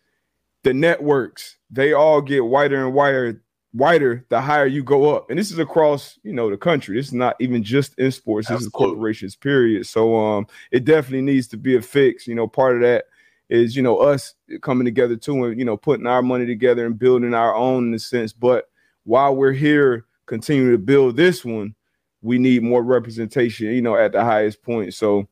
the 0.63 0.73
networks 0.73 1.57
they 1.69 1.93
all 1.93 2.21
get 2.21 2.45
whiter 2.45 2.85
and 2.85 2.93
whiter 2.93 3.43
whiter 3.73 4.23
the 4.29 4.39
higher 4.39 4.67
you 4.67 4.83
go 4.83 5.15
up. 5.15 5.29
And 5.29 5.37
this 5.37 5.51
is 5.51 5.59
across 5.59 6.19
you 6.23 6.33
know 6.33 6.49
the 6.49 6.57
country. 6.57 6.95
This 6.95 7.07
is 7.07 7.13
not 7.13 7.35
even 7.39 7.63
just 7.63 7.97
in 7.97 8.11
sports. 8.11 8.47
This 8.47 8.55
Absolutely. 8.55 8.67
is 8.67 8.91
corporations 8.91 9.35
period. 9.35 9.85
So 9.87 10.15
um 10.15 10.47
it 10.71 10.85
definitely 10.85 11.21
needs 11.21 11.47
to 11.49 11.57
be 11.57 11.75
a 11.75 11.81
fix. 11.81 12.27
You 12.27 12.35
know 12.35 12.47
part 12.47 12.75
of 12.75 12.81
that 12.81 13.05
is 13.49 13.75
you 13.75 13.81
know 13.81 13.97
us 13.97 14.35
coming 14.61 14.85
together 14.85 15.15
too 15.15 15.43
and 15.43 15.59
you 15.59 15.65
know 15.65 15.75
putting 15.75 16.07
our 16.07 16.21
money 16.21 16.45
together 16.45 16.85
and 16.85 16.97
building 16.97 17.33
our 17.33 17.55
own 17.55 17.87
in 17.87 17.93
a 17.93 17.99
sense. 17.99 18.31
But 18.31 18.69
while 19.05 19.35
we're 19.35 19.51
here 19.51 20.05
continuing 20.27 20.71
to 20.71 20.77
build 20.77 21.17
this 21.17 21.43
one 21.43 21.75
we 22.21 22.37
need 22.37 22.63
more 22.63 22.81
representation 22.81 23.67
you 23.67 23.81
know 23.81 23.97
at 23.97 24.13
the 24.13 24.23
highest 24.23 24.61
point. 24.63 24.93
So 24.93 25.27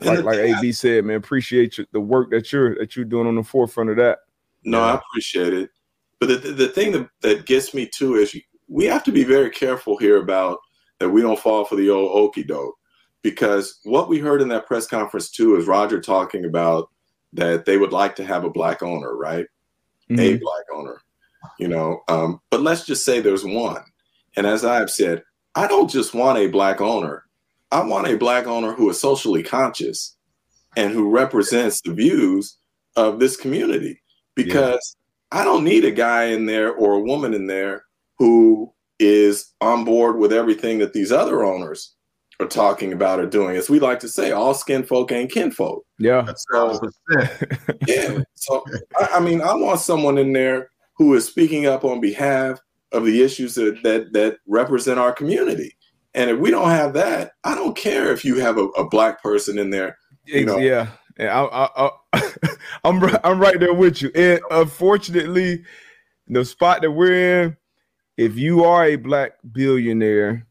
like, 0.00 0.22
like 0.22 0.38
ab 0.38 0.72
said 0.72 1.04
man 1.04 1.16
appreciate 1.16 1.78
the 1.92 2.00
work 2.00 2.30
that 2.30 2.52
you're 2.52 2.76
that 2.76 2.94
you're 2.94 3.04
doing 3.04 3.26
on 3.26 3.34
the 3.34 3.42
forefront 3.42 3.90
of 3.90 3.96
that 3.96 4.20
no, 4.64 4.78
yeah. 4.78 4.92
I 4.92 4.94
appreciate 4.96 5.54
it. 5.54 5.70
But 6.18 6.28
the, 6.28 6.52
the 6.52 6.68
thing 6.68 6.92
that, 6.92 7.08
that 7.22 7.46
gets 7.46 7.72
me 7.74 7.86
too 7.86 8.16
is 8.16 8.36
we 8.68 8.84
have 8.84 9.02
to 9.04 9.12
be 9.12 9.24
very 9.24 9.50
careful 9.50 9.96
here 9.96 10.18
about 10.18 10.58
that 10.98 11.08
we 11.08 11.22
don't 11.22 11.38
fall 11.38 11.64
for 11.64 11.76
the 11.76 11.90
old 11.90 12.10
okey 12.12 12.44
doke. 12.44 12.76
Because 13.22 13.80
what 13.84 14.08
we 14.08 14.18
heard 14.18 14.40
in 14.40 14.48
that 14.48 14.66
press 14.66 14.86
conference 14.86 15.30
too 15.30 15.56
is 15.56 15.66
Roger 15.66 16.00
talking 16.00 16.44
about 16.44 16.88
that 17.32 17.64
they 17.64 17.76
would 17.76 17.92
like 17.92 18.16
to 18.16 18.24
have 18.24 18.44
a 18.44 18.50
black 18.50 18.82
owner, 18.82 19.16
right? 19.16 19.46
Mm-hmm. 20.10 20.20
A 20.20 20.36
black 20.38 20.64
owner, 20.74 21.00
you 21.58 21.68
know. 21.68 22.02
Um, 22.08 22.40
but 22.50 22.62
let's 22.62 22.84
just 22.84 23.04
say 23.04 23.20
there's 23.20 23.44
one. 23.44 23.82
And 24.36 24.46
as 24.46 24.64
I've 24.64 24.90
said, 24.90 25.22
I 25.54 25.66
don't 25.66 25.90
just 25.90 26.14
want 26.14 26.38
a 26.38 26.46
black 26.46 26.80
owner. 26.80 27.24
I 27.72 27.84
want 27.84 28.08
a 28.08 28.16
black 28.16 28.46
owner 28.46 28.72
who 28.72 28.88
is 28.90 29.00
socially 29.00 29.42
conscious 29.42 30.16
and 30.76 30.92
who 30.92 31.10
represents 31.10 31.80
the 31.80 31.92
views 31.92 32.56
of 32.96 33.20
this 33.20 33.36
community 33.36 34.00
because 34.44 34.96
yeah. 35.32 35.40
I 35.40 35.44
don't 35.44 35.64
need 35.64 35.84
a 35.84 35.90
guy 35.90 36.24
in 36.24 36.46
there 36.46 36.72
or 36.72 36.94
a 36.94 37.00
woman 37.00 37.34
in 37.34 37.46
there 37.46 37.84
who 38.18 38.72
is 38.98 39.52
on 39.60 39.84
board 39.84 40.18
with 40.18 40.32
everything 40.32 40.78
that 40.78 40.92
these 40.92 41.10
other 41.10 41.44
owners 41.44 41.94
are 42.40 42.46
talking 42.46 42.92
about 42.92 43.20
or 43.20 43.26
doing. 43.26 43.56
As 43.56 43.70
we 43.70 43.80
like 43.80 44.00
to 44.00 44.08
say, 44.08 44.32
all 44.32 44.54
skin 44.54 44.82
folk 44.82 45.12
ain't 45.12 45.32
kinfolk. 45.32 45.84
Yeah. 45.98 46.26
So, 46.50 46.80
yeah. 47.86 48.18
So, 48.34 48.64
I, 48.98 49.08
I 49.14 49.20
mean, 49.20 49.40
I 49.40 49.54
want 49.54 49.80
someone 49.80 50.18
in 50.18 50.32
there 50.32 50.70
who 50.94 51.14
is 51.14 51.26
speaking 51.26 51.66
up 51.66 51.84
on 51.84 52.00
behalf 52.00 52.60
of 52.92 53.04
the 53.04 53.22
issues 53.22 53.54
that, 53.54 53.82
that, 53.84 54.12
that 54.12 54.38
represent 54.46 54.98
our 54.98 55.12
community. 55.12 55.76
And 56.14 56.30
if 56.30 56.38
we 56.38 56.50
don't 56.50 56.70
have 56.70 56.92
that, 56.94 57.32
I 57.44 57.54
don't 57.54 57.76
care 57.76 58.12
if 58.12 58.24
you 58.24 58.36
have 58.36 58.58
a, 58.58 58.64
a 58.70 58.88
black 58.88 59.22
person 59.22 59.58
in 59.58 59.70
there. 59.70 59.96
You 60.24 60.44
know, 60.44 60.58
yeah. 60.58 60.88
Yeah, 61.20 61.42
I, 61.42 61.90
I, 62.14 62.22
I'm 62.84 63.02
I'm 63.24 63.38
right 63.38 63.60
there 63.60 63.74
with 63.74 64.00
you. 64.00 64.10
And 64.14 64.40
unfortunately, 64.50 65.64
the 66.28 66.44
spot 66.46 66.80
that 66.80 66.90
we're 66.90 67.42
in, 67.44 67.56
if 68.16 68.38
you 68.38 68.64
are 68.64 68.86
a 68.86 68.96
black 68.96 69.32
billionaire, 69.52 70.46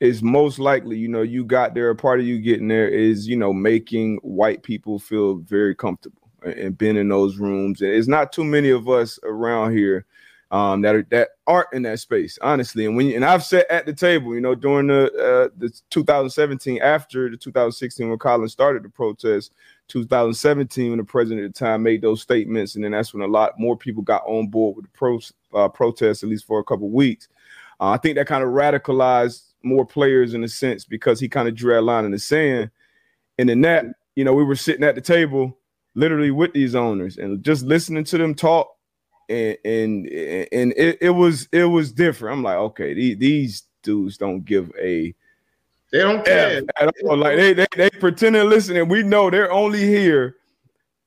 is 0.00 0.22
most 0.22 0.58
likely, 0.58 0.98
you 0.98 1.08
know, 1.08 1.22
you 1.22 1.44
got 1.44 1.74
there. 1.74 1.88
A 1.88 1.96
part 1.96 2.20
of 2.20 2.26
you 2.26 2.38
getting 2.40 2.68
there 2.68 2.88
is, 2.88 3.26
you 3.26 3.36
know, 3.36 3.54
making 3.54 4.18
white 4.18 4.62
people 4.62 4.98
feel 4.98 5.36
very 5.36 5.74
comfortable 5.74 6.30
and 6.42 6.76
being 6.76 6.96
in 6.96 7.08
those 7.08 7.38
rooms. 7.38 7.80
And 7.80 7.90
it's 7.90 8.08
not 8.08 8.32
too 8.32 8.44
many 8.44 8.68
of 8.68 8.90
us 8.90 9.18
around 9.22 9.74
here 9.74 10.04
um, 10.50 10.82
that 10.82 10.94
are 10.94 11.06
that 11.10 11.30
aren't 11.46 11.72
in 11.72 11.82
that 11.82 12.00
space, 12.00 12.38
honestly. 12.42 12.86
And 12.86 12.96
when 12.96 13.06
you, 13.06 13.16
and 13.16 13.24
I've 13.24 13.44
sat 13.44 13.70
at 13.70 13.86
the 13.86 13.92
table, 13.92 14.34
you 14.34 14.40
know, 14.40 14.54
during 14.54 14.88
the 14.88 15.06
uh, 15.12 15.48
the 15.56 15.72
2017 15.90 16.80
after 16.82 17.30
the 17.30 17.36
2016 17.36 18.08
when 18.08 18.18
Colin 18.18 18.48
started 18.48 18.82
the 18.82 18.88
protest, 18.88 19.52
2017 19.88 20.90
when 20.90 20.98
the 20.98 21.04
president 21.04 21.44
at 21.44 21.54
the 21.54 21.58
time 21.58 21.82
made 21.82 22.02
those 22.02 22.22
statements, 22.22 22.74
and 22.74 22.84
then 22.84 22.92
that's 22.92 23.14
when 23.14 23.22
a 23.22 23.26
lot 23.26 23.58
more 23.58 23.76
people 23.76 24.02
got 24.02 24.24
on 24.26 24.48
board 24.48 24.76
with 24.76 24.84
the 24.86 24.90
pro 24.92 25.20
uh, 25.54 25.68
protest, 25.68 26.22
at 26.22 26.28
least 26.28 26.46
for 26.46 26.58
a 26.58 26.64
couple 26.64 26.88
weeks. 26.90 27.28
Uh, 27.80 27.90
I 27.90 27.96
think 27.98 28.16
that 28.16 28.26
kind 28.26 28.42
of 28.42 28.50
radicalized 28.50 29.52
more 29.62 29.84
players 29.84 30.34
in 30.34 30.44
a 30.44 30.48
sense 30.48 30.84
because 30.84 31.20
he 31.20 31.28
kind 31.28 31.48
of 31.48 31.54
drew 31.54 31.78
a 31.78 31.80
line 31.80 32.04
in 32.04 32.12
the 32.12 32.18
sand. 32.18 32.70
And 33.38 33.50
in 33.50 33.60
that, 33.62 33.84
you 34.14 34.24
know, 34.24 34.32
we 34.32 34.44
were 34.44 34.56
sitting 34.56 34.84
at 34.84 34.94
the 34.94 35.00
table 35.00 35.58
literally 35.94 36.30
with 36.30 36.52
these 36.52 36.74
owners 36.74 37.18
and 37.18 37.42
just 37.42 37.64
listening 37.64 38.04
to 38.04 38.18
them 38.18 38.34
talk. 38.34 38.75
And 39.28 39.56
and, 39.64 40.06
and 40.52 40.72
it, 40.76 40.98
it 41.00 41.10
was 41.10 41.48
it 41.52 41.64
was 41.64 41.92
different. 41.92 42.36
I'm 42.36 42.42
like, 42.42 42.58
okay, 42.58 42.94
these, 42.94 43.18
these 43.18 43.62
dudes 43.82 44.16
don't 44.16 44.44
give 44.44 44.70
a 44.80 45.14
they 45.92 45.98
don't 45.98 46.24
care 46.24 46.62
at 46.80 46.94
all. 47.04 47.16
Like 47.16 47.36
they, 47.36 47.52
they 47.52 47.66
they 47.76 47.90
pretend 47.90 48.34
to 48.34 48.44
listen, 48.44 48.76
and 48.76 48.90
we 48.90 49.02
know 49.02 49.30
they're 49.30 49.52
only 49.52 49.86
here 49.86 50.36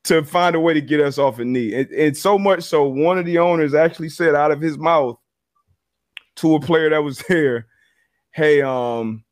to 0.04 0.24
find 0.24 0.56
a 0.56 0.60
way 0.60 0.72
to 0.72 0.80
get 0.80 1.00
us 1.00 1.18
off 1.18 1.38
a 1.38 1.44
knee. 1.44 1.74
And, 1.74 1.88
and 1.90 2.16
so 2.16 2.38
much 2.38 2.62
so, 2.62 2.84
one 2.88 3.18
of 3.18 3.26
the 3.26 3.38
owners 3.38 3.74
actually 3.74 4.08
said 4.08 4.34
out 4.34 4.50
of 4.50 4.60
his 4.60 4.78
mouth 4.78 5.18
to 6.36 6.54
a 6.54 6.60
player 6.60 6.88
that 6.90 7.04
was 7.04 7.18
there, 7.28 7.66
"Hey, 8.32 8.62
um, 8.62 9.24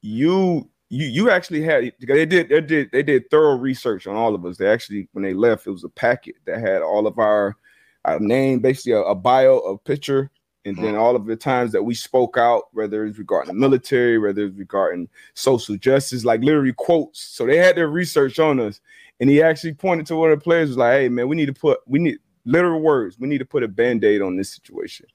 you." 0.00 0.70
You, 0.90 1.06
you 1.06 1.30
actually 1.30 1.62
had 1.62 1.92
they 1.98 2.26
did 2.26 2.50
they 2.50 2.60
did 2.60 2.90
they 2.92 3.02
did 3.02 3.28
thorough 3.28 3.56
research 3.56 4.06
on 4.06 4.14
all 4.14 4.32
of 4.34 4.44
us. 4.44 4.58
They 4.58 4.68
actually 4.68 5.08
when 5.10 5.24
they 5.24 5.32
left, 5.32 5.66
it 5.66 5.70
was 5.70 5.82
a 5.82 5.88
packet 5.88 6.36
that 6.44 6.60
had 6.60 6.82
all 6.82 7.08
of 7.08 7.18
our, 7.18 7.56
our 8.04 8.20
name, 8.20 8.60
basically 8.60 8.92
a, 8.92 9.00
a 9.00 9.14
bio, 9.14 9.58
a 9.60 9.78
picture, 9.78 10.30
and 10.66 10.76
then 10.78 10.94
mm. 10.94 10.98
all 10.98 11.14
of 11.14 11.26
the 11.26 11.36
times 11.36 11.72
that 11.72 11.82
we 11.82 11.94
spoke 11.94 12.38
out, 12.38 12.64
whether 12.72 13.04
it's 13.04 13.18
regarding 13.18 13.52
the 13.52 13.58
military, 13.58 14.18
whether 14.18 14.46
it's 14.46 14.56
regarding 14.56 15.08
social 15.34 15.76
justice, 15.76 16.24
like 16.24 16.40
literally 16.40 16.72
quotes. 16.72 17.20
So 17.20 17.46
they 17.46 17.58
had 17.58 17.76
their 17.76 17.88
research 17.88 18.38
on 18.38 18.60
us. 18.60 18.80
And 19.20 19.30
he 19.30 19.42
actually 19.42 19.74
pointed 19.74 20.06
to 20.06 20.16
one 20.16 20.32
of 20.32 20.38
the 20.38 20.42
players, 20.42 20.70
was 20.70 20.78
like, 20.78 20.92
hey 20.94 21.08
man, 21.08 21.28
we 21.28 21.36
need 21.36 21.46
to 21.46 21.52
put 21.52 21.80
we 21.86 21.98
need 21.98 22.18
literal 22.44 22.80
words, 22.80 23.18
we 23.18 23.28
need 23.28 23.38
to 23.38 23.44
put 23.44 23.62
a 23.62 23.68
band-aid 23.68 24.22
on 24.22 24.36
this 24.36 24.52
situation. 24.52 25.06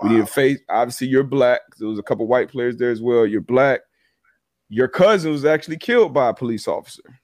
Wow. 0.00 0.08
We 0.08 0.14
need 0.14 0.20
to 0.20 0.32
face 0.32 0.58
obviously 0.68 1.06
you're 1.06 1.22
black. 1.22 1.60
There 1.78 1.88
was 1.88 1.98
a 1.98 2.02
couple 2.02 2.26
white 2.26 2.50
players 2.50 2.76
there 2.76 2.90
as 2.90 3.00
well. 3.00 3.24
You're 3.24 3.40
black. 3.40 3.80
Your 4.68 4.88
cousin 4.88 5.32
was 5.32 5.44
actually 5.44 5.78
killed 5.78 6.12
by 6.12 6.28
a 6.28 6.34
police 6.34 6.68
officer. 6.68 7.20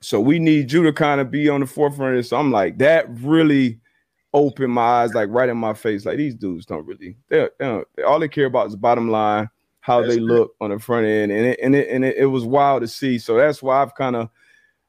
So 0.00 0.18
we 0.18 0.38
need 0.38 0.72
you 0.72 0.82
to 0.82 0.92
kind 0.92 1.20
of 1.20 1.30
be 1.30 1.48
on 1.48 1.60
the 1.60 1.66
forefront 1.66 2.14
of 2.14 2.18
this. 2.18 2.30
So 2.30 2.38
I'm 2.38 2.50
like, 2.50 2.78
that 2.78 3.06
really 3.20 3.78
open 4.32 4.70
my 4.70 4.82
eyes 4.82 5.14
like 5.14 5.28
right 5.30 5.48
in 5.48 5.56
my 5.56 5.74
face. 5.74 6.04
Like 6.04 6.16
these 6.16 6.34
dudes 6.34 6.66
don't 6.66 6.86
really 6.86 7.16
they, 7.28 7.48
don't, 7.58 7.86
they, 7.96 8.02
all 8.02 8.20
they 8.20 8.28
care 8.28 8.46
about 8.46 8.68
is 8.68 8.76
bottom 8.76 9.10
line, 9.10 9.48
how 9.80 10.00
that's 10.00 10.14
they 10.14 10.20
look 10.20 10.54
on 10.60 10.70
the 10.70 10.78
front 10.78 11.06
end, 11.06 11.32
and 11.32 11.46
it 11.46 11.58
and 11.62 11.74
it 11.74 11.88
and 11.88 12.04
it, 12.04 12.16
it 12.16 12.26
was 12.26 12.44
wild 12.44 12.82
to 12.82 12.88
see. 12.88 13.18
So 13.18 13.36
that's 13.36 13.62
why 13.62 13.82
I've 13.82 13.94
kind 13.94 14.16
of 14.16 14.28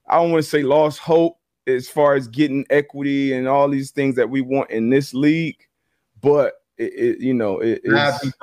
I 0.07 0.17
don't 0.17 0.31
want 0.31 0.43
to 0.43 0.49
say 0.49 0.63
lost 0.63 0.99
hope 0.99 1.37
as 1.67 1.87
far 1.87 2.15
as 2.15 2.27
getting 2.27 2.65
equity 2.69 3.33
and 3.33 3.47
all 3.47 3.69
these 3.69 3.91
things 3.91 4.15
that 4.15 4.29
we 4.29 4.41
want 4.41 4.71
in 4.71 4.89
this 4.89 5.13
league, 5.13 5.57
but 6.21 6.55
it, 6.77 6.93
it 6.93 7.19
you 7.19 7.33
know 7.33 7.59
it, 7.59 7.81
it's, 7.83 8.33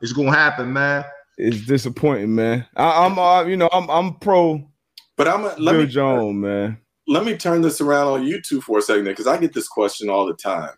it's 0.00 0.12
gonna 0.12 0.30
happen, 0.30 0.72
man. 0.72 1.04
It's 1.38 1.66
disappointing, 1.66 2.34
man. 2.34 2.66
I, 2.76 3.06
am 3.06 3.18
uh, 3.18 3.44
you 3.44 3.56
know 3.56 3.70
I'm 3.72 3.90
I'm 3.90 4.14
pro. 4.14 4.68
But 5.16 5.28
I'm 5.28 5.44
a, 5.44 5.54
let 5.58 5.72
Bill 5.72 5.82
me, 5.82 5.86
Jones, 5.86 6.36
man 6.36 6.78
let 7.12 7.26
me 7.26 7.36
turn 7.36 7.60
this 7.60 7.80
around 7.82 8.06
on 8.06 8.26
you 8.26 8.40
two 8.40 8.62
for 8.62 8.78
a 8.78 8.82
second 8.82 9.04
because 9.04 9.26
I 9.26 9.36
get 9.36 9.52
this 9.52 9.68
question 9.68 10.08
all 10.08 10.26
the 10.26 10.34
time. 10.34 10.72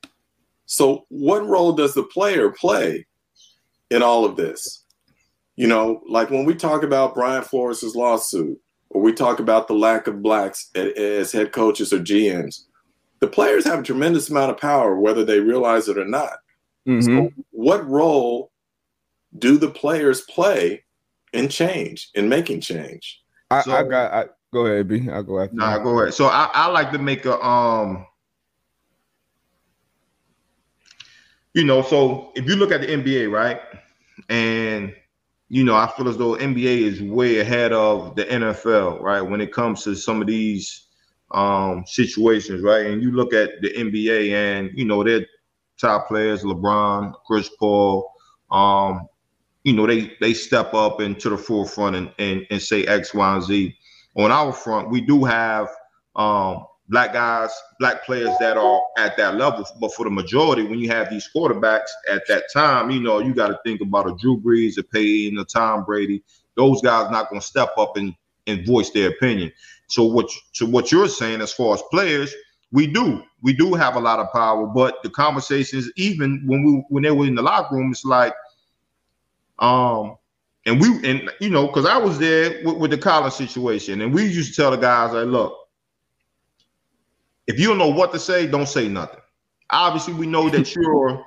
So, 0.66 1.06
what 1.08 1.46
role 1.46 1.72
does 1.72 1.94
the 1.94 2.02
player 2.02 2.50
play 2.50 3.06
in 3.90 4.02
all 4.02 4.24
of 4.24 4.36
this? 4.36 4.84
You 5.54 5.68
know, 5.68 6.02
like 6.08 6.30
when 6.30 6.44
we 6.44 6.56
talk 6.56 6.82
about 6.82 7.14
Brian 7.14 7.44
Flores' 7.44 7.94
lawsuit, 7.94 8.58
or 8.90 9.00
we 9.00 9.12
talk 9.12 9.38
about 9.38 9.68
the 9.68 9.74
lack 9.74 10.08
of 10.08 10.22
blacks 10.22 10.70
as 10.74 11.30
head 11.30 11.52
coaches 11.52 11.92
or 11.92 12.00
GMs, 12.00 12.62
the 13.20 13.28
players 13.28 13.64
have 13.64 13.80
a 13.80 13.84
tremendous 13.84 14.28
amount 14.28 14.50
of 14.50 14.58
power, 14.58 14.98
whether 14.98 15.24
they 15.24 15.38
realize 15.38 15.88
it 15.88 15.98
or 15.98 16.04
not. 16.04 16.38
Mm-hmm. 16.88 17.00
So 17.00 17.30
what 17.50 17.88
role 17.88 18.50
do 19.38 19.56
the 19.56 19.70
players 19.70 20.22
play 20.22 20.84
in 21.32 21.48
change, 21.48 22.10
in 22.14 22.28
making 22.28 22.60
change? 22.60 23.20
I, 23.50 23.62
so, 23.62 23.72
I 23.72 23.82
got. 23.84 24.12
I, 24.12 24.24
go 24.54 24.66
ahead, 24.66 24.88
B. 24.88 25.10
I'll 25.10 25.22
go 25.22 25.40
after. 25.40 25.56
Nah, 25.56 25.78
go 25.78 26.00
ahead. 26.00 26.14
So 26.14 26.26
I, 26.26 26.48
I 26.54 26.66
like 26.68 26.92
to 26.92 26.98
make 26.98 27.26
a 27.26 27.44
um. 27.44 28.06
You 31.52 31.64
know, 31.64 31.82
so 31.82 32.32
if 32.34 32.48
you 32.48 32.56
look 32.56 32.72
at 32.72 32.80
the 32.80 32.88
NBA, 32.88 33.30
right, 33.30 33.60
and 34.28 34.94
you 35.48 35.62
know, 35.62 35.76
I 35.76 35.86
feel 35.96 36.08
as 36.08 36.16
though 36.16 36.36
NBA 36.36 36.78
is 36.78 37.02
way 37.02 37.38
ahead 37.38 37.72
of 37.72 38.16
the 38.16 38.24
NFL, 38.24 39.00
right, 39.00 39.20
when 39.20 39.40
it 39.40 39.52
comes 39.52 39.84
to 39.84 39.94
some 39.94 40.20
of 40.20 40.26
these 40.26 40.86
um 41.32 41.84
situations, 41.86 42.62
right? 42.62 42.86
And 42.86 43.02
you 43.02 43.12
look 43.12 43.34
at 43.34 43.60
the 43.60 43.72
NBA, 43.72 44.30
and 44.30 44.70
you 44.74 44.84
know, 44.84 45.02
their 45.02 45.26
top 45.78 46.08
players, 46.08 46.42
LeBron, 46.42 47.12
Chris 47.26 47.50
Paul, 47.58 48.10
um, 48.50 49.08
you 49.64 49.72
know, 49.72 49.86
they 49.86 50.12
they 50.20 50.32
step 50.32 50.74
up 50.74 51.00
into 51.00 51.28
the 51.28 51.38
forefront 51.38 51.96
and, 51.96 52.12
and, 52.18 52.46
and 52.50 52.62
say 52.62 52.84
X, 52.84 53.12
Y, 53.14 53.34
and 53.34 53.42
Z. 53.42 53.76
On 54.16 54.30
our 54.30 54.52
front, 54.52 54.90
we 54.90 55.00
do 55.00 55.24
have 55.24 55.68
um, 56.14 56.66
black 56.88 57.12
guys, 57.12 57.50
black 57.80 58.04
players 58.04 58.30
that 58.40 58.56
are 58.56 58.80
at 58.96 59.16
that 59.16 59.36
level. 59.36 59.66
But 59.80 59.94
for 59.94 60.04
the 60.04 60.10
majority, 60.10 60.64
when 60.64 60.78
you 60.78 60.88
have 60.90 61.10
these 61.10 61.28
quarterbacks 61.34 61.88
at 62.08 62.22
that 62.28 62.44
time, 62.52 62.90
you 62.90 63.00
know, 63.00 63.18
you 63.18 63.34
got 63.34 63.48
to 63.48 63.58
think 63.64 63.80
about 63.80 64.08
a 64.08 64.14
Drew 64.20 64.40
Brees, 64.40 64.78
a 64.78 64.82
Peyton, 64.82 65.38
a 65.38 65.44
Tom 65.44 65.84
Brady. 65.84 66.22
Those 66.56 66.80
guys 66.82 67.10
not 67.10 67.28
going 67.28 67.40
to 67.40 67.46
step 67.46 67.72
up 67.76 67.96
and, 67.96 68.14
and 68.46 68.66
voice 68.66 68.90
their 68.90 69.08
opinion. 69.08 69.50
So 69.88 70.04
what 70.04 70.30
so 70.52 70.66
what 70.66 70.90
you're 70.92 71.08
saying 71.08 71.40
as 71.40 71.52
far 71.52 71.74
as 71.74 71.82
players, 71.90 72.34
we 72.72 72.86
do 72.86 73.22
we 73.42 73.52
do 73.52 73.74
have 73.74 73.96
a 73.96 74.00
lot 74.00 74.18
of 74.18 74.32
power. 74.32 74.66
But 74.66 75.02
the 75.02 75.10
conversations, 75.10 75.90
even 75.96 76.42
when 76.46 76.64
we 76.64 76.84
when 76.88 77.02
they 77.02 77.10
were 77.10 77.26
in 77.26 77.34
the 77.34 77.42
locker 77.42 77.74
room, 77.76 77.90
it's 77.90 78.04
like 78.04 78.34
um, 79.58 80.16
and 80.66 80.80
we 80.80 80.88
and 81.08 81.30
you 81.40 81.50
know, 81.50 81.66
because 81.66 81.86
I 81.86 81.98
was 81.98 82.18
there 82.18 82.62
with, 82.64 82.76
with 82.76 82.90
the 82.90 82.98
Colin's 82.98 83.34
situation, 83.34 84.00
and 84.00 84.14
we 84.14 84.24
used 84.24 84.54
to 84.54 84.62
tell 84.62 84.70
the 84.70 84.76
guys, 84.76 85.12
like, 85.12 85.26
look, 85.26 85.56
if 87.46 87.58
you 87.58 87.68
don't 87.68 87.78
know 87.78 87.88
what 87.88 88.12
to 88.12 88.18
say, 88.18 88.46
don't 88.46 88.68
say 88.68 88.88
nothing. 88.88 89.20
Obviously, 89.70 90.14
we 90.14 90.26
know 90.26 90.48
that 90.48 90.74
you're 90.74 91.24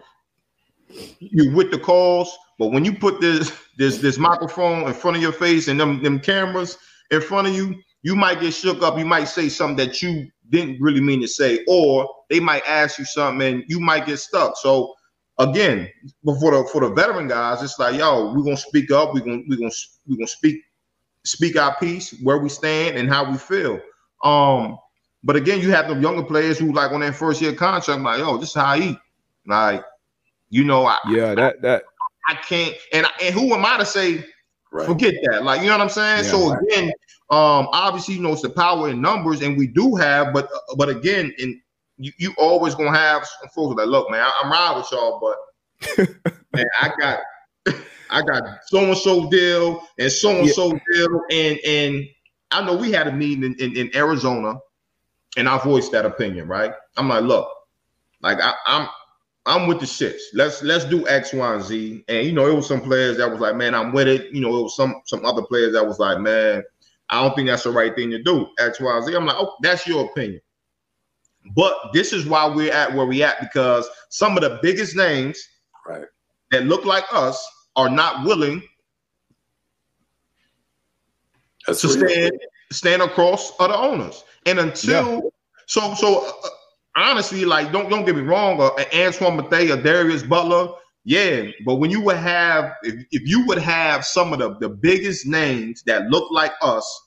you're 1.20 1.54
with 1.54 1.72
the 1.72 1.78
calls, 1.78 2.36
but 2.58 2.68
when 2.68 2.84
you 2.84 2.94
put 2.94 3.22
this 3.22 3.52
this 3.78 4.00
this 4.00 4.18
microphone 4.18 4.88
in 4.88 4.94
front 4.94 5.18
of 5.18 5.24
your 5.24 5.34
face 5.34 5.68
and 5.68 5.80
them 5.80 6.02
them 6.02 6.20
cameras 6.20 6.78
in 7.12 7.22
front 7.22 7.48
of 7.48 7.54
you, 7.56 7.76
you 8.02 8.16
might 8.16 8.40
get 8.40 8.54
shook 8.54 8.82
up. 8.82 8.98
You 8.98 9.06
might 9.06 9.26
say 9.26 9.50
something 9.50 9.86
that 9.86 10.02
you 10.02 10.28
didn't 10.50 10.82
really 10.82 11.02
mean 11.02 11.22
to 11.22 11.28
say, 11.28 11.64
or 11.68 12.10
they 12.30 12.40
might 12.40 12.64
ask 12.68 12.98
you 12.98 13.06
something 13.06 13.48
and 13.48 13.64
you 13.68 13.80
might 13.80 14.06
get 14.06 14.18
stuck. 14.18 14.56
So 14.58 14.94
again, 15.40 15.90
but 16.24 16.40
for 16.40 16.52
the 16.52 16.70
for 16.72 16.82
the 16.82 16.90
veteran 16.90 17.28
guys, 17.28 17.62
it's 17.62 17.80
like, 17.80 17.96
yo, 17.96 18.34
we're 18.34 18.44
gonna 18.44 18.58
speak 18.58 18.92
up, 18.92 19.14
we're 19.14 19.22
gonna 19.22 19.44
we're 19.48 19.58
gonna 19.58 19.72
we're 20.08 20.18
gonna 20.18 20.28
speak 20.28 20.62
speak 21.24 21.58
our 21.58 21.76
piece, 21.78 22.12
where 22.22 22.38
we 22.38 22.50
stand 22.50 22.98
and 22.98 23.10
how 23.10 23.30
we 23.30 23.38
feel. 23.38 23.80
Um, 24.24 24.78
but 25.24 25.36
again, 25.36 25.60
you 25.60 25.72
have 25.72 25.88
the 25.88 25.96
younger 25.96 26.24
players 26.24 26.58
who 26.58 26.72
like 26.72 26.92
on 26.92 27.02
their 27.02 27.14
first 27.14 27.42
year 27.42 27.54
contract, 27.54 27.98
I'm 27.98 28.04
like, 28.04 28.20
yo, 28.20 28.38
this 28.38 28.50
is 28.50 28.56
how 28.56 28.66
I 28.66 28.80
eat. 28.80 28.98
Like, 29.46 29.84
you 30.50 30.64
know, 30.64 30.86
I 30.86 30.98
yeah, 31.10 31.36
that 31.36 31.62
that 31.62 31.84
I 32.28 32.36
can't 32.36 32.76
and 32.94 33.06
and 33.22 33.34
who 33.34 33.54
am 33.54 33.66
I 33.66 33.78
to 33.78 33.86
say 33.86 34.26
right. 34.72 34.88
forget 34.88 35.16
that? 35.24 35.44
Like, 35.44 35.62
you 35.62 35.68
know 35.68 35.74
what 35.74 35.82
I'm 35.82 35.90
saying? 35.90 36.26
Yeah, 36.26 36.32
so 36.32 36.52
right. 36.52 36.64
again, 36.64 36.86
um, 37.30 37.68
obviously, 37.72 38.16
you 38.16 38.22
know, 38.22 38.34
it's 38.34 38.42
the 38.42 38.50
power 38.50 38.90
in 38.90 39.02
numbers, 39.02 39.42
and 39.42 39.58
we 39.58 39.68
do 39.68 39.96
have, 39.96 40.34
but 40.34 40.50
but 40.78 40.90
again, 40.90 41.34
in 41.40 41.62
you, 41.98 42.12
you 42.18 42.34
always 42.38 42.76
gonna 42.76 42.98
have 42.98 43.26
some 43.26 43.50
folks 43.50 43.76
that 43.78 43.88
look, 43.88 44.10
man, 44.10 44.22
I, 44.22 44.42
am 44.44 44.52
riding 44.52 44.78
with 44.78 44.92
y'all, 44.92 45.20
but 45.20 46.08
man, 46.54 46.66
I 46.82 46.92
got 47.00 47.20
I 48.10 48.22
got 48.22 48.44
so 48.66 48.80
and 48.80 48.98
so 48.98 49.30
deal 49.30 49.82
and 50.00 50.12
so 50.12 50.32
and 50.32 50.50
so 50.50 50.80
deal, 50.92 51.22
and 51.32 51.60
and 51.66 52.06
I 52.52 52.66
know 52.66 52.76
we 52.76 52.92
had 52.92 53.08
a 53.08 53.12
meeting 53.12 53.44
in, 53.44 53.56
in, 53.56 53.76
in, 53.76 53.96
Arizona, 53.96 54.56
and 55.36 55.50
I 55.50 55.58
voiced 55.58 55.92
that 55.92 56.06
opinion, 56.06 56.48
right? 56.48 56.74
I'm 56.96 57.10
like, 57.10 57.24
look, 57.24 57.50
like 58.22 58.40
I, 58.42 58.54
I'm 58.66 58.88
I'm 59.46 59.68
with 59.68 59.80
the 59.80 59.86
shits. 59.86 60.22
Let's 60.34 60.62
let's 60.64 60.86
do 60.86 61.08
X, 61.08 61.34
Y, 61.34 61.54
and 61.54 61.64
Z. 61.64 62.06
And 62.08 62.26
you 62.26 62.34
know, 62.34 62.48
it 62.48 62.54
was 62.54 62.68
some 62.68 62.82
players 62.82 63.18
that 63.18 63.30
was 63.30 63.40
like, 63.40 63.56
man, 63.56 63.74
I'm 63.74 63.92
with 63.92 64.08
it. 64.08 64.34
You 64.34 64.42
know, 64.42 64.58
it 64.60 64.64
was 64.64 64.76
some 64.76 65.02
some 65.06 65.26
other 65.26 65.42
players 65.44 65.74
that 65.74 65.86
was 65.86 66.00
like, 66.00 66.20
man, 66.20 66.64
I 67.10 67.22
don't 67.22 67.36
think 67.36 67.48
that's 67.48 67.64
the 67.64 67.72
right 67.72 67.96
thing 67.96 68.12
to 68.12 68.22
do. 68.22 68.48
X, 68.60 68.80
Y, 68.80 69.02
Z. 69.06 69.16
I'm 69.16 69.26
like, 69.26 69.38
oh, 69.38 69.56
that's 69.62 69.88
your 69.88 70.06
opinion. 70.06 70.42
But 71.56 71.76
this 71.94 72.14
is 72.14 72.26
why 72.26 72.48
we're 72.48 72.74
at 72.74 72.94
where 72.94 73.06
we 73.06 73.24
at 73.24 73.40
because 73.40 73.88
some 74.10 74.38
of 74.38 74.44
the 74.44 74.60
biggest 74.62 74.96
names 74.96 75.42
right. 75.88 76.06
that 76.52 76.66
look 76.66 76.86
like 76.86 77.06
us 77.12 77.44
are 77.76 77.90
not 77.90 78.26
willing 78.26 78.62
That's 81.66 81.82
to 81.82 81.90
stand 81.90 82.32
stand 82.72 83.02
across 83.02 83.54
other 83.60 83.76
owners. 83.76 84.24
And 84.46 84.60
until 84.60 85.14
yeah. 85.14 85.20
so 85.66 85.94
so 85.94 86.28
uh, 86.28 86.50
honestly, 86.96 87.46
like 87.46 87.72
don't 87.72 87.90
don't 87.90 88.06
get 88.06 88.16
me 88.16 88.22
wrong, 88.22 88.60
uh, 88.62 88.72
Antoine 88.94 89.38
Bethea, 89.38 89.78
Darius 89.78 90.24
Butler, 90.24 90.74
yeah, 91.08 91.46
but 91.66 91.76
when 91.76 91.90
you 91.90 92.02
would 92.02 92.18
have 92.18 92.74
if, 92.84 93.06
if 93.12 93.28
you 93.28 93.46
would 93.46 93.60
have 93.60 94.04
some 94.04 94.34
of 94.34 94.40
the, 94.40 94.58
the 94.60 94.70
biggest 94.70 95.26
names 95.26 95.82
that 95.84 96.10
look 96.10 96.30
like 96.32 96.52
us 96.62 97.07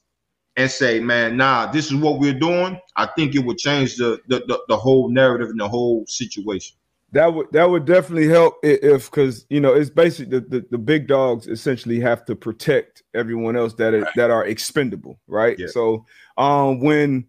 and 0.61 0.71
say, 0.71 1.01
man, 1.01 1.37
nah, 1.37 1.71
this 1.71 1.87
is 1.87 1.95
what 1.95 2.19
we're 2.19 2.39
doing, 2.39 2.79
I 2.97 3.07
think 3.07 3.35
it 3.35 3.41
would 3.41 3.59
change 3.59 3.97
the 3.97 4.21
the, 4.29 4.41
the, 4.41 4.61
the 4.69 4.77
whole 4.77 5.09
narrative 5.09 5.49
and 5.49 5.59
the 5.59 5.69
whole 5.69 6.05
situation. 6.07 6.77
That 7.13 7.35
would 7.35 7.51
that 7.53 7.69
would 7.69 7.87
definitely 7.87 8.29
help 8.29 8.59
if 8.63 9.11
because 9.11 9.47
you 9.49 9.61
know 9.61 9.73
it's 9.73 9.91
basically 9.91 10.39
the, 10.39 10.47
the, 10.47 10.67
the, 10.71 10.79
big 10.79 11.09
dogs 11.09 11.49
essentially 11.49 11.99
have 12.01 12.25
to 12.27 12.37
protect 12.37 13.03
everyone 13.15 13.57
else 13.57 13.75
that 13.75 13.95
right. 13.95 14.07
that 14.15 14.31
are 14.31 14.45
expendable, 14.45 15.19
right? 15.27 15.59
Yeah. 15.59 15.67
So 15.69 16.07
um 16.37 16.81
when 16.81 17.27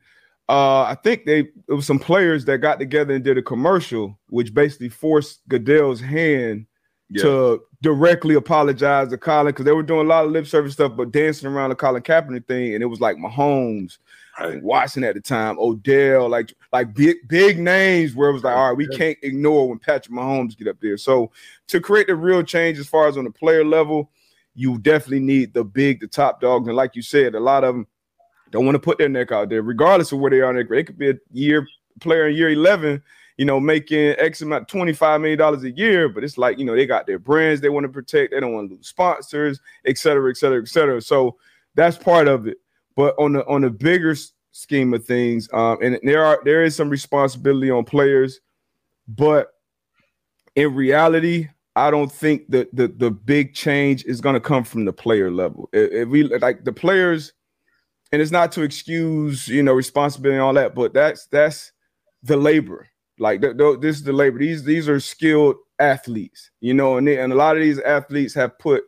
uh 0.50 0.84
I 0.84 0.98
think 1.04 1.26
they 1.26 1.40
it 1.40 1.74
was 1.74 1.88
some 1.88 1.98
players 1.98 2.46
that 2.46 2.60
got 2.60 2.78
together 2.78 3.16
and 3.16 3.24
did 3.24 3.40
a 3.40 3.42
commercial 3.42 4.20
which 4.28 4.54
basically 4.54 4.90
forced 4.90 5.42
Goodell's 5.48 6.02
hand 6.02 6.68
yeah. 7.12 7.24
to 7.24 7.64
directly 7.82 8.36
apologize 8.36 9.10
to 9.10 9.18
Colin 9.18 9.48
because 9.48 9.66
they 9.66 9.72
were 9.72 9.84
doing 9.84 10.06
a 10.06 10.10
lot 10.10 10.26
of 10.26 10.32
lip 10.32 10.48
service 10.48 10.74
stuff, 10.74 10.96
but 10.96 11.12
dancing 11.12 11.50
around 11.50 11.70
the 11.70 11.76
Colin 11.76 12.02
Kaepernick 12.02 12.48
thing, 12.48 12.74
and 12.74 12.82
it 12.82 12.88
was 12.88 13.02
like 13.02 13.18
Mahomes, 13.18 13.98
right. 14.40 14.62
Watson 14.64 15.04
at 15.04 15.16
the 15.16 15.22
time, 15.22 15.58
Odell, 15.60 16.30
like 16.30 16.54
like 16.72 16.94
big 16.94 17.18
big 17.28 17.60
names 17.60 18.16
where 18.16 18.30
it 18.30 18.34
was 18.34 18.44
like, 18.44 18.56
all 18.56 18.70
right, 18.70 18.78
we 18.78 18.88
can't 18.88 19.18
ignore 19.24 19.68
when 19.68 19.80
Patrick 19.80 20.16
Mahomes 20.16 20.58
get 20.58 20.68
up 20.68 20.78
there. 20.82 20.98
So 20.98 21.32
to 21.68 21.82
create 21.82 22.08
the 22.08 22.16
real 22.16 22.44
change 22.44 22.80
as 22.80 22.88
far 22.88 23.08
as 23.08 23.18
on 23.18 23.26
the 23.26 23.32
player 23.32 23.66
level, 23.66 24.10
you 24.56 24.78
definitely 24.78 25.20
need 25.20 25.54
the 25.54 25.64
big, 25.64 26.00
the 26.00 26.08
top 26.08 26.40
dogs, 26.40 26.68
and 26.68 26.78
like 26.78 26.96
you 26.96 27.02
said, 27.02 27.36
a 27.36 27.40
lot 27.40 27.64
of 27.64 27.76
them 27.76 27.88
don't 28.52 28.66
want 28.66 28.76
to 28.76 28.80
put 28.80 28.98
their 28.98 29.10
neck 29.10 29.32
out 29.32 29.50
there, 29.50 29.62
regardless 29.62 30.12
of 30.12 30.20
where 30.20 30.32
they 30.32 30.42
are. 30.42 30.58
It 30.58 30.86
could 30.86 30.98
be 30.98 31.10
a 31.10 31.16
year 31.32 31.68
player 32.00 32.28
in 32.28 32.36
year 32.36 32.50
eleven 32.50 33.04
you 33.38 33.46
know, 33.46 33.60
making 33.60 34.16
X 34.18 34.42
amount, 34.42 34.68
$25 34.68 35.22
million 35.22 35.42
a 35.42 35.78
year, 35.78 36.10
but 36.10 36.24
it's 36.24 36.38
like, 36.38 36.60
you 36.60 36.66
know, 36.66 36.76
they 36.76 36.86
got 36.86 37.08
their 37.08 37.20
brands 37.20 37.62
they 37.62 37.70
want 37.70 37.86
to 37.86 37.90
protect, 37.90 38.32
they 38.32 38.40
don't 38.40 38.54
want 38.54 38.70
to 38.70 38.76
lose 38.76 38.88
sponsors, 38.88 39.60
et 39.86 39.98
cetera, 39.98 40.30
et 40.30 40.38
cetera, 40.38 40.62
et 40.62 40.68
cetera. 40.68 41.02
So 41.02 41.38
that's 41.76 41.98
part 41.98 42.28
of 42.28 42.48
it. 42.48 42.58
But 42.96 43.16
on 43.18 43.34
the 43.34 43.46
on 43.48 43.62
the 43.62 43.70
bigger 43.70 44.16
scheme 44.52 44.94
of 44.94 45.06
things, 45.06 45.48
um, 45.54 45.78
and 45.82 46.00
there 46.04 46.24
are 46.24 46.42
there 46.44 46.64
is 46.64 46.76
some 46.76 46.90
responsibility 46.90 47.72
on 47.72 47.86
players, 47.86 48.42
but 49.08 49.54
in 50.56 50.76
reality, 50.76 51.48
I 51.76 51.90
don't 51.90 52.12
think 52.12 52.50
that 52.50 52.76
the 52.76 52.90
the 52.90 53.10
big 53.10 53.54
change 53.54 54.04
is 54.06 54.20
going 54.20 54.34
to 54.34 54.42
come 54.42 54.64
from 54.64 54.86
the 54.86 54.94
player 54.94 55.32
level. 55.32 55.70
If, 55.72 56.10
we 56.10 56.24
like 56.24 56.66
the 56.66 56.74
players, 56.74 57.32
and 58.12 58.22
it's 58.22 58.32
not 58.32 58.52
to 58.54 58.62
excuse 58.62 59.48
you 59.48 59.64
know 59.64 59.74
responsibility 59.74 60.36
and 60.36 60.44
all 60.44 60.54
that, 60.54 60.76
but 60.76 60.94
that's 60.94 61.28
that's 61.28 61.72
the 62.24 62.36
labor. 62.36 62.91
Like 63.22 63.40
th- 63.42 63.56
th- 63.56 63.80
this 63.80 63.98
is 63.98 64.04
the 64.04 64.14
labor. 64.14 64.40
These 64.40 64.64
these 64.64 64.90
are 64.90 65.00
skilled 65.00 65.58
athletes, 65.78 66.50
you 66.60 66.74
know, 66.74 66.98
and 66.98 67.08
they, 67.08 67.20
and 67.20 67.32
a 67.32 67.36
lot 67.36 67.56
of 67.56 67.62
these 67.62 67.80
athletes 67.80 68.34
have 68.34 68.58
put 68.58 68.84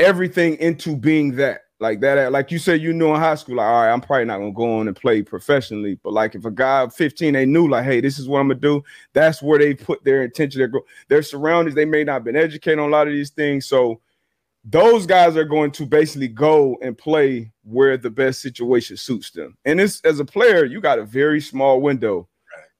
everything 0.00 0.56
into 0.56 0.96
being 0.96 1.36
that. 1.36 1.60
Like 1.78 2.00
that, 2.00 2.32
like 2.32 2.50
you 2.50 2.58
said, 2.58 2.80
you 2.80 2.92
know 2.92 3.14
in 3.14 3.20
high 3.20 3.34
school, 3.34 3.56
like, 3.56 3.66
all 3.66 3.82
right, 3.82 3.92
I'm 3.92 4.00
probably 4.00 4.24
not 4.24 4.38
gonna 4.38 4.52
go 4.52 4.78
on 4.78 4.88
and 4.88 4.96
play 4.96 5.22
professionally. 5.22 6.00
But 6.02 6.14
like 6.14 6.34
if 6.34 6.44
a 6.44 6.50
guy 6.50 6.88
15, 6.88 7.34
they 7.34 7.46
knew, 7.46 7.68
like, 7.68 7.84
hey, 7.84 8.00
this 8.00 8.18
is 8.18 8.26
what 8.26 8.40
I'm 8.40 8.48
gonna 8.48 8.58
do, 8.58 8.82
that's 9.12 9.40
where 9.40 9.58
they 9.58 9.74
put 9.74 10.02
their 10.02 10.24
intention, 10.24 10.58
their 10.58 10.72
their 11.08 11.22
surroundings, 11.22 11.76
they 11.76 11.84
may 11.84 12.02
not 12.02 12.14
have 12.14 12.24
been 12.24 12.36
educated 12.36 12.80
on 12.80 12.88
a 12.88 12.92
lot 12.92 13.06
of 13.06 13.12
these 13.12 13.30
things. 13.30 13.66
So 13.66 14.00
those 14.64 15.06
guys 15.06 15.36
are 15.36 15.44
going 15.44 15.70
to 15.72 15.86
basically 15.86 16.28
go 16.28 16.76
and 16.82 16.98
play 16.98 17.52
where 17.62 17.96
the 17.98 18.10
best 18.10 18.42
situation 18.42 18.96
suits 18.96 19.30
them. 19.30 19.56
And 19.64 19.78
this 19.78 20.00
as 20.04 20.18
a 20.18 20.24
player, 20.24 20.64
you 20.64 20.80
got 20.80 20.98
a 20.98 21.04
very 21.04 21.40
small 21.40 21.80
window 21.80 22.28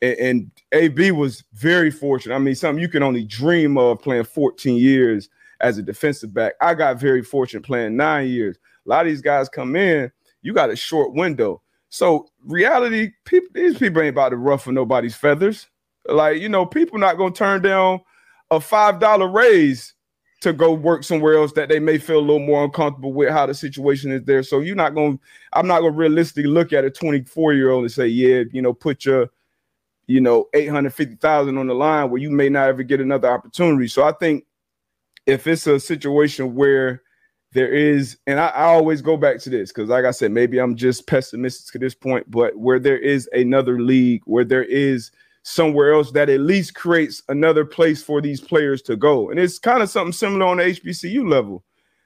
and, 0.02 0.18
and 0.18 0.50
AB 0.72 1.10
was 1.12 1.44
very 1.54 1.90
fortunate. 1.90 2.34
I 2.34 2.38
mean, 2.38 2.54
something 2.54 2.80
you 2.80 2.88
can 2.88 3.02
only 3.02 3.24
dream 3.24 3.78
of 3.78 4.02
playing 4.02 4.24
14 4.24 4.76
years 4.76 5.28
as 5.60 5.78
a 5.78 5.82
defensive 5.82 6.34
back. 6.34 6.54
I 6.60 6.74
got 6.74 7.00
very 7.00 7.22
fortunate 7.22 7.64
playing 7.64 7.96
nine 7.96 8.28
years. 8.28 8.56
A 8.84 8.88
lot 8.88 9.06
of 9.06 9.10
these 9.10 9.22
guys 9.22 9.48
come 9.48 9.76
in, 9.76 10.10
you 10.42 10.52
got 10.52 10.70
a 10.70 10.76
short 10.76 11.14
window. 11.14 11.62
So 11.88 12.26
reality, 12.44 13.12
people, 13.24 13.48
these 13.54 13.78
people 13.78 14.02
ain't 14.02 14.14
about 14.14 14.30
to 14.30 14.36
ruffle 14.36 14.72
nobody's 14.72 15.16
feathers. 15.16 15.68
Like 16.06 16.40
you 16.40 16.48
know, 16.48 16.66
people 16.66 16.98
not 16.98 17.16
gonna 17.16 17.32
turn 17.32 17.62
down 17.62 18.00
a 18.50 18.60
five 18.60 19.00
dollar 19.00 19.28
raise 19.28 19.94
to 20.44 20.52
go 20.52 20.74
work 20.74 21.02
somewhere 21.02 21.34
else 21.34 21.52
that 21.52 21.70
they 21.70 21.78
may 21.78 21.96
feel 21.96 22.18
a 22.18 22.20
little 22.20 22.38
more 22.38 22.64
uncomfortable 22.64 23.14
with 23.14 23.30
how 23.30 23.46
the 23.46 23.54
situation 23.54 24.12
is 24.12 24.22
there. 24.24 24.42
So 24.42 24.60
you're 24.60 24.76
not. 24.76 24.94
To, 24.94 25.18
I'm 25.54 25.66
not 25.66 25.80
to 25.80 25.90
realistically 25.90 26.50
look 26.50 26.72
at 26.72 26.84
a 26.84 26.90
24 26.90 27.54
year 27.54 27.70
old 27.70 27.84
and 27.84 27.92
say, 27.92 28.06
yeah, 28.06 28.42
you 28.52 28.60
know, 28.60 28.74
put 28.74 29.06
your, 29.06 29.30
you 30.06 30.20
know, 30.20 30.48
850,000 30.54 31.56
on 31.56 31.66
the 31.66 31.74
line 31.74 32.10
where 32.10 32.20
you 32.20 32.30
may 32.30 32.48
not 32.48 32.68
ever 32.68 32.82
get 32.82 33.00
another 33.00 33.30
opportunity. 33.30 33.88
So 33.88 34.04
I 34.04 34.12
think 34.12 34.44
if 35.26 35.46
it's 35.46 35.66
a 35.66 35.80
situation 35.80 36.54
where 36.54 37.02
there 37.52 37.72
is, 37.72 38.18
and 38.26 38.40
I, 38.40 38.48
I 38.48 38.64
always 38.64 39.00
go 39.00 39.16
back 39.16 39.38
to 39.40 39.50
this 39.50 39.70
because, 39.70 39.88
like 39.88 40.04
I 40.04 40.10
said, 40.10 40.32
maybe 40.32 40.58
I'm 40.58 40.76
just 40.76 41.06
pessimistic 41.06 41.72
to 41.72 41.78
this 41.78 41.94
point, 41.94 42.30
but 42.30 42.56
where 42.56 42.78
there 42.78 42.98
is 42.98 43.28
another 43.32 43.80
league, 43.80 44.22
where 44.26 44.44
there 44.44 44.64
is 44.64 45.10
somewhere 45.44 45.92
else 45.92 46.10
that 46.12 46.28
at 46.28 46.40
least 46.40 46.74
creates 46.74 47.22
another 47.28 47.64
place 47.64 48.02
for 48.02 48.20
these 48.20 48.40
players 48.40 48.82
to 48.82 48.96
go. 48.96 49.30
And 49.30 49.38
it's 49.38 49.58
kind 49.58 49.82
of 49.82 49.90
something 49.90 50.12
similar 50.12 50.46
on 50.46 50.56
the 50.56 50.64
HBCU 50.64 51.28
level. 51.28 51.62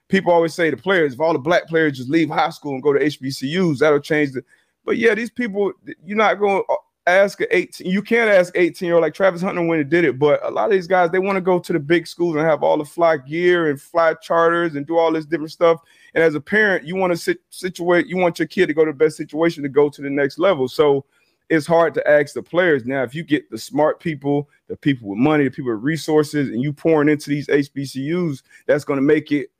People 0.08 0.32
always 0.32 0.54
say 0.54 0.70
the 0.70 0.76
players, 0.76 1.14
if 1.14 1.20
all 1.20 1.32
the 1.32 1.38
black 1.38 1.68
players 1.68 1.98
just 1.98 2.10
leave 2.10 2.28
high 2.28 2.50
school 2.50 2.74
and 2.74 2.82
go 2.82 2.92
to 2.92 2.98
HBCUs, 2.98 3.78
that'll 3.78 4.00
change 4.00 4.32
the. 4.32 4.44
But 4.84 4.96
yeah, 4.96 5.14
these 5.14 5.30
people, 5.30 5.72
you're 6.04 6.16
not 6.16 6.38
going 6.38 6.62
ask 7.08 7.40
18. 7.50 7.90
You 7.90 8.02
can't 8.02 8.30
ask 8.30 8.52
18 8.56 8.86
year 8.86 8.94
old 8.94 9.02
like 9.02 9.14
Travis 9.14 9.42
Hunter 9.42 9.64
when 9.64 9.78
he 9.78 9.84
did 9.84 10.04
it, 10.04 10.18
but 10.18 10.44
a 10.44 10.50
lot 10.50 10.66
of 10.66 10.72
these 10.72 10.86
guys 10.86 11.10
they 11.10 11.18
want 11.18 11.36
to 11.36 11.40
go 11.40 11.58
to 11.58 11.72
the 11.72 11.78
big 11.78 12.06
schools 12.06 12.36
and 12.36 12.44
have 12.44 12.62
all 12.62 12.78
the 12.78 12.84
fly 12.84 13.16
gear 13.16 13.70
and 13.70 13.80
fly 13.80 14.14
charters 14.14 14.74
and 14.74 14.86
do 14.86 14.98
all 14.98 15.12
this 15.12 15.26
different 15.26 15.52
stuff. 15.52 15.80
And 16.14 16.22
as 16.22 16.34
a 16.34 16.40
parent, 16.40 16.86
you 16.86 16.96
want 16.96 17.12
to 17.12 17.16
sit, 17.16 17.38
situate, 17.50 18.06
you 18.06 18.16
want 18.16 18.38
your 18.38 18.48
kid 18.48 18.66
to 18.66 18.74
go 18.74 18.84
to 18.84 18.92
the 18.92 18.96
best 18.96 19.16
situation 19.16 19.62
to 19.62 19.68
go 19.68 19.88
to 19.88 20.02
the 20.02 20.10
next 20.10 20.38
level. 20.38 20.68
So 20.68 21.04
it's 21.48 21.66
hard 21.66 21.94
to 21.94 22.08
ask 22.08 22.34
the 22.34 22.42
players 22.42 22.84
now 22.84 23.02
if 23.02 23.14
you 23.14 23.22
get 23.22 23.50
the 23.50 23.58
smart 23.58 24.00
people, 24.00 24.48
the 24.68 24.76
people 24.76 25.08
with 25.08 25.18
money, 25.18 25.44
the 25.44 25.50
people 25.50 25.72
with 25.72 25.82
resources, 25.82 26.48
and 26.50 26.62
you 26.62 26.72
pouring 26.72 27.08
into 27.08 27.30
these 27.30 27.46
HBCUs, 27.46 28.42
that's 28.66 28.84
going 28.84 28.98
to 28.98 29.02
make 29.02 29.32
it 29.32 29.50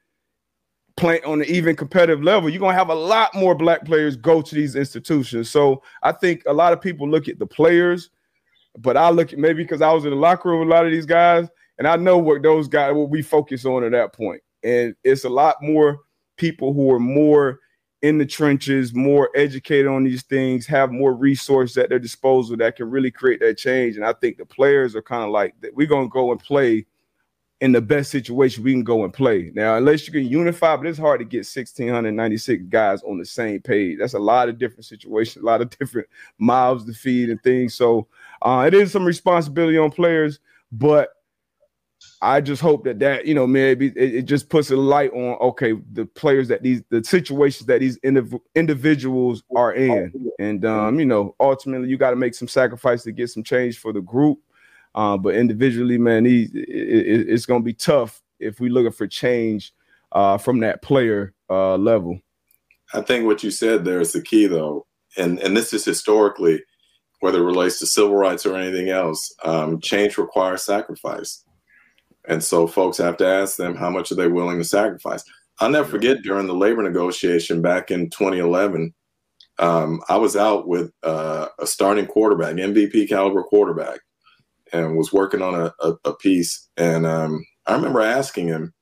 play 0.99 1.23
on 1.23 1.41
an 1.41 1.49
even 1.49 1.77
competitive 1.77 2.23
level. 2.23 2.51
You're 2.51 2.61
to 2.61 2.73
have 2.75 2.91
a 2.91 2.95
lot 2.95 3.35
more 3.35 3.55
black 3.55 3.85
players 3.85 4.17
go 4.17 4.43
to 4.43 4.55
these 4.55 4.75
institutions. 4.75 5.49
So 5.49 5.83
I 6.03 6.13
think 6.13 6.43
a 6.47 6.53
lot 6.53 6.73
of 6.73 6.81
people 6.81 7.09
look 7.09 7.29
at 7.29 7.39
the 7.39 7.47
players, 7.47 8.11
but 8.79 8.97
I 8.97 9.11
look 9.11 9.33
at 9.33 9.39
maybe 9.39 9.63
because 9.63 9.81
I 9.81 9.93
was 9.93 10.05
in 10.05 10.11
the 10.11 10.17
locker 10.17 10.51
room 10.51 10.61
with 10.61 10.69
a 10.69 10.73
lot 10.73 10.85
of 10.85 10.93
these 10.93 11.07
guys, 11.07 11.49
and 11.79 11.87
I 11.87 11.97
know 11.97 12.19
what 12.19 12.43
those 12.43 12.69
guys 12.69 12.95
what 12.95 13.11
we 13.11 13.23
focus 13.23 13.65
on 13.65 13.85
at 13.85 13.93
that 13.93 14.13
point. 14.13 14.43
And 14.65 14.95
it's 15.05 15.25
a 15.25 15.29
lot 15.29 15.57
more 15.63 16.01
people 16.37 16.73
who 16.73 16.91
are 16.91 17.01
more 17.01 17.61
in 18.03 18.19
the 18.19 18.27
trenches, 18.27 18.95
more 18.95 19.31
educated 19.35 19.87
on 19.87 20.05
these 20.05 20.23
things, 20.23 20.67
have 20.67 20.93
more 20.93 21.15
resources 21.15 21.77
at 21.79 21.89
their 21.89 21.99
disposal 21.99 22.57
that 22.57 22.77
can 22.77 22.91
really 22.91 23.11
create 23.11 23.41
that 23.41 23.59
change. 23.59 23.97
And 23.97 24.05
I 24.05 24.13
think 24.13 24.37
the 24.37 24.47
players 24.47 24.95
are 24.95 25.03
kind 25.03 25.25
of 25.25 25.31
like 25.31 25.55
we're 25.75 25.87
gonna 25.87 26.09
go 26.09 26.33
and 26.33 26.41
play 26.41 26.87
in 27.61 27.73
the 27.73 27.81
best 27.81 28.11
situation 28.11 28.63
we 28.63 28.73
can 28.73 28.85
go 28.85 29.03
and 29.05 29.13
play. 29.13 29.51
Now, 29.55 29.77
unless 29.77 30.07
you 30.07 30.13
can 30.13 30.27
unify, 30.27 30.77
but 30.77 30.87
it's 30.87 30.99
hard 30.99 31.19
to 31.21 31.25
get 31.25 31.39
1,696 31.39 32.65
guys 32.69 33.03
on 33.03 33.19
the 33.19 33.25
same 33.25 33.61
page. 33.61 33.99
That's 33.99 34.15
a 34.15 34.19
lot 34.19 34.49
of 34.49 34.59
different 34.59 34.85
situations, 34.85 35.43
a 35.43 35.47
lot 35.47 35.61
of 35.61 35.71
different 35.79 36.09
mouths 36.39 36.85
to 36.85 36.93
feed 36.93 37.31
and 37.31 37.43
things. 37.43 37.75
So 37.75 38.07
uh, 38.43 38.65
it 38.67 38.75
is 38.75 38.93
some 38.93 39.05
responsibility 39.05 39.77
on 39.77 39.91
players, 39.91 40.39
but 40.71 41.11
I 42.23 42.41
just 42.41 42.63
hope 42.63 42.85
that 42.85 42.99
that 43.01 43.27
you 43.27 43.35
know 43.35 43.47
maybe 43.47 43.89
it, 43.89 44.15
it, 44.15 44.23
just 44.23 44.49
puts 44.49 44.71
a 44.71 44.77
light 44.77 45.13
on 45.13 45.37
okay 45.41 45.75
the 45.93 46.05
players 46.05 46.49
that 46.49 46.63
these 46.63 46.83
the 46.91 47.03
situations 47.03 47.67
that 47.67 47.81
these 47.81 47.99
indiv- 48.01 48.41
individuals 48.55 49.43
are 49.57 49.73
in, 49.73 50.13
and 50.39 50.65
um, 50.65 50.99
you 50.99 51.07
know 51.07 51.35
ultimately 51.41 51.89
you 51.89 51.97
got 51.97 52.11
to 52.11 52.17
make 52.17 52.35
some 52.35 52.49
sacrifice 52.49 53.03
to 53.05 53.13
get 53.13 53.31
some 53.31 53.43
change 53.43 53.79
for 53.79 53.93
the 53.93 54.01
group, 54.01 54.39
uh, 54.99 55.17
but 55.17 55.35
individually, 55.35 55.99
man, 55.99 56.25
these 56.25 56.51
it, 56.55 56.69
it, 56.69 57.29
it's 57.29 57.47
gonna 57.47 57.65
be 57.65 57.75
tough 57.75 58.21
if 58.39 58.61
we're 58.61 58.73
looking 58.73 58.93
for 58.93 59.07
change 59.07 59.73
uh, 60.13 60.39
from 60.39 60.61
that 60.61 60.83
player 60.83 61.35
uh, 61.49 61.77
level. 61.77 62.21
I 62.93 63.03
think 63.03 63.27
what 63.27 63.43
you 63.43 63.51
said 63.51 63.85
there 63.85 64.01
is 64.01 64.13
the 64.13 64.23
key, 64.23 64.47
though, 64.47 64.87
and 65.17 65.39
and 65.41 65.57
this 65.57 65.73
is 65.73 65.85
historically, 65.85 66.63
whether 67.21 67.39
it 67.39 67.47
relates 67.47 67.79
to 67.79 67.87
civil 67.87 68.17
rights 68.17 68.45
or 68.47 68.57
anything 68.57 68.89
else, 68.89 69.35
um, 69.45 69.81
change 69.81 70.19
requires 70.19 70.63
sacrifice 70.63 71.45
and 72.29 72.45
so 72.45 72.67
folks 72.67 72.99
have 72.99 73.17
to 73.17 73.27
ask 73.27 73.57
them 73.57 73.75
how 73.75 73.91
much 73.91 74.13
are 74.13 74.15
they 74.15 74.29
willing 74.29 74.59
to 74.59 74.65
sacrifice. 74.65 75.25
I'll 75.59 75.71
never 75.71 75.89
forget 75.89 76.23
during 76.23 76.47
the 76.47 76.55
labor 76.55 76.83
negotiation 76.83 77.63
back 77.63 77.91
in 77.91 78.11
2011, 78.11 78.95
um, 79.59 80.01
I 80.09 80.17
was 80.19 80.37
out 80.37 80.69
with 80.69 80.93
uh, 81.03 81.49
a 81.59 81.67
starting 81.67 82.07
quarterback, 82.07 82.55
MVP 82.55 83.09
caliber 83.09 83.43
quarterback, 83.43 83.99
and 84.73 84.97
was 84.97 85.13
working 85.13 85.43
on 85.43 85.55
a, 85.55 85.75
a, 85.81 85.95
a 86.05 86.15
piece. 86.15 86.69
And 86.77 87.07
um, 87.07 87.45
I 87.67 87.75
remember 87.75 88.01
asking 88.01 88.49
him, 88.49 88.73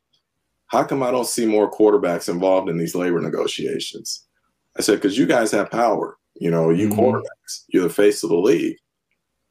how 0.68 0.84
come 0.84 1.03
I 1.03 1.11
don't 1.11 1.26
see 1.26 1.47
more 1.47 1.70
quarterbacks 1.70 2.28
involved 2.28 2.68
in 2.68 2.76
these 2.76 2.95
labor 2.95 3.20
negotiations? 3.20 4.24
I 4.76 4.82
said, 4.82 4.97
because 4.97 5.16
you 5.16 5.26
guys 5.26 5.51
have 5.53 5.70
power. 5.70 6.18
You 6.34 6.51
know, 6.51 6.70
you 6.70 6.89
mm-hmm. 6.89 7.01
quarterbacks, 7.01 7.64
you're 7.68 7.84
the 7.84 7.91
face 7.91 8.22
of 8.22 8.30
the 8.30 8.37
league. 8.37 8.76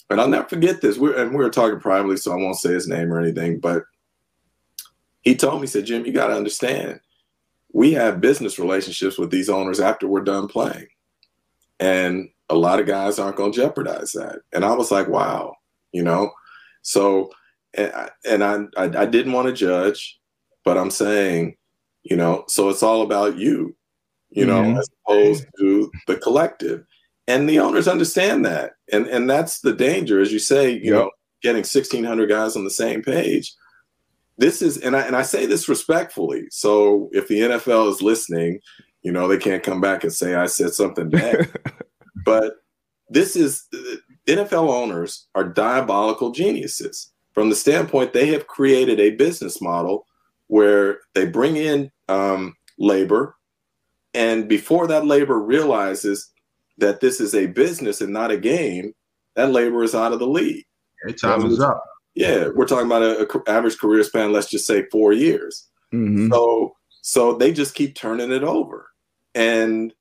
And 0.09 0.21
I'll 0.21 0.27
never 0.27 0.47
forget 0.47 0.81
this. 0.81 0.97
We're, 0.97 1.17
and 1.17 1.31
we 1.31 1.37
were 1.37 1.49
talking 1.49 1.79
privately, 1.79 2.17
so 2.17 2.31
I 2.31 2.35
won't 2.35 2.57
say 2.57 2.73
his 2.73 2.87
name 2.87 3.11
or 3.11 3.19
anything. 3.19 3.59
But 3.59 3.83
he 5.21 5.35
told 5.35 5.55
me, 5.55 5.61
he 5.61 5.67
said, 5.67 5.85
Jim, 5.85 6.05
you 6.05 6.11
got 6.11 6.27
to 6.27 6.35
understand, 6.35 6.99
we 7.73 7.93
have 7.93 8.21
business 8.21 8.59
relationships 8.59 9.17
with 9.17 9.31
these 9.31 9.49
owners 9.49 9.79
after 9.79 10.07
we're 10.07 10.21
done 10.21 10.47
playing. 10.47 10.87
And 11.79 12.29
a 12.49 12.55
lot 12.55 12.79
of 12.79 12.85
guys 12.85 13.17
aren't 13.17 13.37
going 13.37 13.51
to 13.51 13.59
jeopardize 13.59 14.11
that. 14.11 14.41
And 14.53 14.63
I 14.63 14.73
was 14.73 14.91
like, 14.91 15.07
wow, 15.07 15.55
you 15.95 16.03
know? 16.03 16.31
So, 16.81 17.31
and 17.73 17.91
I, 17.93 18.09
and 18.25 18.43
I, 18.43 18.55
I, 18.77 19.03
I 19.03 19.05
didn't 19.05 19.31
want 19.31 19.47
to 19.47 19.53
judge, 19.53 20.19
but 20.65 20.77
I'm 20.77 20.91
saying, 20.91 21.55
you 22.03 22.17
know, 22.17 22.43
so 22.47 22.69
it's 22.69 22.83
all 22.83 23.01
about 23.01 23.37
you, 23.37 23.75
you 24.29 24.45
know, 24.45 24.61
mm-hmm. 24.61 24.77
as 24.77 24.89
opposed 25.07 25.45
to 25.59 25.91
the 26.07 26.17
collective. 26.17 26.85
And 27.27 27.49
the 27.49 27.59
owners 27.59 27.87
understand 27.87 28.45
that. 28.45 28.73
And 28.91 29.07
and 29.07 29.27
that's 29.27 29.61
the 29.61 29.73
danger 29.73 30.21
as 30.21 30.31
you 30.31 30.37
say 30.37 30.69
you 30.69 30.91
know 30.91 31.09
getting 31.41 31.59
1600 31.59 32.29
guys 32.29 32.55
on 32.55 32.63
the 32.63 32.69
same 32.69 33.01
page. 33.01 33.53
This 34.37 34.61
is 34.61 34.77
and 34.77 34.95
I 34.95 35.01
and 35.01 35.15
I 35.15 35.23
say 35.23 35.47
this 35.47 35.67
respectfully 35.67 36.45
so 36.51 37.09
if 37.13 37.27
the 37.27 37.39
NFL 37.39 37.89
is 37.89 38.03
listening 38.03 38.59
you 39.01 39.11
know 39.11 39.27
they 39.27 39.37
can't 39.37 39.63
come 39.63 39.81
back 39.81 40.03
and 40.03 40.13
say 40.13 40.35
I 40.35 40.45
said 40.45 40.73
something 40.73 41.09
bad. 41.09 41.49
But 42.25 42.55
this 43.07 43.35
is 43.35 43.67
NFL 44.27 44.69
owners 44.69 45.27
are 45.35 45.43
diabolical 45.43 46.31
geniuses 46.31 47.11
from 47.33 47.49
the 47.49 47.55
standpoint 47.55 48.13
they 48.13 48.27
have 48.27 48.47
created 48.47 48.99
a 48.99 49.11
business 49.11 49.61
model 49.61 50.05
where 50.47 50.99
they 51.13 51.25
bring 51.25 51.57
in 51.57 51.91
um, 52.07 52.55
labor 52.77 53.35
and 54.15 54.47
before 54.47 54.87
that 54.87 55.05
labor 55.05 55.39
realizes 55.39 56.31
that 56.77 57.01
this 57.01 57.19
is 57.19 57.35
a 57.35 57.47
business 57.47 57.99
and 57.99 58.13
not 58.13 58.31
a 58.31 58.37
game, 58.37 58.93
that 59.35 59.51
labor 59.51 59.83
is 59.83 59.93
out 59.93 60.13
of 60.13 60.19
the 60.19 60.27
league. 60.27 60.63
Time 61.21 61.45
is 61.45 61.59
up. 61.59 61.83
Yeah, 62.15 62.47
we're 62.55 62.65
talking 62.65 62.85
about 62.85 63.03
a, 63.03 63.27
a, 63.27 63.49
average 63.51 63.77
career 63.77 64.03
span. 64.03 64.31
Let's 64.31 64.49
just 64.49 64.65
say 64.65 64.85
four 64.89 65.11
years. 65.11 65.67
Mm-hmm. 65.93 66.31
So, 66.31 66.73
so 67.01 67.37
they 67.37 67.51
just 67.51 67.75
keep 67.75 67.95
turning 67.95 68.31
it 68.31 68.43
over, 68.43 68.87
and 69.35 69.93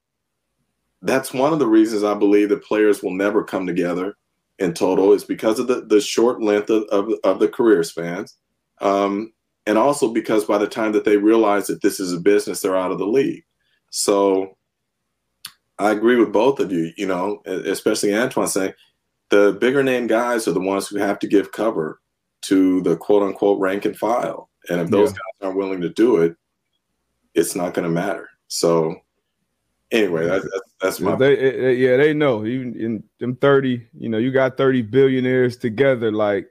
that's 1.05 1.33
one 1.33 1.53
of 1.53 1.59
the 1.59 1.67
reasons 1.67 2.03
I 2.03 2.15
believe 2.15 2.49
that 2.49 2.65
players 2.65 3.03
will 3.03 3.13
never 3.13 3.45
come 3.45 3.67
together 3.67 4.17
in 4.59 4.73
total 4.73 5.13
is 5.13 5.25
because 5.25 5.59
of 5.59 5.67
the, 5.67 5.83
the 5.83 6.01
short 6.01 6.43
length 6.43 6.71
of, 6.71 6.85
of, 6.85 7.13
of 7.25 7.39
the 7.41 7.49
career 7.49 7.83
spans. 7.83 8.37
Um, 8.81 9.33
and 9.67 9.79
also 9.79 10.13
because 10.13 10.45
by 10.45 10.59
the 10.59 10.67
time 10.67 10.93
that 10.93 11.05
they 11.05 11.17
realize 11.17 11.67
that 11.67 11.83
this 11.83 12.01
is 12.01 12.13
a 12.13 12.21
business, 12.21 12.61
they're 12.61 12.77
out 12.77 12.91
of 12.91 12.99
the 12.99 13.07
league. 13.07 13.45
So 13.91 14.57
I 15.79 15.91
agree 15.91 16.17
with 16.17 16.33
both 16.33 16.61
of 16.61 16.71
you, 16.71 16.93
you 16.97 17.07
know, 17.07 17.43
especially 17.47 18.15
Antoine 18.15 18.49
saying 18.49 18.75
the 19.31 19.57
bigger 19.61 19.83
name 19.83 20.07
guys 20.07 20.47
are 20.47 20.53
the 20.53 20.61
ones 20.61 20.89
who 20.89 20.99
have 20.99 21.19
to 21.21 21.27
give 21.27 21.53
cover 21.53 22.01
to 22.43 22.83
the 22.83 22.97
quote 22.97 23.23
unquote 23.23 23.59
rank 23.59 23.85
and 23.85 23.97
file. 23.97 24.51
And 24.69 24.81
if 24.81 24.91
those 24.91 25.11
yeah. 25.11 25.15
guys 25.15 25.47
aren't 25.47 25.59
willing 25.59 25.81
to 25.81 25.89
do 25.89 26.19
it, 26.19 26.37
it's 27.35 27.55
not 27.55 27.75
going 27.75 27.85
to 27.85 27.91
matter. 27.91 28.29
So, 28.49 28.97
anyway, 29.95 30.26
that's, 30.26 30.47
that's 30.80 31.01
my. 31.01 31.16
They, 31.16 31.74
yeah, 31.74 31.97
they 31.97 32.12
know. 32.12 32.45
Even 32.45 32.78
in 32.78 33.05
them 33.18 33.36
30, 33.36 33.86
you 33.99 34.09
know, 34.09 34.18
you 34.18 34.30
got 34.30 34.57
30 34.57 34.82
billionaires 34.82 35.57
together. 35.57 36.12
Like, 36.12 36.47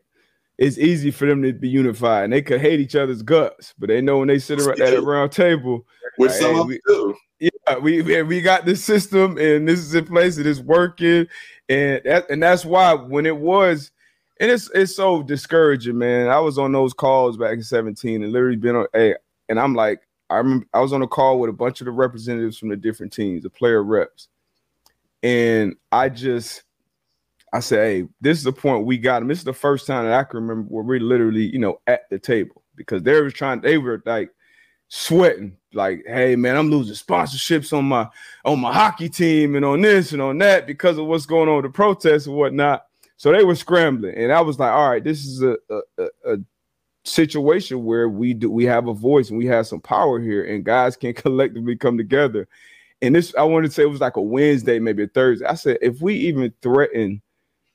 it's 0.57 0.77
easy 0.77 1.11
for 1.11 1.25
them 1.25 1.41
to 1.43 1.53
be 1.53 1.69
unified 1.69 2.25
and 2.25 2.33
they 2.33 2.41
could 2.41 2.61
hate 2.61 2.79
each 2.79 2.95
other's 2.95 3.21
guts, 3.21 3.73
but 3.77 3.87
they 3.87 4.01
know 4.01 4.19
when 4.19 4.27
they 4.27 4.39
sit 4.39 4.61
around 4.61 4.81
at 4.81 4.93
a 4.93 5.01
round 5.01 5.31
table. 5.31 5.85
Which 6.17 6.31
like, 6.31 6.39
some 6.39 6.55
hey, 6.55 6.63
we, 6.63 6.79
do 6.87 7.15
yeah, 7.39 7.77
we 7.77 8.21
we 8.23 8.41
got 8.41 8.65
the 8.65 8.75
system 8.75 9.37
and 9.37 9.67
this 9.67 9.79
is 9.79 9.95
in 9.95 10.05
place. 10.05 10.37
It 10.37 10.45
is 10.45 10.61
working, 10.61 11.27
and 11.67 12.01
that 12.05 12.29
and 12.29 12.41
that's 12.41 12.63
why 12.63 12.93
when 12.93 13.25
it 13.25 13.35
was, 13.35 13.91
and 14.39 14.49
it's 14.49 14.69
it's 14.73 14.95
so 14.95 15.23
discouraging, 15.23 15.97
man. 15.97 16.29
I 16.29 16.39
was 16.39 16.57
on 16.57 16.71
those 16.71 16.93
calls 16.93 17.35
back 17.35 17.53
in 17.53 17.63
seventeen 17.63 18.23
and 18.23 18.31
literally 18.31 18.55
been 18.55 18.75
on 18.75 18.87
a, 18.95 19.15
and 19.49 19.59
I'm 19.59 19.73
like, 19.73 20.01
I 20.34 20.38
remember 20.38 20.65
I 20.73 20.79
was 20.79 20.93
on 20.93 21.01
a 21.01 21.07
call 21.07 21.39
with 21.39 21.49
a 21.49 21.53
bunch 21.53 21.81
of 21.81 21.86
the 21.86 21.91
representatives 21.91 22.57
from 22.57 22.69
the 22.69 22.75
different 22.75 23.13
teams, 23.13 23.43
the 23.43 23.49
player 23.49 23.84
reps, 23.84 24.27
And 25.21 25.75
I 25.91 26.09
just 26.09 26.63
I 27.53 27.59
said, 27.59 27.86
hey, 27.86 28.07
this 28.19 28.39
is 28.39 28.43
the 28.43 28.51
point 28.51 28.86
we 28.86 28.97
got 28.97 29.21
him. 29.21 29.27
This 29.27 29.38
is 29.38 29.43
the 29.43 29.53
first 29.53 29.86
time 29.86 30.05
that 30.05 30.13
I 30.19 30.23
can 30.23 30.41
remember 30.41 30.67
where 30.69 30.84
we're 30.84 30.99
literally, 30.99 31.45
you 31.45 31.59
know, 31.59 31.79
at 31.86 32.09
the 32.09 32.17
table 32.17 32.63
because 32.75 33.03
they 33.03 33.13
were 33.21 33.29
trying, 33.29 33.61
they 33.61 33.77
were 33.77 34.01
like 34.07 34.31
sweating, 34.88 35.55
like, 35.73 36.03
hey 36.07 36.36
man, 36.36 36.57
I'm 36.57 36.71
losing 36.71 36.95
sponsorships 36.95 37.71
on 37.71 37.86
my 37.86 38.09
on 38.43 38.59
my 38.59 38.73
hockey 38.73 39.07
team 39.07 39.55
and 39.55 39.63
on 39.63 39.81
this 39.81 40.13
and 40.13 40.21
on 40.21 40.39
that 40.39 40.65
because 40.65 40.97
of 40.97 41.05
what's 41.05 41.27
going 41.27 41.47
on 41.47 41.57
with 41.57 41.65
the 41.65 41.69
protests 41.69 42.25
and 42.25 42.36
whatnot. 42.36 42.86
So 43.17 43.31
they 43.31 43.43
were 43.43 43.55
scrambling, 43.55 44.15
and 44.15 44.31
I 44.34 44.41
was 44.41 44.59
like, 44.59 44.71
all 44.71 44.89
right, 44.89 45.03
this 45.03 45.23
is 45.25 45.43
a, 45.43 45.55
a, 45.69 46.07
a 46.25 46.38
situation 47.04 47.84
where 47.84 48.08
we 48.08 48.34
do 48.34 48.49
we 48.49 48.66
have 48.66 48.88
a 48.88 48.93
voice 48.93 49.30
and 49.30 49.38
we 49.38 49.45
have 49.47 49.68
some 49.68 49.82
power 49.82 50.20
here, 50.20 50.43
and 50.43 50.64
guys 50.64 50.95
can 50.95 51.14
collectively 51.14 51.76
come 51.76 51.97
together. 51.97 52.47
And 53.01 53.16
this, 53.16 53.36
I 53.36 53.43
wanted 53.43 53.68
to 53.68 53.74
say 53.74 53.84
it 53.84 53.89
was 53.89 53.99
like 53.99 54.16
a 54.16 54.22
Wednesday, 54.22 54.80
maybe 54.80 55.04
a 55.04 55.08
Thursday. 55.08 55.45
I 55.45 55.56
said, 55.56 55.78
if 55.82 56.01
we 56.01 56.16
even 56.16 56.54
threaten 56.62 57.22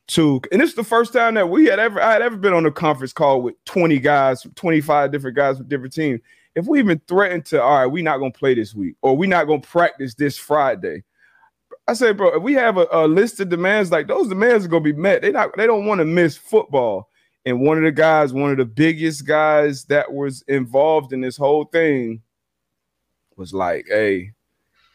to 0.09 0.41
and 0.51 0.61
this 0.61 0.70
is 0.70 0.76
the 0.76 0.83
first 0.83 1.12
time 1.12 1.35
that 1.35 1.51
we 1.51 1.66
had 1.66 1.79
ever 1.79 2.01
I 2.01 2.12
had 2.12 2.22
ever 2.22 2.37
been 2.37 2.55
on 2.55 2.64
a 2.66 2.70
conference 2.70 3.12
call 3.12 3.43
with 3.43 3.62
20 3.66 3.99
guys, 3.99 4.47
25 4.55 5.12
different 5.12 5.37
guys 5.37 5.59
with 5.59 5.68
different 5.68 5.93
teams. 5.93 6.20
If 6.55 6.66
we 6.66 6.79
even 6.81 7.01
threaten 7.07 7.43
to, 7.43 7.62
all 7.62 7.79
right, 7.79 7.87
we're 7.87 8.03
not 8.03 8.18
gonna 8.18 8.33
play 8.33 8.55
this 8.55 8.74
week, 8.74 8.97
or 9.03 9.16
we're 9.16 9.29
not 9.29 9.47
gonna 9.47 9.61
practice 9.61 10.14
this 10.14 10.39
Friday. 10.39 11.05
I 11.87 11.93
said, 11.93 12.16
bro, 12.16 12.37
if 12.37 12.43
we 12.43 12.55
have 12.55 12.79
a, 12.79 12.87
a 12.91 13.07
list 13.07 13.41
of 13.41 13.49
demands, 13.49 13.91
like 13.93 14.09
those 14.09 14.29
demands 14.29 14.64
are 14.64 14.68
gonna 14.68 14.81
be 14.81 14.93
met. 14.93 15.22
They 15.22 15.31
not 15.31 15.57
they 15.57 15.66
don't 15.66 15.87
want 15.87 16.01
to 16.01 16.05
miss 16.07 16.37
football. 16.37 17.11
And 17.45 17.61
one 17.61 17.78
of 17.78 17.84
the 17.84 17.93
guys, 17.93 18.32
one 18.32 18.51
of 18.51 18.59
the 18.59 18.64
biggest 18.64 19.26
guys 19.26 19.84
that 19.84 20.12
was 20.12 20.43
involved 20.49 21.12
in 21.12 21.20
this 21.20 21.36
whole 21.36 21.64
thing 21.64 22.20
was 23.36 23.55
like, 23.55 23.86
hey, 23.89 24.32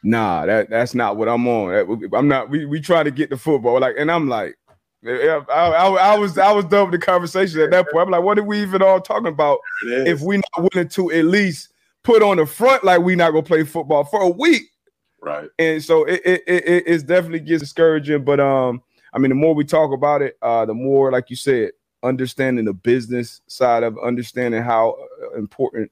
nah, 0.04 0.46
that, 0.46 0.70
that's 0.70 0.94
not 0.94 1.18
what 1.18 1.30
I'm 1.30 1.48
on. 1.48 2.10
I'm 2.14 2.28
not, 2.28 2.50
we, 2.50 2.66
we 2.66 2.80
try 2.80 3.02
to 3.04 3.12
get 3.12 3.30
the 3.30 3.38
football. 3.38 3.80
Like, 3.80 3.96
and 3.98 4.12
I'm 4.12 4.28
like, 4.28 4.56
I, 5.06 5.42
I, 5.50 5.90
I, 5.90 6.18
was 6.18 6.38
I 6.38 6.52
was 6.52 6.66
done 6.66 6.90
with 6.90 7.00
the 7.00 7.06
conversation 7.06 7.60
at 7.60 7.72
that 7.72 7.92
point. 7.92 8.06
I'm 8.06 8.12
like, 8.12 8.24
what 8.24 8.40
are 8.40 8.44
we 8.44 8.62
even 8.62 8.82
all 8.82 9.02
talking 9.02 9.28
about 9.28 9.60
if 9.82 10.22
we're 10.22 10.42
not 10.56 10.72
willing 10.74 10.88
to 10.90 11.12
at 11.12 11.26
least 11.26 11.74
put 12.04 12.24
on 12.24 12.38
the 12.38 12.46
front 12.46 12.84
like 12.84 13.02
we 13.02 13.16
not 13.16 13.32
gonna 13.32 13.44
play 13.44 13.64
football 13.64 14.06
for 14.06 14.22
a 14.22 14.30
week? 14.30 14.64
Right. 15.22 15.50
And 15.60 15.84
so 15.84 16.06
it 16.06 16.22
it, 16.24 16.44
it, 16.48 16.84
it 16.88 17.08
definitely 17.08 17.42
gets 17.42 17.62
discouraging. 17.62 18.24
But 18.24 18.40
um, 18.40 18.82
I 19.14 19.20
mean, 19.20 19.30
the 19.30 19.36
more 19.36 19.54
we 19.54 19.66
talk 19.66 19.92
about 19.92 20.22
it, 20.22 20.38
uh, 20.42 20.66
the 20.66 20.74
more, 20.74 21.12
like 21.12 21.30
you 21.30 21.36
said, 21.36 21.72
understanding 22.04 22.66
the 22.66 22.74
business 22.74 23.42
side 23.48 23.84
of 23.84 23.98
understanding 24.04 24.62
how 24.62 24.98
uh, 25.22 25.38
important 25.38 25.92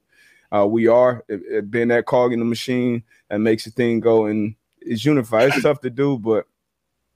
uh, 0.55 0.68
we 0.68 0.88
are. 0.88 1.24
It, 1.28 1.41
it 1.49 1.72
being 1.72 1.88
that 1.89 2.05
cog 2.05 2.34
in 2.34 2.39
the 2.39 2.45
machine 2.45 3.03
that 3.30 3.39
makes 3.39 3.66
the 3.66 3.72
thing 3.72 3.99
go 3.99 4.26
and 4.26 4.55
it's 4.82 5.05
unified. 5.05 5.49
It's 5.49 5.62
tough 5.62 5.82
to 5.82 5.89
do, 5.89 6.18
but 6.18 6.45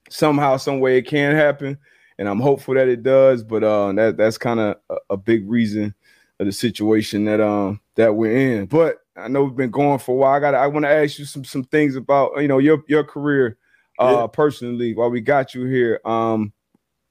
somehow, 0.10 0.58
some 0.58 0.80
way, 0.80 0.98
it 0.98 1.08
can 1.08 1.36
happen, 1.36 1.78
and 2.18 2.30
I'm 2.30 2.40
hopeful 2.40 2.76
that 2.76 2.88
it 2.88 3.04
does. 3.04 3.44
But 3.44 3.64
uh, 3.64 3.92
that 3.94 4.18
that's 4.18 4.38
kind 4.38 4.60
of 4.60 4.78
a, 4.90 4.96
a, 5.12 5.18
big 5.18 5.50
reason 5.50 5.94
of 6.40 6.46
the 6.46 6.52
situation 6.52 7.26
that 7.26 7.42
um 7.42 7.82
that 7.96 8.16
we're 8.16 8.60
in. 8.60 8.66
But 8.68 8.98
I 9.16 9.28
know 9.28 9.44
we've 9.44 9.56
been 9.56 9.72
going 9.72 10.00
for 10.00 10.16
a 10.16 10.18
while. 10.18 10.34
I 10.34 10.40
got 10.40 10.56
I 10.56 10.68
want 10.68 10.86
to 10.86 10.90
ask 10.90 11.20
you 11.20 11.26
some 11.26 11.44
some 11.44 11.64
things 11.64 11.96
about 11.96 12.40
you 12.42 12.48
know 12.48 12.60
your 12.60 12.84
your 12.88 13.04
career 13.04 13.58
uh 13.98 14.18
yeah. 14.20 14.28
personally 14.28 14.94
while 14.94 15.10
we 15.10 15.22
got 15.22 15.56
you 15.56 15.66
here. 15.66 16.02
Um, 16.06 16.54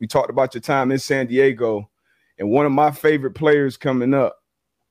we 0.01 0.07
talked 0.07 0.30
about 0.30 0.55
your 0.55 0.61
time 0.61 0.92
in 0.92 0.99
San 0.99 1.26
Diego, 1.26 1.88
and 2.38 2.51
one 2.51 2.66
of 2.66 2.72
my 2.72 2.90
favorite 2.90 3.34
players 3.34 3.76
coming 3.76 4.14
up. 4.14 4.36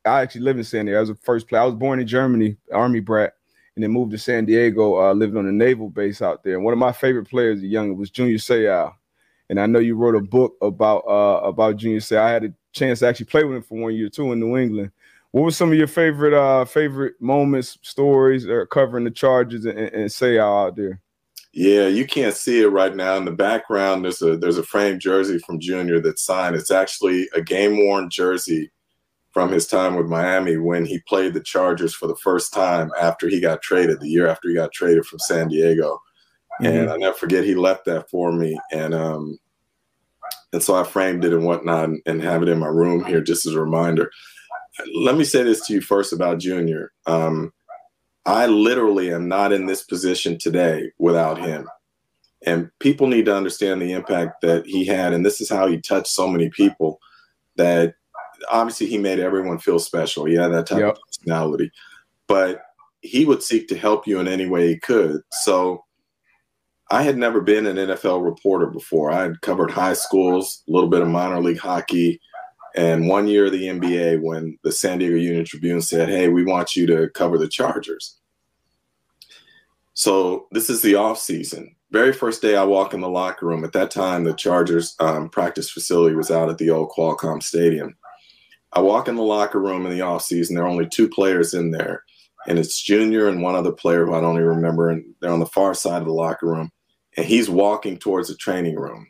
I 0.05 0.21
actually 0.21 0.41
live 0.41 0.57
in 0.57 0.63
San 0.65 0.85
Diego. 0.85 0.97
I 0.97 1.01
was 1.01 1.17
first 1.21 1.47
player. 1.47 1.61
I 1.61 1.65
was 1.65 1.75
born 1.75 1.99
in 1.99 2.07
Germany, 2.07 2.57
Army 2.71 2.99
brat 2.99 3.33
and 3.75 3.83
then 3.83 3.91
moved 3.91 4.11
to 4.11 4.17
San 4.17 4.45
Diego, 4.45 4.99
uh, 4.99 5.13
living 5.13 5.37
on 5.37 5.47
a 5.47 5.51
naval 5.51 5.89
base 5.89 6.21
out 6.21 6.43
there. 6.43 6.55
And 6.55 6.63
one 6.63 6.73
of 6.73 6.79
my 6.79 6.91
favorite 6.91 7.29
players, 7.29 7.61
the 7.61 7.67
young, 7.67 7.97
was 7.97 8.11
Junior 8.11 8.37
Seau. 8.37 8.93
And 9.49 9.59
I 9.59 9.65
know 9.65 9.79
you 9.79 9.95
wrote 9.95 10.15
a 10.15 10.21
book 10.21 10.55
about 10.61 11.03
uh, 11.07 11.41
about 11.43 11.77
Junior 11.77 11.99
Seau. 11.99 12.17
I 12.17 12.31
had 12.31 12.45
a 12.45 12.53
chance 12.71 12.99
to 12.99 13.07
actually 13.07 13.25
play 13.27 13.43
with 13.43 13.57
him 13.57 13.63
for 13.63 13.77
one 13.77 13.95
year 13.95 14.09
too 14.09 14.31
in 14.31 14.39
New 14.39 14.57
England. 14.57 14.91
What 15.31 15.43
were 15.43 15.51
some 15.51 15.71
of 15.71 15.77
your 15.77 15.87
favorite 15.87 16.33
uh, 16.33 16.65
favorite 16.65 17.19
moments, 17.19 17.77
stories, 17.81 18.45
or 18.47 18.65
covering 18.67 19.03
the 19.03 19.11
Chargers 19.11 19.65
and, 19.65 19.77
and 19.77 20.09
Seau 20.09 20.39
out 20.39 20.75
there? 20.75 21.01
Yeah, 21.53 21.87
you 21.87 22.07
can't 22.07 22.35
see 22.35 22.61
it 22.61 22.67
right 22.67 22.95
now 22.95 23.15
in 23.15 23.25
the 23.25 23.31
background. 23.31 24.03
There's 24.03 24.23
a 24.23 24.35
there's 24.35 24.57
a 24.57 24.63
framed 24.63 25.01
jersey 25.01 25.37
from 25.37 25.59
Junior 25.59 25.99
that's 25.99 26.23
signed. 26.23 26.55
It's 26.55 26.71
actually 26.71 27.29
a 27.35 27.41
game 27.41 27.77
worn 27.77 28.09
jersey 28.09 28.71
from 29.31 29.51
his 29.51 29.67
time 29.67 29.95
with 29.95 30.07
Miami 30.07 30.57
when 30.57 30.83
he 30.83 30.99
played 31.07 31.33
the 31.33 31.41
Chargers 31.41 31.93
for 31.93 32.07
the 32.07 32.15
first 32.15 32.53
time 32.53 32.91
after 32.99 33.27
he 33.27 33.39
got 33.39 33.61
traded, 33.61 33.99
the 33.99 34.09
year 34.09 34.27
after 34.27 34.49
he 34.49 34.55
got 34.55 34.71
traded 34.71 35.05
from 35.05 35.19
San 35.19 35.47
Diego. 35.47 35.99
Mm-hmm. 36.61 36.65
And 36.65 36.89
I 36.89 36.97
never 36.97 37.17
forget 37.17 37.43
he 37.43 37.55
left 37.55 37.85
that 37.85 38.09
for 38.09 38.31
me. 38.31 38.59
And 38.71 38.95
um 38.95 39.37
and 40.53 40.61
so 40.61 40.75
I 40.75 40.83
framed 40.83 41.25
it 41.25 41.33
and 41.33 41.45
whatnot 41.45 41.85
and, 41.85 42.01
and 42.05 42.21
have 42.21 42.41
it 42.41 42.49
in 42.49 42.59
my 42.59 42.67
room 42.67 43.05
here 43.05 43.21
just 43.21 43.45
as 43.45 43.53
a 43.53 43.61
reminder. 43.61 44.11
Let 44.95 45.17
me 45.17 45.23
say 45.23 45.43
this 45.43 45.65
to 45.67 45.73
you 45.73 45.81
first 45.81 46.13
about 46.13 46.39
Junior. 46.39 46.91
Um, 47.05 47.51
I 48.25 48.47
literally 48.47 49.13
am 49.13 49.27
not 49.27 49.51
in 49.51 49.65
this 49.65 49.83
position 49.83 50.37
today 50.37 50.91
without 50.97 51.39
him. 51.39 51.67
And 52.45 52.69
people 52.79 53.07
need 53.07 53.25
to 53.25 53.35
understand 53.35 53.81
the 53.81 53.93
impact 53.93 54.41
that 54.41 54.65
he 54.65 54.85
had. 54.85 55.13
And 55.13 55.25
this 55.25 55.41
is 55.41 55.49
how 55.49 55.67
he 55.67 55.79
touched 55.79 56.07
so 56.07 56.27
many 56.27 56.49
people 56.49 56.99
that 57.55 57.95
obviously 58.51 58.87
he 58.87 58.97
made 58.97 59.19
everyone 59.19 59.59
feel 59.59 59.79
special. 59.79 60.25
He 60.25 60.35
had 60.35 60.51
that 60.51 60.67
type 60.67 60.79
yep. 60.79 60.95
of 60.95 61.01
personality, 61.05 61.71
but 62.27 62.61
he 63.01 63.25
would 63.25 63.43
seek 63.43 63.67
to 63.67 63.77
help 63.77 64.07
you 64.07 64.19
in 64.19 64.27
any 64.27 64.45
way 64.45 64.67
he 64.67 64.77
could. 64.77 65.21
So 65.31 65.83
I 66.91 67.03
had 67.03 67.17
never 67.17 67.41
been 67.41 67.65
an 67.65 67.77
NFL 67.77 68.23
reporter 68.23 68.67
before. 68.67 69.11
I 69.11 69.23
had 69.23 69.41
covered 69.41 69.71
high 69.71 69.93
schools, 69.93 70.63
a 70.67 70.71
little 70.71 70.89
bit 70.89 71.01
of 71.01 71.07
minor 71.07 71.41
league 71.41 71.59
hockey, 71.59 72.19
and 72.75 73.07
one 73.07 73.27
year 73.27 73.45
of 73.45 73.51
the 73.51 73.67
NBA 73.67 74.21
when 74.21 74.57
the 74.63 74.71
San 74.71 74.99
Diego 74.99 75.15
Union 75.15 75.45
Tribune 75.45 75.81
said, 75.81 76.09
"Hey, 76.09 76.27
we 76.27 76.43
want 76.43 76.75
you 76.75 76.85
to 76.87 77.09
cover 77.09 77.37
the 77.37 77.47
Chargers." 77.47 78.17
So 79.93 80.47
this 80.51 80.69
is 80.69 80.81
the 80.81 80.95
off 80.95 81.19
season. 81.19 81.75
Very 81.91 82.11
first 82.11 82.41
day 82.41 82.55
I 82.55 82.63
walk 82.63 82.93
in 82.95 83.01
the 83.01 83.09
locker 83.09 83.45
room. 83.45 83.63
At 83.63 83.73
that 83.73 83.91
time, 83.91 84.23
the 84.23 84.33
Chargers 84.33 84.95
um, 84.99 85.29
practice 85.29 85.69
facility 85.69 86.15
was 86.15 86.31
out 86.31 86.49
at 86.49 86.57
the 86.57 86.71
old 86.71 86.89
Qualcomm 86.89 87.43
Stadium. 87.43 87.95
I 88.71 88.81
walk 88.81 89.07
in 89.07 89.15
the 89.15 89.21
locker 89.21 89.59
room 89.59 89.85
in 89.85 89.91
the 89.91 90.01
off 90.01 90.23
season. 90.23 90.55
There 90.55 90.65
are 90.65 90.69
only 90.69 90.87
two 90.87 91.07
players 91.07 91.53
in 91.53 91.69
there, 91.69 92.03
and 92.47 92.57
it's 92.57 92.81
Junior 92.81 93.27
and 93.27 93.43
one 93.43 93.53
other 93.53 93.71
player 93.71 94.05
who 94.05 94.15
I 94.15 94.21
don't 94.21 94.35
even 94.37 94.47
remember. 94.47 94.89
And 94.89 95.05
they're 95.21 95.31
on 95.31 95.39
the 95.39 95.45
far 95.45 95.75
side 95.75 96.01
of 96.01 96.07
the 96.07 96.13
locker 96.13 96.47
room, 96.47 96.71
and 97.15 97.25
he's 97.27 97.49
walking 97.49 97.97
towards 97.97 98.29
the 98.29 98.35
training 98.35 98.75
room. 98.75 99.07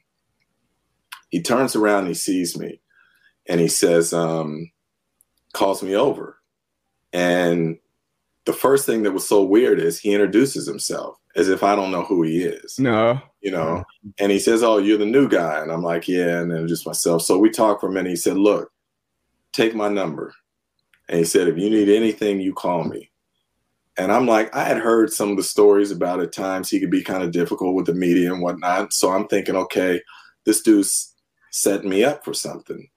He 1.30 1.41
turns 1.41 1.76
around 1.78 1.99
and 1.99 2.09
he 2.09 2.14
sees 2.14 2.57
me, 2.59 2.82
and 3.47 3.59
he 3.59 3.67
says, 3.67 4.13
um, 4.13 4.71
calls 5.53 5.83
me 5.83 5.95
over. 5.95 6.37
And 7.11 7.77
the 8.45 8.53
first 8.53 8.85
thing 8.85 9.03
that 9.03 9.11
was 9.11 9.27
so 9.27 9.43
weird 9.43 9.79
is 9.79 9.99
he 9.99 10.13
introduces 10.13 10.67
himself 10.67 11.17
as 11.35 11.49
if 11.49 11.63
I 11.63 11.75
don't 11.75 11.91
know 11.91 12.03
who 12.03 12.23
he 12.23 12.43
is. 12.43 12.77
No. 12.79 13.21
You 13.41 13.51
know, 13.51 13.83
and 14.19 14.31
he 14.31 14.39
says, 14.39 14.63
Oh, 14.63 14.77
you're 14.77 14.97
the 14.97 15.05
new 15.05 15.27
guy. 15.27 15.61
And 15.61 15.71
I'm 15.71 15.83
like, 15.83 16.07
Yeah, 16.07 16.39
and 16.39 16.51
then 16.51 16.67
just 16.67 16.87
myself. 16.87 17.23
So 17.23 17.37
we 17.37 17.49
talked 17.49 17.81
for 17.81 17.89
a 17.89 17.91
minute. 17.91 18.09
He 18.09 18.15
said, 18.15 18.37
Look, 18.37 18.71
take 19.53 19.75
my 19.75 19.89
number. 19.89 20.33
And 21.09 21.19
he 21.19 21.25
said, 21.25 21.47
if 21.47 21.57
you 21.57 21.69
need 21.69 21.89
anything, 21.89 22.41
you 22.41 22.53
call 22.53 22.83
me. 22.83 23.11
And 23.97 24.11
I'm 24.11 24.25
like, 24.25 24.53
I 24.55 24.63
had 24.63 24.77
heard 24.77 25.13
some 25.13 25.29
of 25.31 25.37
the 25.37 25.43
stories 25.43 25.91
about 25.91 26.19
at 26.19 26.31
times 26.31 26.69
he 26.69 26.79
could 26.79 26.89
be 26.89 27.03
kind 27.03 27.23
of 27.23 27.31
difficult 27.31 27.75
with 27.75 27.85
the 27.85 27.93
media 27.93 28.33
and 28.33 28.41
whatnot. 28.41 28.93
So 28.93 29.11
I'm 29.11 29.27
thinking, 29.27 29.55
okay, 29.55 30.01
this 30.45 30.61
dude's 30.61 31.13
setting 31.51 31.89
me 31.89 32.03
up 32.03 32.25
for 32.25 32.33
something. 32.33 32.89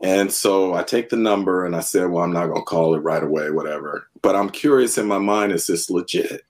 And 0.00 0.32
so 0.32 0.74
I 0.74 0.84
take 0.84 1.08
the 1.08 1.16
number 1.16 1.66
and 1.66 1.74
I 1.74 1.80
said, 1.80 2.10
well, 2.10 2.22
I'm 2.22 2.32
not 2.32 2.46
going 2.46 2.60
to 2.60 2.64
call 2.64 2.94
it 2.94 3.00
right 3.00 3.22
away, 3.22 3.50
whatever. 3.50 4.08
But 4.22 4.36
I'm 4.36 4.50
curious 4.50 4.96
in 4.96 5.06
my 5.06 5.18
mind, 5.18 5.52
is 5.52 5.66
this 5.66 5.90
legit? 5.90 6.42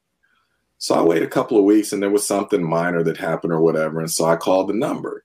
So 0.76 0.94
I 0.94 1.02
wait 1.02 1.22
a 1.22 1.28
couple 1.28 1.58
of 1.58 1.64
weeks 1.64 1.92
and 1.92 2.02
there 2.02 2.10
was 2.10 2.26
something 2.26 2.62
minor 2.62 3.02
that 3.04 3.16
happened 3.16 3.52
or 3.52 3.60
whatever. 3.60 4.00
And 4.00 4.10
so 4.10 4.26
I 4.26 4.36
called 4.36 4.68
the 4.68 4.74
number 4.74 5.24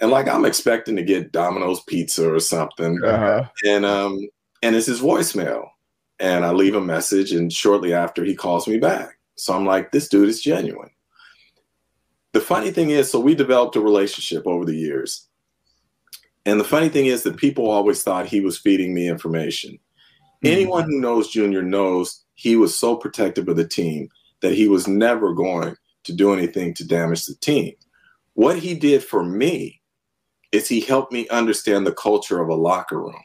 and 0.00 0.10
like 0.10 0.28
I'm 0.28 0.44
expecting 0.44 0.96
to 0.96 1.02
get 1.02 1.32
Domino's 1.32 1.82
pizza 1.82 2.32
or 2.32 2.40
something, 2.40 3.02
uh-huh. 3.04 3.44
and 3.64 3.84
um, 3.84 4.28
and 4.62 4.74
it's 4.74 4.86
his 4.86 5.00
voicemail, 5.00 5.68
and 6.18 6.44
I 6.44 6.52
leave 6.52 6.74
a 6.74 6.80
message, 6.80 7.32
and 7.32 7.52
shortly 7.52 7.92
after 7.92 8.24
he 8.24 8.34
calls 8.34 8.66
me 8.66 8.78
back. 8.78 9.18
So 9.36 9.54
I'm 9.54 9.66
like, 9.66 9.92
this 9.92 10.08
dude 10.08 10.28
is 10.28 10.40
genuine. 10.40 10.90
The 12.32 12.40
funny 12.40 12.70
thing 12.70 12.90
is, 12.90 13.10
so 13.10 13.20
we 13.20 13.34
developed 13.34 13.76
a 13.76 13.80
relationship 13.80 14.46
over 14.46 14.64
the 14.64 14.76
years, 14.76 15.28
and 16.46 16.58
the 16.58 16.64
funny 16.64 16.88
thing 16.88 17.06
is 17.06 17.22
that 17.22 17.36
people 17.36 17.70
always 17.70 18.02
thought 18.02 18.26
he 18.26 18.40
was 18.40 18.58
feeding 18.58 18.94
me 18.94 19.08
information. 19.08 19.72
Mm-hmm. 19.72 20.46
Anyone 20.46 20.84
who 20.84 21.00
knows 21.00 21.30
Junior 21.30 21.62
knows 21.62 22.24
he 22.34 22.56
was 22.56 22.76
so 22.76 22.96
protective 22.96 23.48
of 23.48 23.56
the 23.56 23.68
team 23.68 24.08
that 24.40 24.54
he 24.54 24.68
was 24.68 24.88
never 24.88 25.34
going 25.34 25.76
to 26.04 26.12
do 26.12 26.32
anything 26.32 26.72
to 26.74 26.86
damage 26.86 27.26
the 27.26 27.34
team. 27.34 27.74
What 28.34 28.58
he 28.58 28.74
did 28.74 29.04
for 29.04 29.22
me 29.22 29.80
is 30.50 30.66
he 30.66 30.80
helped 30.80 31.12
me 31.12 31.28
understand 31.28 31.86
the 31.86 31.92
culture 31.92 32.40
of 32.40 32.48
a 32.48 32.54
locker 32.54 32.98
room. 32.98 33.22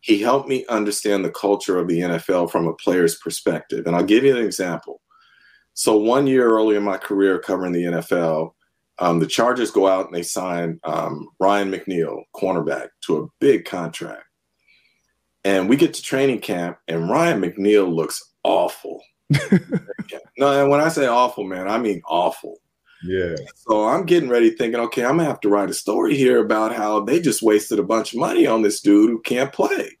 He 0.00 0.20
helped 0.20 0.48
me 0.48 0.64
understand 0.68 1.24
the 1.24 1.30
culture 1.30 1.78
of 1.78 1.86
the 1.86 2.00
NFL 2.00 2.50
from 2.50 2.66
a 2.66 2.74
player's 2.74 3.16
perspective. 3.16 3.86
And 3.86 3.94
I'll 3.94 4.02
give 4.02 4.24
you 4.24 4.36
an 4.36 4.44
example. 4.44 5.00
So 5.74 5.96
one 5.96 6.26
year 6.26 6.48
early 6.48 6.76
in 6.76 6.82
my 6.82 6.96
career 6.96 7.38
covering 7.38 7.72
the 7.72 7.84
NFL, 7.84 8.52
um, 9.00 9.18
the 9.18 9.26
Chargers 9.26 9.70
go 9.70 9.88
out 9.88 10.06
and 10.06 10.14
they 10.14 10.22
sign 10.22 10.78
um, 10.84 11.28
Ryan 11.40 11.72
McNeil, 11.72 12.22
cornerback, 12.36 12.88
to 13.06 13.18
a 13.18 13.26
big 13.40 13.64
contract. 13.64 14.24
And 15.42 15.68
we 15.68 15.76
get 15.76 15.94
to 15.94 16.02
training 16.02 16.40
camp, 16.40 16.76
and 16.86 17.08
Ryan 17.08 17.40
McNeil 17.40 17.90
looks 17.90 18.22
awful. 18.44 19.02
no, 20.38 20.60
and 20.60 20.70
when 20.70 20.80
I 20.80 20.90
say 20.90 21.06
awful, 21.06 21.44
man, 21.44 21.66
I 21.66 21.78
mean 21.78 22.02
awful. 22.06 22.58
Yeah. 23.02 23.36
So 23.54 23.88
I'm 23.88 24.04
getting 24.04 24.28
ready 24.28 24.50
thinking, 24.50 24.80
okay, 24.80 25.02
I'm 25.02 25.16
gonna 25.16 25.28
have 25.28 25.40
to 25.40 25.48
write 25.48 25.70
a 25.70 25.74
story 25.74 26.14
here 26.14 26.44
about 26.44 26.74
how 26.74 27.00
they 27.00 27.20
just 27.20 27.40
wasted 27.40 27.78
a 27.78 27.84
bunch 27.84 28.12
of 28.12 28.20
money 28.20 28.46
on 28.46 28.60
this 28.60 28.82
dude 28.82 29.08
who 29.08 29.20
can't 29.22 29.52
play. 29.52 29.96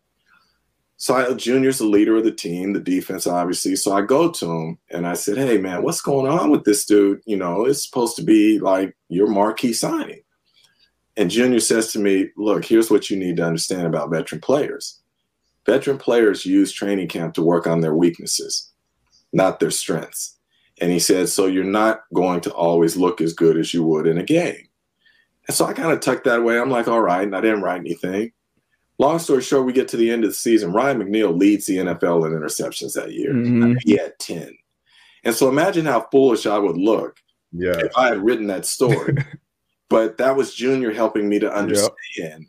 So 1.00 1.34
Junior's 1.34 1.78
the 1.78 1.86
leader 1.86 2.18
of 2.18 2.24
the 2.24 2.30
team, 2.30 2.74
the 2.74 2.78
defense, 2.78 3.26
obviously. 3.26 3.74
So 3.74 3.94
I 3.94 4.02
go 4.02 4.30
to 4.30 4.52
him 4.52 4.78
and 4.90 5.06
I 5.06 5.14
said, 5.14 5.38
Hey 5.38 5.56
man, 5.56 5.82
what's 5.82 6.02
going 6.02 6.30
on 6.30 6.50
with 6.50 6.64
this 6.64 6.84
dude? 6.84 7.22
You 7.24 7.38
know, 7.38 7.64
it's 7.64 7.82
supposed 7.82 8.16
to 8.16 8.22
be 8.22 8.58
like 8.58 8.94
your 9.08 9.26
marquee 9.26 9.72
signing. 9.72 10.20
And 11.16 11.30
Junior 11.30 11.60
says 11.60 11.90
to 11.92 11.98
me, 11.98 12.28
Look, 12.36 12.66
here's 12.66 12.90
what 12.90 13.08
you 13.08 13.16
need 13.16 13.38
to 13.38 13.46
understand 13.46 13.86
about 13.86 14.10
veteran 14.10 14.42
players. 14.42 15.00
Veteran 15.64 15.96
players 15.96 16.44
use 16.44 16.70
training 16.70 17.08
camp 17.08 17.32
to 17.34 17.42
work 17.42 17.66
on 17.66 17.80
their 17.80 17.94
weaknesses, 17.94 18.70
not 19.32 19.58
their 19.58 19.70
strengths. 19.70 20.36
And 20.82 20.92
he 20.92 20.98
said, 20.98 21.30
So 21.30 21.46
you're 21.46 21.64
not 21.64 22.02
going 22.12 22.42
to 22.42 22.52
always 22.52 22.98
look 22.98 23.22
as 23.22 23.32
good 23.32 23.56
as 23.56 23.72
you 23.72 23.82
would 23.84 24.06
in 24.06 24.18
a 24.18 24.22
game. 24.22 24.68
And 25.48 25.56
so 25.56 25.64
I 25.64 25.72
kind 25.72 25.92
of 25.92 26.00
tucked 26.00 26.24
that 26.24 26.40
away. 26.40 26.60
I'm 26.60 26.70
like, 26.70 26.88
All 26.88 27.00
right. 27.00 27.22
And 27.22 27.34
I 27.34 27.40
didn't 27.40 27.62
write 27.62 27.80
anything. 27.80 28.32
Long 29.00 29.18
story 29.18 29.40
short, 29.40 29.64
we 29.64 29.72
get 29.72 29.88
to 29.88 29.96
the 29.96 30.10
end 30.10 30.24
of 30.24 30.30
the 30.30 30.34
season. 30.34 30.74
Ryan 30.74 30.98
McNeil 30.98 31.34
leads 31.34 31.64
the 31.64 31.78
NFL 31.78 32.26
in 32.26 32.38
interceptions 32.38 32.92
that 32.92 33.14
year. 33.14 33.32
Mm-hmm. 33.32 33.76
He 33.82 33.96
had 33.96 34.12
10. 34.18 34.54
And 35.24 35.34
so 35.34 35.48
imagine 35.48 35.86
how 35.86 36.06
foolish 36.12 36.44
I 36.44 36.58
would 36.58 36.76
look 36.76 37.16
yeah. 37.50 37.78
if 37.78 37.96
I 37.96 38.08
had 38.08 38.22
written 38.22 38.46
that 38.48 38.66
story. 38.66 39.16
but 39.88 40.18
that 40.18 40.36
was 40.36 40.54
Junior 40.54 40.92
helping 40.92 41.30
me 41.30 41.38
to 41.38 41.50
understand, 41.50 41.94
yep. 42.18 42.40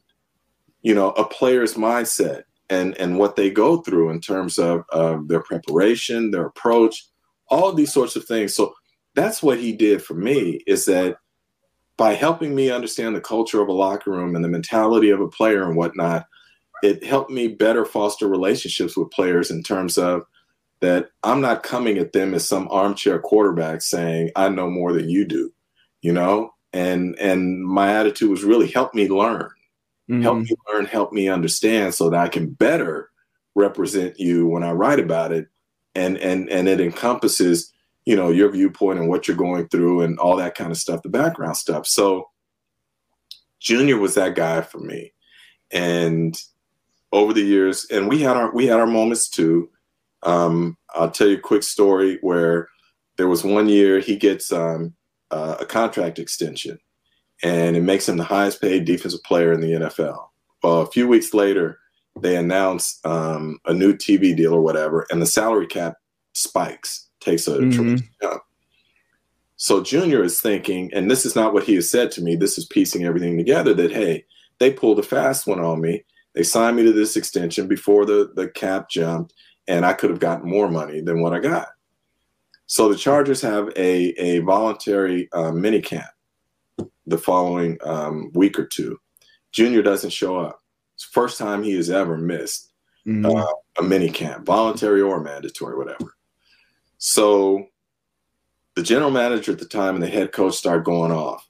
you 0.82 0.94
know, 0.94 1.12
a 1.12 1.26
player's 1.26 1.76
mindset 1.76 2.44
and 2.70 2.98
and 2.98 3.18
what 3.18 3.38
they 3.38 3.50
go 3.50 3.78
through 3.78 4.10
in 4.10 4.20
terms 4.20 4.60
of 4.60 4.84
uh, 4.92 5.20
their 5.28 5.44
preparation, 5.44 6.32
their 6.32 6.48
approach, 6.48 7.06
all 7.48 7.72
these 7.72 7.94
sorts 7.94 8.18
of 8.18 8.26
things. 8.26 8.54
So 8.54 8.74
that's 9.16 9.42
what 9.42 9.58
he 9.58 9.72
did 9.72 10.04
for 10.04 10.16
me 10.16 10.60
is 10.68 10.84
that 10.84 11.16
by 11.96 12.14
helping 12.14 12.54
me 12.54 12.72
understand 12.72 13.16
the 13.16 13.22
culture 13.22 13.62
of 13.62 13.70
a 13.70 13.74
locker 13.74 14.12
room 14.12 14.36
and 14.36 14.44
the 14.44 14.50
mentality 14.50 15.12
of 15.12 15.22
a 15.22 15.30
player 15.30 15.64
and 15.64 15.78
whatnot, 15.78 16.26
it 16.84 17.04
helped 17.04 17.32
me 17.32 17.48
better 17.48 17.86
foster 17.86 18.28
relationships 18.28 18.98
with 18.98 19.12
players 19.12 19.52
in 19.52 19.64
terms 19.64 19.98
of 19.98 20.24
that 20.82 21.10
I'm 21.24 21.42
not 21.42 21.64
coming 21.64 21.98
at 21.98 22.14
them 22.14 22.34
as 22.34 22.48
some 22.48 22.68
armchair 22.72 23.20
quarterback 23.20 23.82
saying 23.82 24.32
I 24.36 24.50
know 24.50 24.70
more 24.70 24.94
than 24.94 25.10
you 25.10 25.26
do, 25.26 25.54
you 26.02 26.12
know, 26.12 26.54
and 26.74 27.18
and 27.20 27.64
my 27.64 27.94
attitude 27.94 28.30
was 28.30 28.44
really 28.44 28.68
help 28.68 28.94
me 28.94 29.08
learn, 29.08 29.50
mm-hmm. 30.10 30.22
help 30.22 30.40
me 30.40 30.50
learn, 30.72 30.86
help 30.86 31.14
me 31.14 31.30
understand, 31.30 31.94
so 31.94 32.10
that 32.10 32.20
I 32.20 32.28
can 32.28 32.50
better 32.50 33.10
represent 33.54 34.20
you 34.20 34.48
when 34.48 34.64
I 34.64 34.72
write 34.72 35.00
about 35.00 35.32
it. 35.32 35.48
And 35.94 36.18
and 36.18 36.50
and 36.50 36.68
it 36.68 36.82
encompasses 36.82 37.72
you 38.06 38.16
know 38.16 38.30
your 38.30 38.50
viewpoint 38.50 38.98
and 39.00 39.08
what 39.08 39.28
you're 39.28 39.38
going 39.38 39.68
through 39.68 40.02
and 40.02 40.18
all 40.18 40.38
that 40.38 40.56
kind 40.56 40.72
of 40.72 40.78
stuff 40.78 41.04
the 41.04 41.10
background 41.10 41.58
stuff. 41.58 41.86
So 41.86 42.30
junior 43.60 43.98
was 43.98 44.16
that 44.16 44.36
guy 44.36 44.62
for 44.62 44.80
me. 44.80 45.14
And 45.72 46.36
over 47.12 47.34
the 47.34 47.42
years 47.42 47.86
and 47.92 48.08
we 48.08 48.22
had 48.22 48.38
our 48.38 48.54
we 48.54 48.66
had 48.66 48.80
our 48.80 48.88
moments 48.88 49.28
too 49.28 49.70
um, 50.24 50.78
i'll 50.96 51.12
tell 51.12 51.28
you 51.28 51.38
a 51.38 51.42
quick 51.42 51.64
story 51.64 52.18
where 52.22 52.68
there 53.18 53.28
was 53.28 53.44
one 53.44 53.68
year 53.68 54.00
he 54.00 54.16
gets 54.16 54.52
um, 54.52 54.94
uh, 55.32 55.58
a 55.60 55.66
contract 55.66 56.20
extension 56.20 56.78
and 57.44 57.76
it 57.76 57.82
makes 57.82 58.08
him 58.08 58.18
the 58.18 58.24
highest 58.24 58.62
paid 58.62 58.86
defensive 58.86 59.24
player 59.24 59.52
in 59.52 59.62
the 59.62 59.72
nfl 59.72 60.28
well 60.64 60.82
a 60.82 60.92
few 60.92 61.08
weeks 61.08 61.34
later 61.34 61.78
they 62.20 62.36
announce 62.36 63.00
um, 63.06 63.60
a 63.66 63.74
new 63.74 63.94
TV 63.94 64.36
deal 64.36 64.54
or 64.54 64.62
whatever, 64.62 65.06
and 65.10 65.22
the 65.22 65.26
salary 65.26 65.68
cap 65.68 65.96
spikes, 66.34 67.10
takes 67.20 67.48
a 67.48 67.52
mm-hmm. 67.52 67.72
tremendous 67.72 68.08
jump. 68.22 68.44
So 69.56 69.82
Junior 69.82 70.24
is 70.24 70.42
thinking, 70.42 70.92
and 70.94 71.10
this 71.10 71.26
is 71.26 71.36
not 71.36 71.54
what 71.54 71.64
he 71.64 71.76
has 71.76 71.90
said 71.90 72.12
to 72.12 72.22
me. 72.22 72.36
This 72.36 72.58
is 72.58 72.66
piecing 72.66 73.06
everything 73.06 73.38
together. 73.38 73.74
That 73.74 73.92
hey, 73.92 74.26
they 74.60 74.72
pulled 74.72 75.00
a 75.00 75.04
fast 75.04 75.48
one 75.48 75.60
on 75.60 75.82
me. 75.82 76.04
They 76.34 76.44
signed 76.44 76.78
me 76.78 76.84
to 76.84 76.94
this 76.94 77.18
extension 77.18 77.68
before 77.68 78.06
the 78.06 78.32
the 78.36 78.50
cap 78.50 78.90
jumped, 78.90 79.34
and 79.68 79.86
I 79.86 79.94
could 79.94 80.10
have 80.10 80.20
gotten 80.20 80.50
more 80.50 80.70
money 80.70 81.02
than 81.02 81.22
what 81.22 81.34
I 81.34 81.40
got. 81.40 81.68
So 82.66 82.88
the 82.88 82.96
Chargers 82.96 83.42
have 83.42 83.70
a 83.76 84.10
a 84.20 84.40
voluntary 84.40 85.30
uh, 85.34 85.52
mini 85.52 85.82
camp 85.82 86.10
the 87.06 87.18
following 87.18 87.78
um, 87.84 88.32
week 88.34 88.58
or 88.58 88.66
two. 88.66 88.98
Junior 89.52 89.82
doesn't 89.82 90.12
show 90.12 90.40
up 90.40 90.62
first 91.10 91.38
time 91.38 91.64
he 91.64 91.74
has 91.74 91.90
ever 91.90 92.18
missed 92.18 92.72
mm-hmm. 93.08 93.26
uh, 93.26 93.46
a 93.80 93.84
mini 93.84 94.10
camp, 94.10 94.46
voluntary 94.46 95.02
or 95.02 95.22
mandatory, 95.22 95.78
whatever. 95.78 96.16
So 96.98 97.68
the 98.76 98.84
general 98.84 99.12
manager 99.12 99.52
at 99.52 99.60
the 99.60 99.66
time 99.66 99.96
and 99.96 100.04
the 100.04 100.08
head 100.08 100.32
coach 100.32 100.56
start 100.56 100.86
going 100.86 101.12
off. 101.12 101.48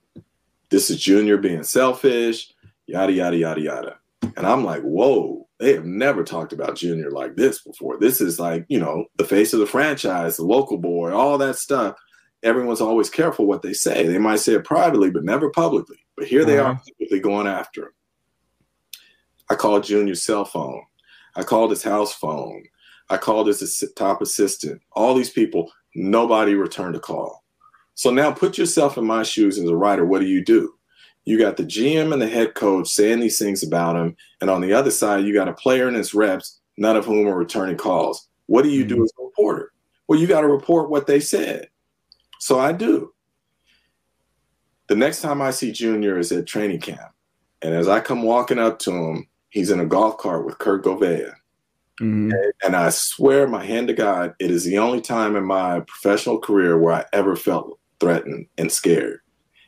This 0.70 0.90
is 0.90 1.02
Junior 1.02 1.38
being 1.38 1.64
selfish, 1.64 2.54
yada, 2.88 3.12
yada, 3.12 3.38
yada, 3.38 3.62
yada. 3.62 3.98
And 4.22 4.46
I'm 4.46 4.64
like, 4.64 4.82
whoa, 4.82 5.48
they 5.60 5.74
have 5.74 5.86
never 5.86 6.24
talked 6.24 6.54
about 6.54 6.76
Junior 6.76 7.12
like 7.12 7.36
this 7.36 7.62
before. 7.62 8.00
This 8.00 8.22
is 8.22 8.40
like, 8.40 8.66
you 8.70 8.80
know, 8.80 9.06
the 9.18 9.26
face 9.26 9.54
of 9.54 9.60
the 9.60 9.68
franchise, 9.68 10.38
the 10.38 10.44
local 10.44 10.78
boy, 10.78 11.12
all 11.12 11.38
that 11.38 11.58
stuff. 11.58 11.96
Everyone's 12.44 12.82
always 12.82 13.10
careful 13.10 13.46
what 13.46 13.62
they 13.62 13.74
say. 13.74 14.08
They 14.08 14.18
might 14.18 14.40
say 14.40 14.54
it 14.54 14.64
privately, 14.64 15.12
but 15.12 15.24
never 15.24 15.52
publicly. 15.52 15.98
But 16.18 16.28
here 16.28 16.46
they 16.46 16.58
uh-huh. 16.58 16.72
are 16.72 16.76
publicly 16.76 17.20
going 17.20 17.48
after 17.48 17.84
him. 17.84 17.92
I 19.50 19.56
called 19.56 19.84
Junior's 19.84 20.24
cell 20.24 20.46
phone. 20.46 20.82
I 21.36 21.44
called 21.44 21.70
his 21.70 21.84
house 21.84 22.14
phone. 22.14 22.64
I 23.10 23.18
called 23.18 23.48
his 23.48 23.84
top 23.96 24.22
assistant. 24.22 24.82
All 24.94 25.14
these 25.14 25.30
people, 25.30 25.72
nobody 25.94 26.56
returned 26.56 26.96
a 26.96 27.00
call. 27.00 27.44
So 27.96 28.10
now 28.10 28.32
put 28.32 28.58
yourself 28.58 28.98
in 28.98 29.06
my 29.06 29.24
shoes 29.24 29.60
as 29.60 29.70
a 29.70 29.76
writer. 29.76 30.06
What 30.06 30.22
do 30.22 30.28
you 30.28 30.44
do? 30.44 30.74
You 31.26 31.38
got 31.38 31.58
the 31.58 31.64
GM 31.64 32.14
and 32.14 32.22
the 32.22 32.28
head 32.28 32.56
coach 32.56 32.90
saying 32.90 33.20
these 33.20 33.38
things 33.38 33.64
about 33.64 33.96
him. 33.96 34.16
And 34.42 34.50
on 34.50 34.62
the 34.62 34.74
other 34.74 34.92
side, 34.92 35.24
you 35.24 35.34
got 35.34 35.48
a 35.48 35.54
player 35.54 35.88
and 35.88 35.96
his 35.96 36.14
reps, 36.14 36.60
none 36.78 36.96
of 36.96 37.06
whom 37.06 37.28
are 37.28 37.36
returning 37.36 37.78
calls. 37.78 38.28
What 38.48 38.64
do 38.64 38.70
you 38.70 38.84
do 38.84 38.96
mm-hmm. 38.96 39.04
as 39.04 39.14
a 39.20 39.24
reporter? 39.24 39.72
Well, 40.08 40.20
you 40.20 40.28
got 40.28 40.42
to 40.42 40.48
report 40.48 40.90
what 40.90 41.08
they 41.08 41.20
said. 41.20 41.70
So 42.40 42.60
I 42.60 42.72
do. 42.72 43.14
The 44.88 44.96
next 44.96 45.22
time 45.22 45.42
I 45.42 45.52
see 45.52 45.72
Junior 45.72 46.18
is 46.18 46.32
at 46.32 46.48
training 46.48 46.82
camp. 46.82 47.12
And 47.62 47.74
as 47.74 47.88
I 47.88 48.00
come 48.02 48.24
walking 48.24 48.60
up 48.60 48.80
to 48.80 48.92
him, 48.92 49.28
He's 49.52 49.70
in 49.70 49.82
a 49.82 49.86
golf 49.86 50.18
cart 50.18 50.46
with 50.46 50.58
Kurt 50.58 50.84
Gouveia. 50.84 51.34
Mm-hmm. 52.00 52.32
And, 52.32 52.54
and 52.64 52.76
I 52.76 52.90
swear, 52.90 53.48
my 53.48 53.64
hand 53.64 53.90
to 53.90 53.94
God, 53.94 54.34
it 54.40 54.50
is 54.50 54.64
the 54.64 54.78
only 54.78 55.02
time 55.02 55.36
in 55.36 55.44
my 55.44 55.82
professional 55.82 56.40
career 56.40 56.78
where 56.80 56.94
I 56.94 57.06
ever 57.14 57.36
felt 57.36 57.78
threatened 58.00 58.48
and 58.58 58.72
scared. 58.72 59.20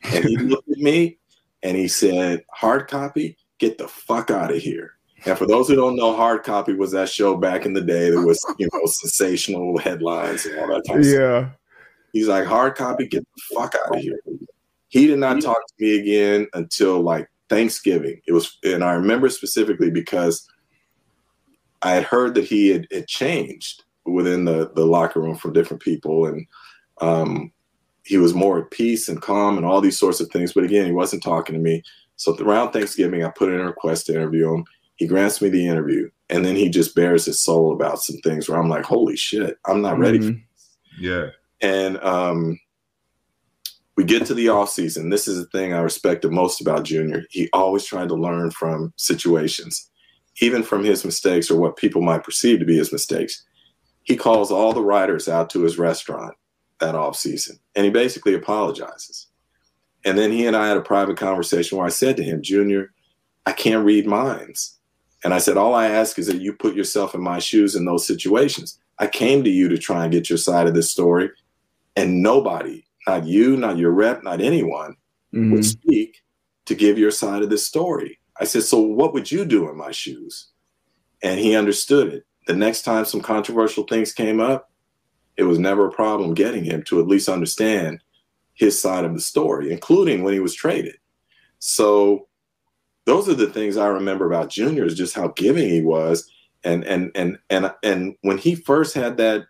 And 0.03 0.23
he 0.23 0.37
looked 0.37 0.69
at 0.69 0.77
me 0.77 1.17
and 1.63 1.75
he 1.75 1.87
said, 1.87 2.43
Hard 2.51 2.87
copy, 2.87 3.37
get 3.57 3.77
the 3.77 3.87
fuck 3.87 4.29
out 4.29 4.51
of 4.51 4.57
here. 4.57 4.93
And 5.25 5.37
for 5.37 5.45
those 5.45 5.67
who 5.67 5.75
don't 5.75 5.95
know, 5.95 6.15
Hard 6.15 6.43
Copy 6.43 6.73
was 6.73 6.91
that 6.91 7.07
show 7.07 7.37
back 7.37 7.65
in 7.65 7.73
the 7.73 7.81
day 7.81 8.09
that 8.09 8.21
was, 8.21 8.45
you 8.57 8.67
know, 8.73 8.81
sensational 8.85 9.77
headlines 9.77 10.45
and 10.45 10.59
all 10.59 10.67
that 10.67 10.83
type 10.85 11.03
yeah. 11.03 11.39
Stuff. 11.39 11.57
He's 12.11 12.27
like, 12.27 12.45
Hard 12.45 12.75
copy, 12.75 13.07
get 13.07 13.23
the 13.23 13.55
fuck 13.55 13.73
out 13.73 13.95
of 13.95 14.01
here. 14.01 14.19
He 14.89 15.07
did 15.07 15.19
not 15.19 15.41
talk 15.41 15.65
to 15.65 15.73
me 15.79 15.99
again 15.99 16.47
until 16.53 17.01
like 17.01 17.27
Thanksgiving. 17.49 18.21
It 18.27 18.33
was, 18.33 18.59
and 18.63 18.83
I 18.83 18.93
remember 18.93 19.29
specifically 19.29 19.89
because 19.89 20.47
I 21.81 21.91
had 21.91 22.03
heard 22.03 22.35
that 22.35 22.43
he 22.43 22.67
had, 22.69 22.87
had 22.91 23.07
changed 23.07 23.83
within 24.05 24.43
the 24.45 24.71
the 24.75 24.85
locker 24.85 25.21
room 25.21 25.35
from 25.35 25.53
different 25.53 25.81
people, 25.81 26.27
and 26.27 26.45
um, 27.01 27.51
he 28.03 28.17
was 28.17 28.33
more 28.33 28.59
at 28.59 28.71
peace 28.71 29.07
and 29.07 29.21
calm 29.21 29.57
and 29.57 29.65
all 29.65 29.81
these 29.81 29.97
sorts 29.97 30.19
of 30.19 30.29
things. 30.29 30.53
But 30.53 30.65
again, 30.65 30.85
he 30.85 30.91
wasn't 30.91 31.23
talking 31.23 31.55
to 31.55 31.61
me. 31.61 31.83
So 32.17 32.35
around 32.37 32.71
Thanksgiving, 32.71 33.23
I 33.23 33.29
put 33.29 33.49
in 33.49 33.59
a 33.59 33.65
request 33.65 34.05
to 34.05 34.13
interview 34.13 34.53
him. 34.53 34.65
He 34.95 35.07
grants 35.07 35.41
me 35.41 35.49
the 35.49 35.67
interview, 35.67 36.09
and 36.29 36.45
then 36.45 36.55
he 36.55 36.69
just 36.69 36.95
bares 36.95 37.25
his 37.25 37.41
soul 37.41 37.73
about 37.73 38.01
some 38.01 38.17
things 38.17 38.47
where 38.47 38.59
I'm 38.59 38.69
like, 38.69 38.85
"Holy 38.85 39.15
shit, 39.15 39.57
I'm 39.65 39.81
not 39.81 39.97
ready." 39.97 40.19
Mm-hmm. 40.19 41.03
Yeah. 41.03 41.27
And 41.61 41.97
um, 42.03 42.59
we 43.97 44.03
get 44.03 44.25
to 44.27 44.33
the 44.33 44.49
off 44.49 44.69
season. 44.69 45.09
This 45.09 45.27
is 45.27 45.39
the 45.39 45.47
thing 45.47 45.73
I 45.73 45.79
respect 45.79 46.21
the 46.21 46.29
most 46.29 46.61
about 46.61 46.83
Junior. 46.83 47.23
He 47.31 47.49
always 47.53 47.85
tried 47.85 48.09
to 48.09 48.15
learn 48.15 48.51
from 48.51 48.93
situations, 48.97 49.89
even 50.41 50.61
from 50.61 50.83
his 50.83 51.03
mistakes 51.03 51.49
or 51.49 51.59
what 51.59 51.77
people 51.77 52.01
might 52.01 52.23
perceive 52.23 52.59
to 52.59 52.65
be 52.65 52.77
his 52.77 52.91
mistakes. 52.91 53.43
He 54.03 54.15
calls 54.15 54.51
all 54.51 54.73
the 54.73 54.81
writers 54.81 55.27
out 55.27 55.49
to 55.51 55.63
his 55.63 55.79
restaurant 55.79 56.35
that 56.83 56.95
off 56.95 57.15
season, 57.15 57.57
and 57.75 57.85
he 57.85 57.91
basically 57.91 58.33
apologizes. 58.33 59.27
And 60.05 60.17
then 60.17 60.31
he 60.31 60.45
and 60.45 60.55
I 60.55 60.67
had 60.67 60.77
a 60.77 60.81
private 60.81 61.17
conversation 61.17 61.77
where 61.77 61.87
I 61.87 61.91
said 61.91 62.17
to 62.17 62.23
him, 62.23 62.41
Junior, 62.41 62.91
I 63.45 63.53
can't 63.53 63.85
read 63.85 64.05
minds. 64.05 64.77
And 65.23 65.33
I 65.33 65.37
said, 65.37 65.57
all 65.57 65.73
I 65.73 65.87
ask 65.87 66.19
is 66.19 66.27
that 66.27 66.41
you 66.41 66.53
put 66.53 66.75
yourself 66.75 67.15
in 67.15 67.21
my 67.21 67.39
shoes 67.39 67.75
in 67.75 67.85
those 67.85 68.05
situations. 68.05 68.79
I 68.99 69.07
came 69.07 69.43
to 69.43 69.49
you 69.49 69.69
to 69.69 69.77
try 69.77 70.03
and 70.03 70.11
get 70.11 70.29
your 70.29 70.37
side 70.37 70.67
of 70.67 70.73
this 70.73 70.89
story 70.89 71.29
and 71.95 72.21
nobody, 72.21 72.83
not 73.07 73.25
you, 73.25 73.55
not 73.55 73.77
your 73.77 73.91
rep, 73.91 74.23
not 74.23 74.41
anyone, 74.41 74.97
mm-hmm. 75.33 75.53
would 75.53 75.65
speak 75.65 76.21
to 76.65 76.75
give 76.75 76.97
your 76.97 77.11
side 77.11 77.41
of 77.41 77.49
this 77.49 77.65
story. 77.65 78.19
I 78.39 78.45
said, 78.45 78.63
So 78.63 78.79
what 78.79 79.13
would 79.13 79.31
you 79.31 79.45
do 79.45 79.69
in 79.69 79.77
my 79.77 79.91
shoes? 79.91 80.47
And 81.21 81.39
he 81.39 81.55
understood 81.55 82.13
it. 82.13 82.25
The 82.47 82.53
next 82.53 82.81
time 82.81 83.05
some 83.05 83.21
controversial 83.21 83.83
things 83.85 84.11
came 84.11 84.41
up, 84.41 84.69
it 85.37 85.43
was 85.43 85.59
never 85.59 85.87
a 85.87 85.91
problem 85.91 86.33
getting 86.33 86.63
him 86.63 86.83
to 86.83 86.99
at 86.99 87.07
least 87.07 87.29
understand 87.29 87.99
his 88.53 88.79
side 88.79 89.05
of 89.05 89.13
the 89.13 89.21
story, 89.21 89.71
including 89.71 90.23
when 90.23 90.33
he 90.33 90.39
was 90.39 90.53
traded. 90.53 90.95
So 91.59 92.27
those 93.05 93.27
are 93.27 93.33
the 93.33 93.47
things 93.47 93.77
I 93.77 93.87
remember 93.87 94.25
about 94.25 94.49
Junior 94.49 94.85
is 94.85 94.95
just 94.95 95.15
how 95.15 95.29
giving 95.29 95.69
he 95.69 95.81
was. 95.81 96.29
And 96.63 96.85
and 96.85 97.11
and 97.15 97.37
and 97.49 97.73
and 97.83 98.15
when 98.21 98.37
he 98.37 98.55
first 98.55 98.93
had 98.93 99.17
that 99.17 99.45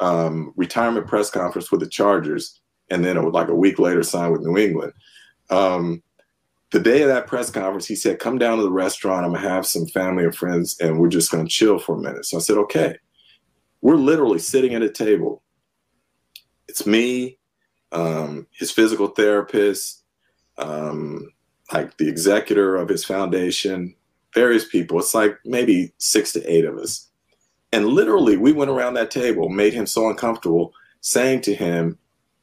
um, 0.00 0.52
retirement 0.56 1.06
press 1.06 1.30
conference 1.30 1.70
with 1.70 1.80
the 1.80 1.88
Chargers, 1.88 2.60
and 2.90 3.04
then 3.04 3.30
like 3.30 3.48
a 3.48 3.54
week 3.54 3.78
later 3.78 4.02
signed 4.02 4.32
with 4.32 4.42
New 4.42 4.58
England. 4.58 4.92
Um, 5.48 6.02
the 6.70 6.80
day 6.80 7.02
of 7.02 7.08
that 7.08 7.26
press 7.26 7.50
conference, 7.50 7.86
he 7.86 7.96
said, 7.96 8.18
"Come 8.18 8.38
down 8.38 8.58
to 8.58 8.62
the 8.62 8.70
restaurant. 8.70 9.24
I'm 9.24 9.32
gonna 9.32 9.48
have 9.48 9.66
some 9.66 9.86
family 9.86 10.24
and 10.24 10.34
friends, 10.34 10.78
and 10.80 10.98
we're 10.98 11.08
just 11.08 11.30
gonna 11.30 11.48
chill 11.48 11.78
for 11.78 11.96
a 11.96 12.00
minute." 12.00 12.26
So 12.26 12.36
I 12.36 12.40
said, 12.40 12.58
"Okay." 12.58 12.96
We're 13.82 13.96
literally 13.96 14.38
sitting 14.38 14.74
at 14.74 14.82
a 14.82 14.90
table. 14.90 15.42
It's 16.68 16.86
me, 16.86 17.38
um, 17.92 18.46
his 18.52 18.70
physical 18.70 19.08
therapist, 19.08 20.02
um, 20.58 21.32
like 21.72 21.96
the 21.96 22.08
executor 22.08 22.76
of 22.76 22.88
his 22.88 23.04
foundation, 23.04 23.94
various 24.34 24.68
people. 24.68 24.98
It's 24.98 25.14
like 25.14 25.38
maybe 25.44 25.92
six 25.98 26.32
to 26.32 26.44
eight 26.44 26.64
of 26.64 26.76
us. 26.78 27.08
And 27.72 27.86
literally, 27.86 28.36
we 28.36 28.52
went 28.52 28.70
around 28.70 28.94
that 28.94 29.10
table, 29.10 29.48
made 29.48 29.72
him 29.72 29.86
so 29.86 30.08
uncomfortable, 30.08 30.72
saying 31.00 31.42
to 31.42 31.54
him 31.54 31.98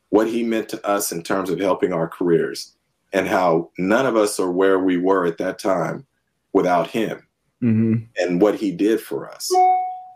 what 0.10 0.28
he 0.28 0.44
meant 0.44 0.70
to 0.70 0.88
us 0.88 1.12
in 1.12 1.22
terms 1.22 1.50
of 1.50 1.60
helping 1.60 1.92
our 1.92 2.08
careers 2.08 2.74
and 3.14 3.28
how 3.28 3.70
none 3.78 4.06
of 4.06 4.16
us 4.16 4.40
are 4.40 4.52
where 4.52 4.80
we 4.80 4.98
were 4.98 5.26
at 5.26 5.38
that 5.38 5.60
time 5.60 6.06
without 6.54 6.88
him 6.88 7.28
mm-hmm. 7.62 7.96
and 8.18 8.42
what 8.42 8.56
he 8.56 8.72
did 8.72 9.02
for 9.02 9.30
us. 9.30 9.52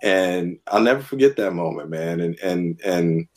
And 0.01 0.57
I'll 0.67 0.81
never 0.81 1.01
forget 1.01 1.35
that 1.37 1.53
moment, 1.53 1.89
man. 1.89 2.19
And 2.19 2.39
and 2.39 2.79
and 2.83 3.27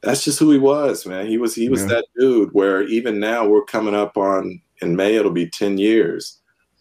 that's 0.00 0.24
just 0.24 0.38
who 0.38 0.50
he 0.50 0.58
was, 0.58 1.06
man. 1.06 1.26
He 1.26 1.38
was 1.38 1.54
he 1.54 1.68
was 1.68 1.82
yeah. 1.82 1.88
that 1.88 2.06
dude 2.18 2.50
where 2.52 2.82
even 2.82 3.18
now 3.18 3.46
we're 3.46 3.64
coming 3.64 3.94
up 3.94 4.16
on 4.16 4.60
in 4.80 4.96
May 4.96 5.16
it'll 5.16 5.30
be 5.30 5.48
10 5.48 5.78
years 5.78 6.40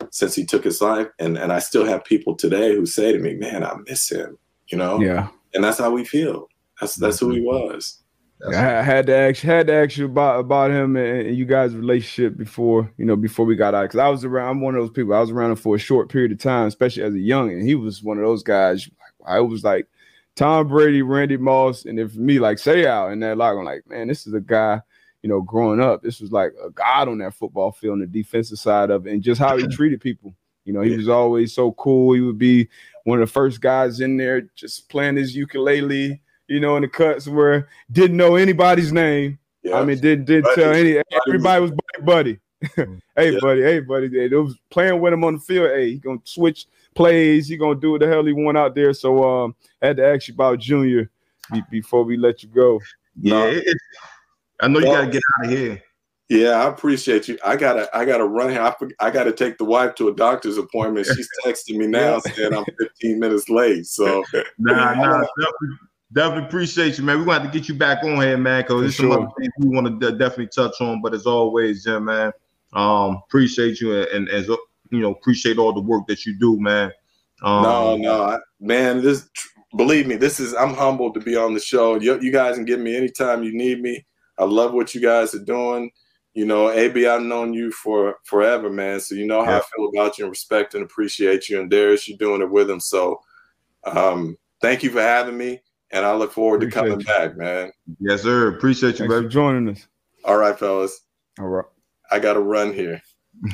since 0.10 0.36
he 0.36 0.46
took 0.46 0.64
his 0.64 0.82
life 0.82 1.08
and 1.20 1.38
and 1.38 1.52
I 1.52 1.60
still 1.60 1.86
have 1.86 2.04
people 2.04 2.36
today 2.36 2.76
who 2.76 2.86
say 2.86 3.12
to 3.12 3.20
me, 3.20 3.36
"Man, 3.36 3.64
I 3.64 3.76
miss 3.88 4.10
him." 4.10 4.38
You 4.68 4.78
know? 4.78 5.00
Yeah. 5.00 5.30
And 5.54 5.64
that's 5.64 5.80
how 5.80 5.92
we 5.92 6.06
feel. 6.06 6.50
That's 6.80 6.96
that's 6.96 7.20
who 7.20 7.30
he 7.30 7.42
was. 7.42 8.03
I 8.52 8.82
had 8.82 9.06
to 9.08 9.16
ask 9.16 9.42
had 9.42 9.68
to 9.68 9.74
ask 9.74 9.98
you 9.98 10.06
about 10.06 10.40
about 10.40 10.72
him 10.72 10.96
and 10.98 11.36
you 11.36 11.46
guys' 11.46 11.76
relationship 11.76 12.38
before 12.38 12.92
you 12.98 13.06
know 13.06 13.16
before 13.16 13.46
we 13.46 13.56
got 13.56 13.74
out 13.74 13.84
because 13.84 14.00
I 14.00 14.10
was 14.10 14.26
around. 14.26 14.50
I'm 14.50 14.62
one 14.62 14.76
of 14.76 14.82
those 14.82 14.92
people. 14.92 15.14
I 15.14 15.20
was 15.20 15.32
around 15.32 15.52
him 15.52 15.58
for 15.58 15.76
a 15.76 15.80
short 15.80 16.10
period 16.10 16.32
of 16.32 16.40
time, 16.40 16.68
especially 16.68 17.04
as 17.04 17.14
a 17.14 17.20
young, 17.20 17.52
and 17.52 17.66
he 17.66 17.76
was 17.76 18.04
one 18.04 18.18
of 18.18 18.24
those 18.24 18.44
guys. 18.44 18.90
I 19.26 19.40
was 19.40 19.64
like 19.64 19.88
Tom 20.36 20.68
Brady, 20.68 21.02
Randy 21.02 21.38
Moss, 21.38 21.86
and 21.86 21.98
then 21.98 22.10
for 22.10 22.20
me, 22.20 22.40
like 22.40 22.58
Seau 22.58 23.12
in 23.12 23.20
that 23.22 23.38
locker, 23.38 23.60
I'm 23.60 23.66
like, 23.66 23.88
man, 23.88 24.08
this 24.08 24.28
is 24.28 24.34
a 24.34 24.42
guy, 24.42 24.82
you 25.22 25.30
know, 25.30 25.42
growing 25.42 25.80
up, 25.80 26.02
this 26.02 26.20
was 26.20 26.32
like 26.32 26.52
a 26.64 26.70
god 26.70 27.08
on 27.08 27.20
that 27.20 27.36
football 27.36 27.72
field 27.72 27.94
on 27.94 28.00
the 28.00 28.08
defensive 28.08 28.60
side 28.60 28.90
of 28.90 29.08
it, 29.08 29.14
and 29.14 29.24
just 29.24 29.40
how 29.40 29.58
he 29.58 29.68
treated 29.72 30.02
people. 30.02 30.34
You 30.66 30.74
know, 30.74 30.82
he 30.82 30.96
was 30.96 31.10
always 31.10 31.54
so 31.54 31.74
cool. 31.74 32.14
He 32.14 32.22
would 32.22 32.38
be 32.38 32.70
one 33.04 33.22
of 33.22 33.28
the 33.28 33.32
first 33.32 33.60
guys 33.60 34.00
in 34.00 34.16
there 34.18 34.42
just 34.56 34.88
playing 34.90 35.18
his 35.18 35.36
ukulele, 35.36 36.22
you 36.54 36.60
know, 36.60 36.76
in 36.76 36.84
the 36.84 36.88
cuts 36.88 37.28
where 37.28 37.68
didn't 37.92 38.16
know 38.16 38.36
anybody's 38.36 38.94
name. 38.94 39.40
Yeah. 39.64 39.80
I 39.80 39.86
mean, 39.86 40.00
didn't 40.00 40.26
did 40.26 40.46
tell 40.54 40.72
any 40.72 41.02
everybody 41.28 41.62
was 41.62 41.72
buddy 41.72 42.06
buddy. 42.06 42.40
hey 43.16 43.32
yeah. 43.32 43.40
buddy, 43.42 43.62
hey 43.64 43.80
buddy. 43.80 44.08
They 44.08 44.28
was 44.36 44.56
playing 44.70 45.02
with 45.02 45.14
him 45.14 45.24
on 45.24 45.34
the 45.36 45.40
field. 45.40 45.72
Hey, 45.72 45.92
he 45.92 45.98
gonna 45.98 46.20
switch 46.26 46.68
plays. 46.94 47.48
He 47.48 47.58
gonna 47.58 47.80
do 47.80 47.92
what 47.92 48.02
the 48.02 48.08
hell 48.08 48.24
he 48.24 48.34
want 48.34 48.58
out 48.58 48.76
there. 48.76 48.94
So 48.94 49.24
um, 49.24 49.56
I 49.82 49.88
had 49.88 49.98
to 49.98 50.06
ask 50.06 50.28
you 50.28 50.36
about 50.36 50.60
Junior 50.60 51.10
before 51.72 52.04
we 52.04 52.18
let 52.18 52.44
you 52.44 52.50
go. 52.50 52.80
Yeah, 53.20 53.62
I 54.62 54.68
know 54.68 54.80
you 54.80 54.86
gotta 54.86 55.08
get 55.08 55.24
out 55.40 55.46
of 55.46 55.52
here. 55.52 55.82
Yeah, 56.30 56.64
I 56.64 56.70
appreciate 56.70 57.28
you. 57.28 57.38
I 57.46 57.56
gotta, 57.56 57.90
I 57.96 58.06
gotta 58.06 58.26
run 58.26 58.50
here. 58.50 58.62
I, 58.62 58.74
I 59.00 59.12
gotta 59.12 59.32
take 59.32 59.58
the 59.58 59.66
wife 59.66 59.96
to 59.96 60.08
a 60.08 60.16
doctor's 60.16 60.58
appointment. 60.58 61.08
She's 61.08 61.28
texting 61.46 61.78
me 61.78 61.88
now 61.88 62.20
saying 62.20 62.54
I'm 62.54 62.66
15 62.80 63.20
minutes 63.20 63.50
late. 63.50 63.86
So 63.88 64.24
nah, 64.58 64.94
nah, 64.94 65.26
definitely, 66.14 66.48
appreciate 66.48 66.98
you, 66.98 67.04
man. 67.04 67.20
We're 67.20 67.26
gonna 67.26 67.42
have 67.42 67.52
to 67.52 67.60
get 67.60 67.68
you 67.68 67.76
back 67.76 68.04
on 68.04 68.22
here, 68.22 68.38
man, 68.38 68.62
because 68.62 68.82
there's 68.82 68.96
sure. 68.96 69.12
some 69.12 69.24
other 69.24 69.32
things 69.40 69.52
we 69.60 69.68
want 69.70 70.00
to 70.00 70.12
definitely 70.12 70.48
touch 70.48 70.80
on. 70.80 71.02
But 71.02 71.14
as 71.14 71.26
always, 71.26 71.84
Jim, 71.84 72.06
man, 72.06 72.32
um, 72.74 73.22
appreciate 73.28 73.82
you 73.82 73.98
and, 73.98 74.08
and 74.08 74.30
as 74.30 74.48
you 74.48 75.00
know, 75.00 75.12
appreciate 75.12 75.58
all 75.58 75.74
the 75.74 75.82
work 75.82 76.08
that 76.08 76.26
you 76.26 76.38
do, 76.38 76.60
man. 76.60 76.92
Um, 77.42 77.64
no, 77.64 77.98
no, 77.98 78.40
man. 78.60 79.02
This, 79.02 79.28
believe 79.76 80.08
me, 80.08 80.16
this 80.16 80.40
is. 80.40 80.54
I'm 80.54 80.74
humbled 80.74 81.16
to 81.16 81.20
be 81.20 81.36
on 81.36 81.54
the 81.54 81.60
show. 81.60 82.00
You, 82.00 82.20
you 82.22 82.32
guys 82.32 82.56
can 82.56 82.66
get 82.66 82.80
me 82.80 82.96
anytime 82.96 83.44
you 83.44 83.56
need 83.56 83.82
me. 83.82 84.06
I 84.38 84.46
love 84.46 84.74
what 84.74 84.96
you 84.96 85.02
guys 85.02 85.34
are 85.34 85.44
doing. 85.44 85.92
You 86.34 86.46
know, 86.46 86.72
AB, 86.72 87.06
I've 87.06 87.22
known 87.22 87.54
you 87.54 87.72
for 87.72 88.18
forever, 88.24 88.70
man. 88.70 89.00
So 89.00 89.14
you 89.14 89.28
know 89.28 89.44
how 89.44 89.52
yeah. 89.52 89.58
I 89.58 89.76
feel 89.76 89.90
about 89.90 90.18
you 90.18 90.26
and 90.26 90.32
respect 90.32 90.74
and 90.74 90.84
appreciate 90.84 91.50
you. 91.50 91.60
And 91.60 91.70
Darius, 91.70 92.08
you're 92.08 92.18
doing 92.18 92.42
it 92.42 92.50
with 92.50 92.70
him. 92.70 92.80
So 92.80 93.22
um, 93.84 94.38
thank 94.62 94.82
you 94.82 94.90
for 94.90 95.02
having 95.02 95.38
me. 95.38 95.62
And 95.94 96.04
I 96.06 96.16
look 96.16 96.32
forward 96.32 96.64
appreciate 96.64 96.82
to 96.82 96.90
coming 96.90 97.00
you. 97.00 97.06
back, 97.06 97.38
man. 97.38 97.72
Yes, 98.00 98.24
sir. 98.24 98.48
Appreciate 98.48 99.00
you, 99.00 99.08
Thanks 99.08 99.14
for 99.14 99.30
joining 99.30 99.70
us. 99.70 99.88
All 100.26 100.38
right, 100.38 100.58
fellas. 100.58 101.02
All 101.40 101.48
right. 101.48 101.66
I 102.12 102.18
got 102.18 102.34
to 102.34 102.40
run 102.40 102.74
here. 102.74 103.00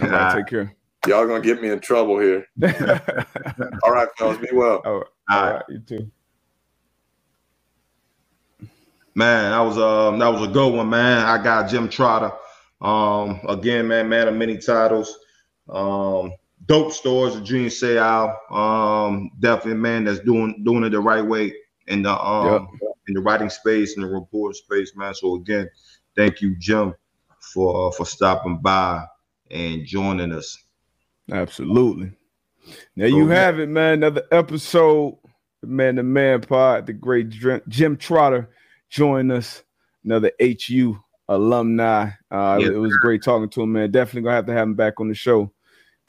All 0.02 0.08
right, 0.08 0.38
take 0.38 0.48
care. 0.48 0.76
Y'all 1.08 1.28
gonna 1.28 1.42
get 1.42 1.62
me 1.62 1.70
in 1.70 1.80
trouble 1.80 2.20
here. 2.20 2.46
All 3.84 3.92
right, 3.92 4.08
fellas, 4.18 4.38
be 4.38 4.50
well. 4.54 4.82
All 4.86 4.98
right. 5.00 5.08
All 5.30 5.54
right, 5.54 5.64
you 5.70 5.80
too. 5.80 6.12
Man, 9.16 9.52
that 9.52 9.60
was 9.60 9.78
um 9.78 10.20
that 10.20 10.28
was 10.28 10.44
a 10.44 10.52
good 10.52 10.74
one, 10.74 10.90
man. 10.90 11.26
I 11.26 11.42
got 11.42 11.70
Jim 11.70 11.90
Trotter. 11.90 12.32
Um, 12.82 13.40
again, 13.48 13.88
man, 13.88 14.10
man 14.10 14.28
of 14.28 14.36
many 14.36 14.58
titles. 14.58 15.18
Um, 15.70 16.34
dope 16.66 16.92
stores 16.92 17.36
of 17.36 17.44
Junior 17.44 17.70
Seau. 17.70 18.52
Um, 18.52 19.32
definitely 19.40 19.80
man 19.82 20.04
that's 20.04 20.20
doing 20.20 20.64
doing 20.64 20.84
it 20.84 20.90
the 20.90 21.00
right 21.00 21.26
way 21.26 21.54
in 21.90 22.04
the 22.04 22.12
um 22.12 22.70
yep. 22.82 22.92
in 23.08 23.14
the 23.16 23.22
writing 23.22 23.50
space 23.50 23.96
and 23.96 24.04
the 24.04 24.08
report 24.08 24.56
space, 24.56 24.96
man. 24.96 25.14
So 25.14 25.36
again, 25.36 25.70
thank 26.16 26.42
you, 26.42 26.56
Jim, 26.58 26.94
for 27.54 27.88
uh, 27.88 27.92
for 27.92 28.06
stopping 28.06 28.60
by 28.62 29.04
and 29.52 29.86
joining 29.86 30.32
us. 30.32 30.58
Absolutely. 31.32 32.12
There 32.96 33.08
you 33.08 33.28
have 33.28 33.60
it, 33.60 33.68
man. 33.70 33.96
Another 33.96 34.24
episode, 34.32 35.18
the 35.62 35.68
man 35.68 35.96
The 35.96 36.04
man 36.04 36.42
pod, 36.42 36.86
the 36.86 36.94
great 36.94 37.30
Jim 37.30 37.98
Trotter 37.98 38.50
joined 38.90 39.32
us. 39.32 39.64
Another 40.04 40.32
HU 40.40 41.00
alumni. 41.28 42.10
Uh, 42.32 42.60
It 42.62 42.78
was 42.78 42.96
great 43.02 43.24
talking 43.24 43.50
to 43.50 43.62
him, 43.62 43.74
man. 43.74 43.92
Definitely 43.92 44.24
gonna 44.24 44.36
have 44.36 44.46
to 44.46 44.54
have 44.54 44.68
him 44.68 44.76
back 44.76 45.00
on 45.00 45.08
the 45.08 45.16
show. 45.16 45.52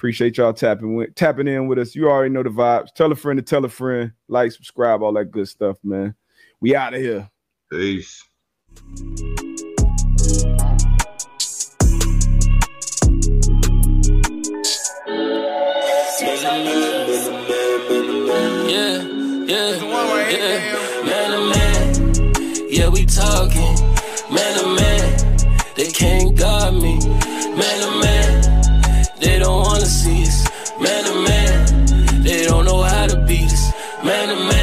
Appreciate 0.01 0.39
y'all 0.39 0.55
tapping 0.55 0.95
with, 0.95 1.15
tapping 1.15 1.47
in 1.47 1.67
with 1.67 1.79
us. 1.79 1.95
You 1.95 2.09
already 2.09 2.33
know 2.33 2.43
the 2.43 2.49
vibes. 2.49 2.91
Tell 2.95 3.13
a 3.13 3.15
friend 3.15 3.37
to 3.37 3.43
tell 3.43 3.63
a 3.67 3.69
friend. 3.69 4.13
Like, 4.29 4.51
subscribe, 4.51 5.03
all 5.03 5.13
that 5.13 5.27
good 5.27 5.47
stuff, 5.47 5.77
man. 5.85 6.15
We 6.59 6.75
out 6.75 6.95
of 6.95 7.03
here. 7.03 7.29
Peace. 7.71 8.25
Yeah, 8.65 9.43
yeah, 19.45 19.77
yeah, 20.31 21.05
man 21.05 21.31
to 21.31 21.41
man, 21.53 22.69
yeah 22.71 22.89
we 22.89 23.05
talking. 23.05 23.75
Man 24.33 24.59
to 24.61 24.67
man, 24.81 25.37
they 25.77 25.91
can't 25.91 26.35
guard 26.39 26.73
me. 26.73 26.97
Man 26.97 27.81
to 27.83 28.01
man, 28.01 28.60
they 29.21 29.39
don't 29.39 29.63
wanna 29.63 29.87
see 29.87 30.23
us. 30.23 30.45
Man 30.81 31.05
to 31.05 31.15
man, 31.29 32.23
they 32.23 32.45
don't 32.47 32.65
know 32.65 32.83
how 32.83 33.07
to 33.07 33.17
beat 33.27 33.53
us. 33.53 33.73
Man 34.03 34.29
to 34.29 34.37
man. 34.37 34.60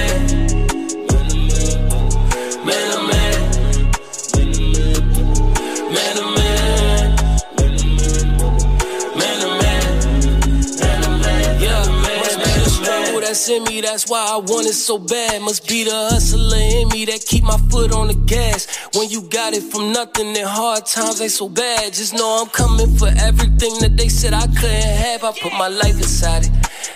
That's 13.28 13.50
in 13.50 13.64
me, 13.66 13.82
that's 13.82 14.10
why 14.10 14.26
I 14.26 14.38
want 14.38 14.68
it 14.68 14.74
so 14.74 14.98
bad. 14.98 15.42
Must 15.42 15.68
be 15.68 15.84
the 15.84 15.92
hustler 15.92 16.58
in 16.58 16.88
me 16.90 17.04
that 17.06 17.26
keep 17.28 17.44
my 17.44 17.58
foot 17.70 17.92
on 17.92 18.08
the 18.08 18.14
gas. 18.14 18.88
When 18.96 19.10
you 19.10 19.22
got 19.24 19.54
it 19.54 19.64
from 19.64 19.92
nothing, 19.92 20.32
then 20.32 20.48
hard 20.48 20.86
times 20.86 21.20
ain't 21.20 21.32
so 21.32 21.50
bad. 21.50 21.92
Just 21.94 22.14
know 22.14 22.42
I'm 22.42 22.50
coming 22.50 22.96
for 22.96 23.10
everything 23.20 23.74
that 23.82 23.98
they 23.98 24.08
said 24.08 24.34
I 24.34 24.48
couldn't 24.48 24.96
have. 25.04 25.26
I 25.26 25.34
put 25.42 25.52
my 25.54 25.68
life 25.68 25.98
inside 25.98 26.46
it, 26.46 26.52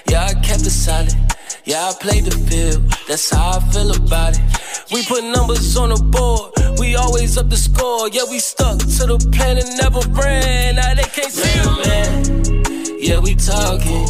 yeah, 0.09 0.23
I 0.23 0.33
kept 0.35 0.61
it 0.61 0.71
solid. 0.71 1.13
Yeah, 1.65 1.89
I 1.89 1.93
played 1.99 2.25
the 2.25 2.37
field, 2.47 2.81
that's 3.09 3.29
how 3.29 3.57
I 3.57 3.59
feel 3.71 3.91
about 3.91 4.39
it. 4.39 4.43
We 4.91 5.03
put 5.03 5.23
numbers 5.25 5.75
on 5.75 5.89
the 5.89 6.01
board, 6.01 6.79
we 6.79 6.95
always 6.95 7.37
up 7.37 7.49
the 7.49 7.57
score. 7.57 8.07
Yeah, 8.07 8.23
we 8.29 8.39
stuck 8.39 8.79
to 8.79 9.03
the 9.11 9.19
plan 9.33 9.57
and 9.57 9.69
never 9.77 9.99
ran. 10.15 10.75
Now 10.75 10.95
they 10.95 11.03
can't 11.03 11.31
see 11.31 11.59
man, 11.59 11.83
man. 11.83 12.97
Yeah, 12.99 13.19
we 13.19 13.35
talking, 13.35 14.07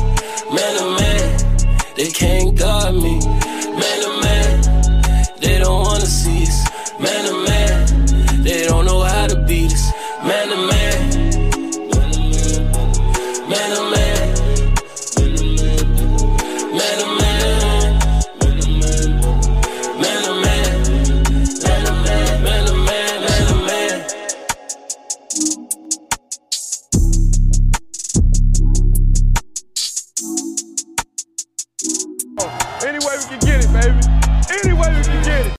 man 0.54 0.72
to 0.78 0.86
man. 1.02 1.51
They 1.96 2.10
can't 2.10 2.58
guard 2.58 2.96
me, 2.96 3.20
man 3.20 3.98
to 4.02 4.22
man. 4.24 5.32
They 5.40 5.60
don't 5.60 5.84
wanna 5.84 6.06
see 6.06 6.44
us, 6.44 6.66
man 7.00 7.26
to 7.26 7.34
man. 7.46 8.44
They 8.44 8.66
don't 8.66 8.86
know 8.86 9.02
how 9.02 9.28
to 9.28 9.36
beat 9.46 9.74
us, 9.74 9.92
man 10.24 10.48
to 10.50 10.58
man. 10.68 10.81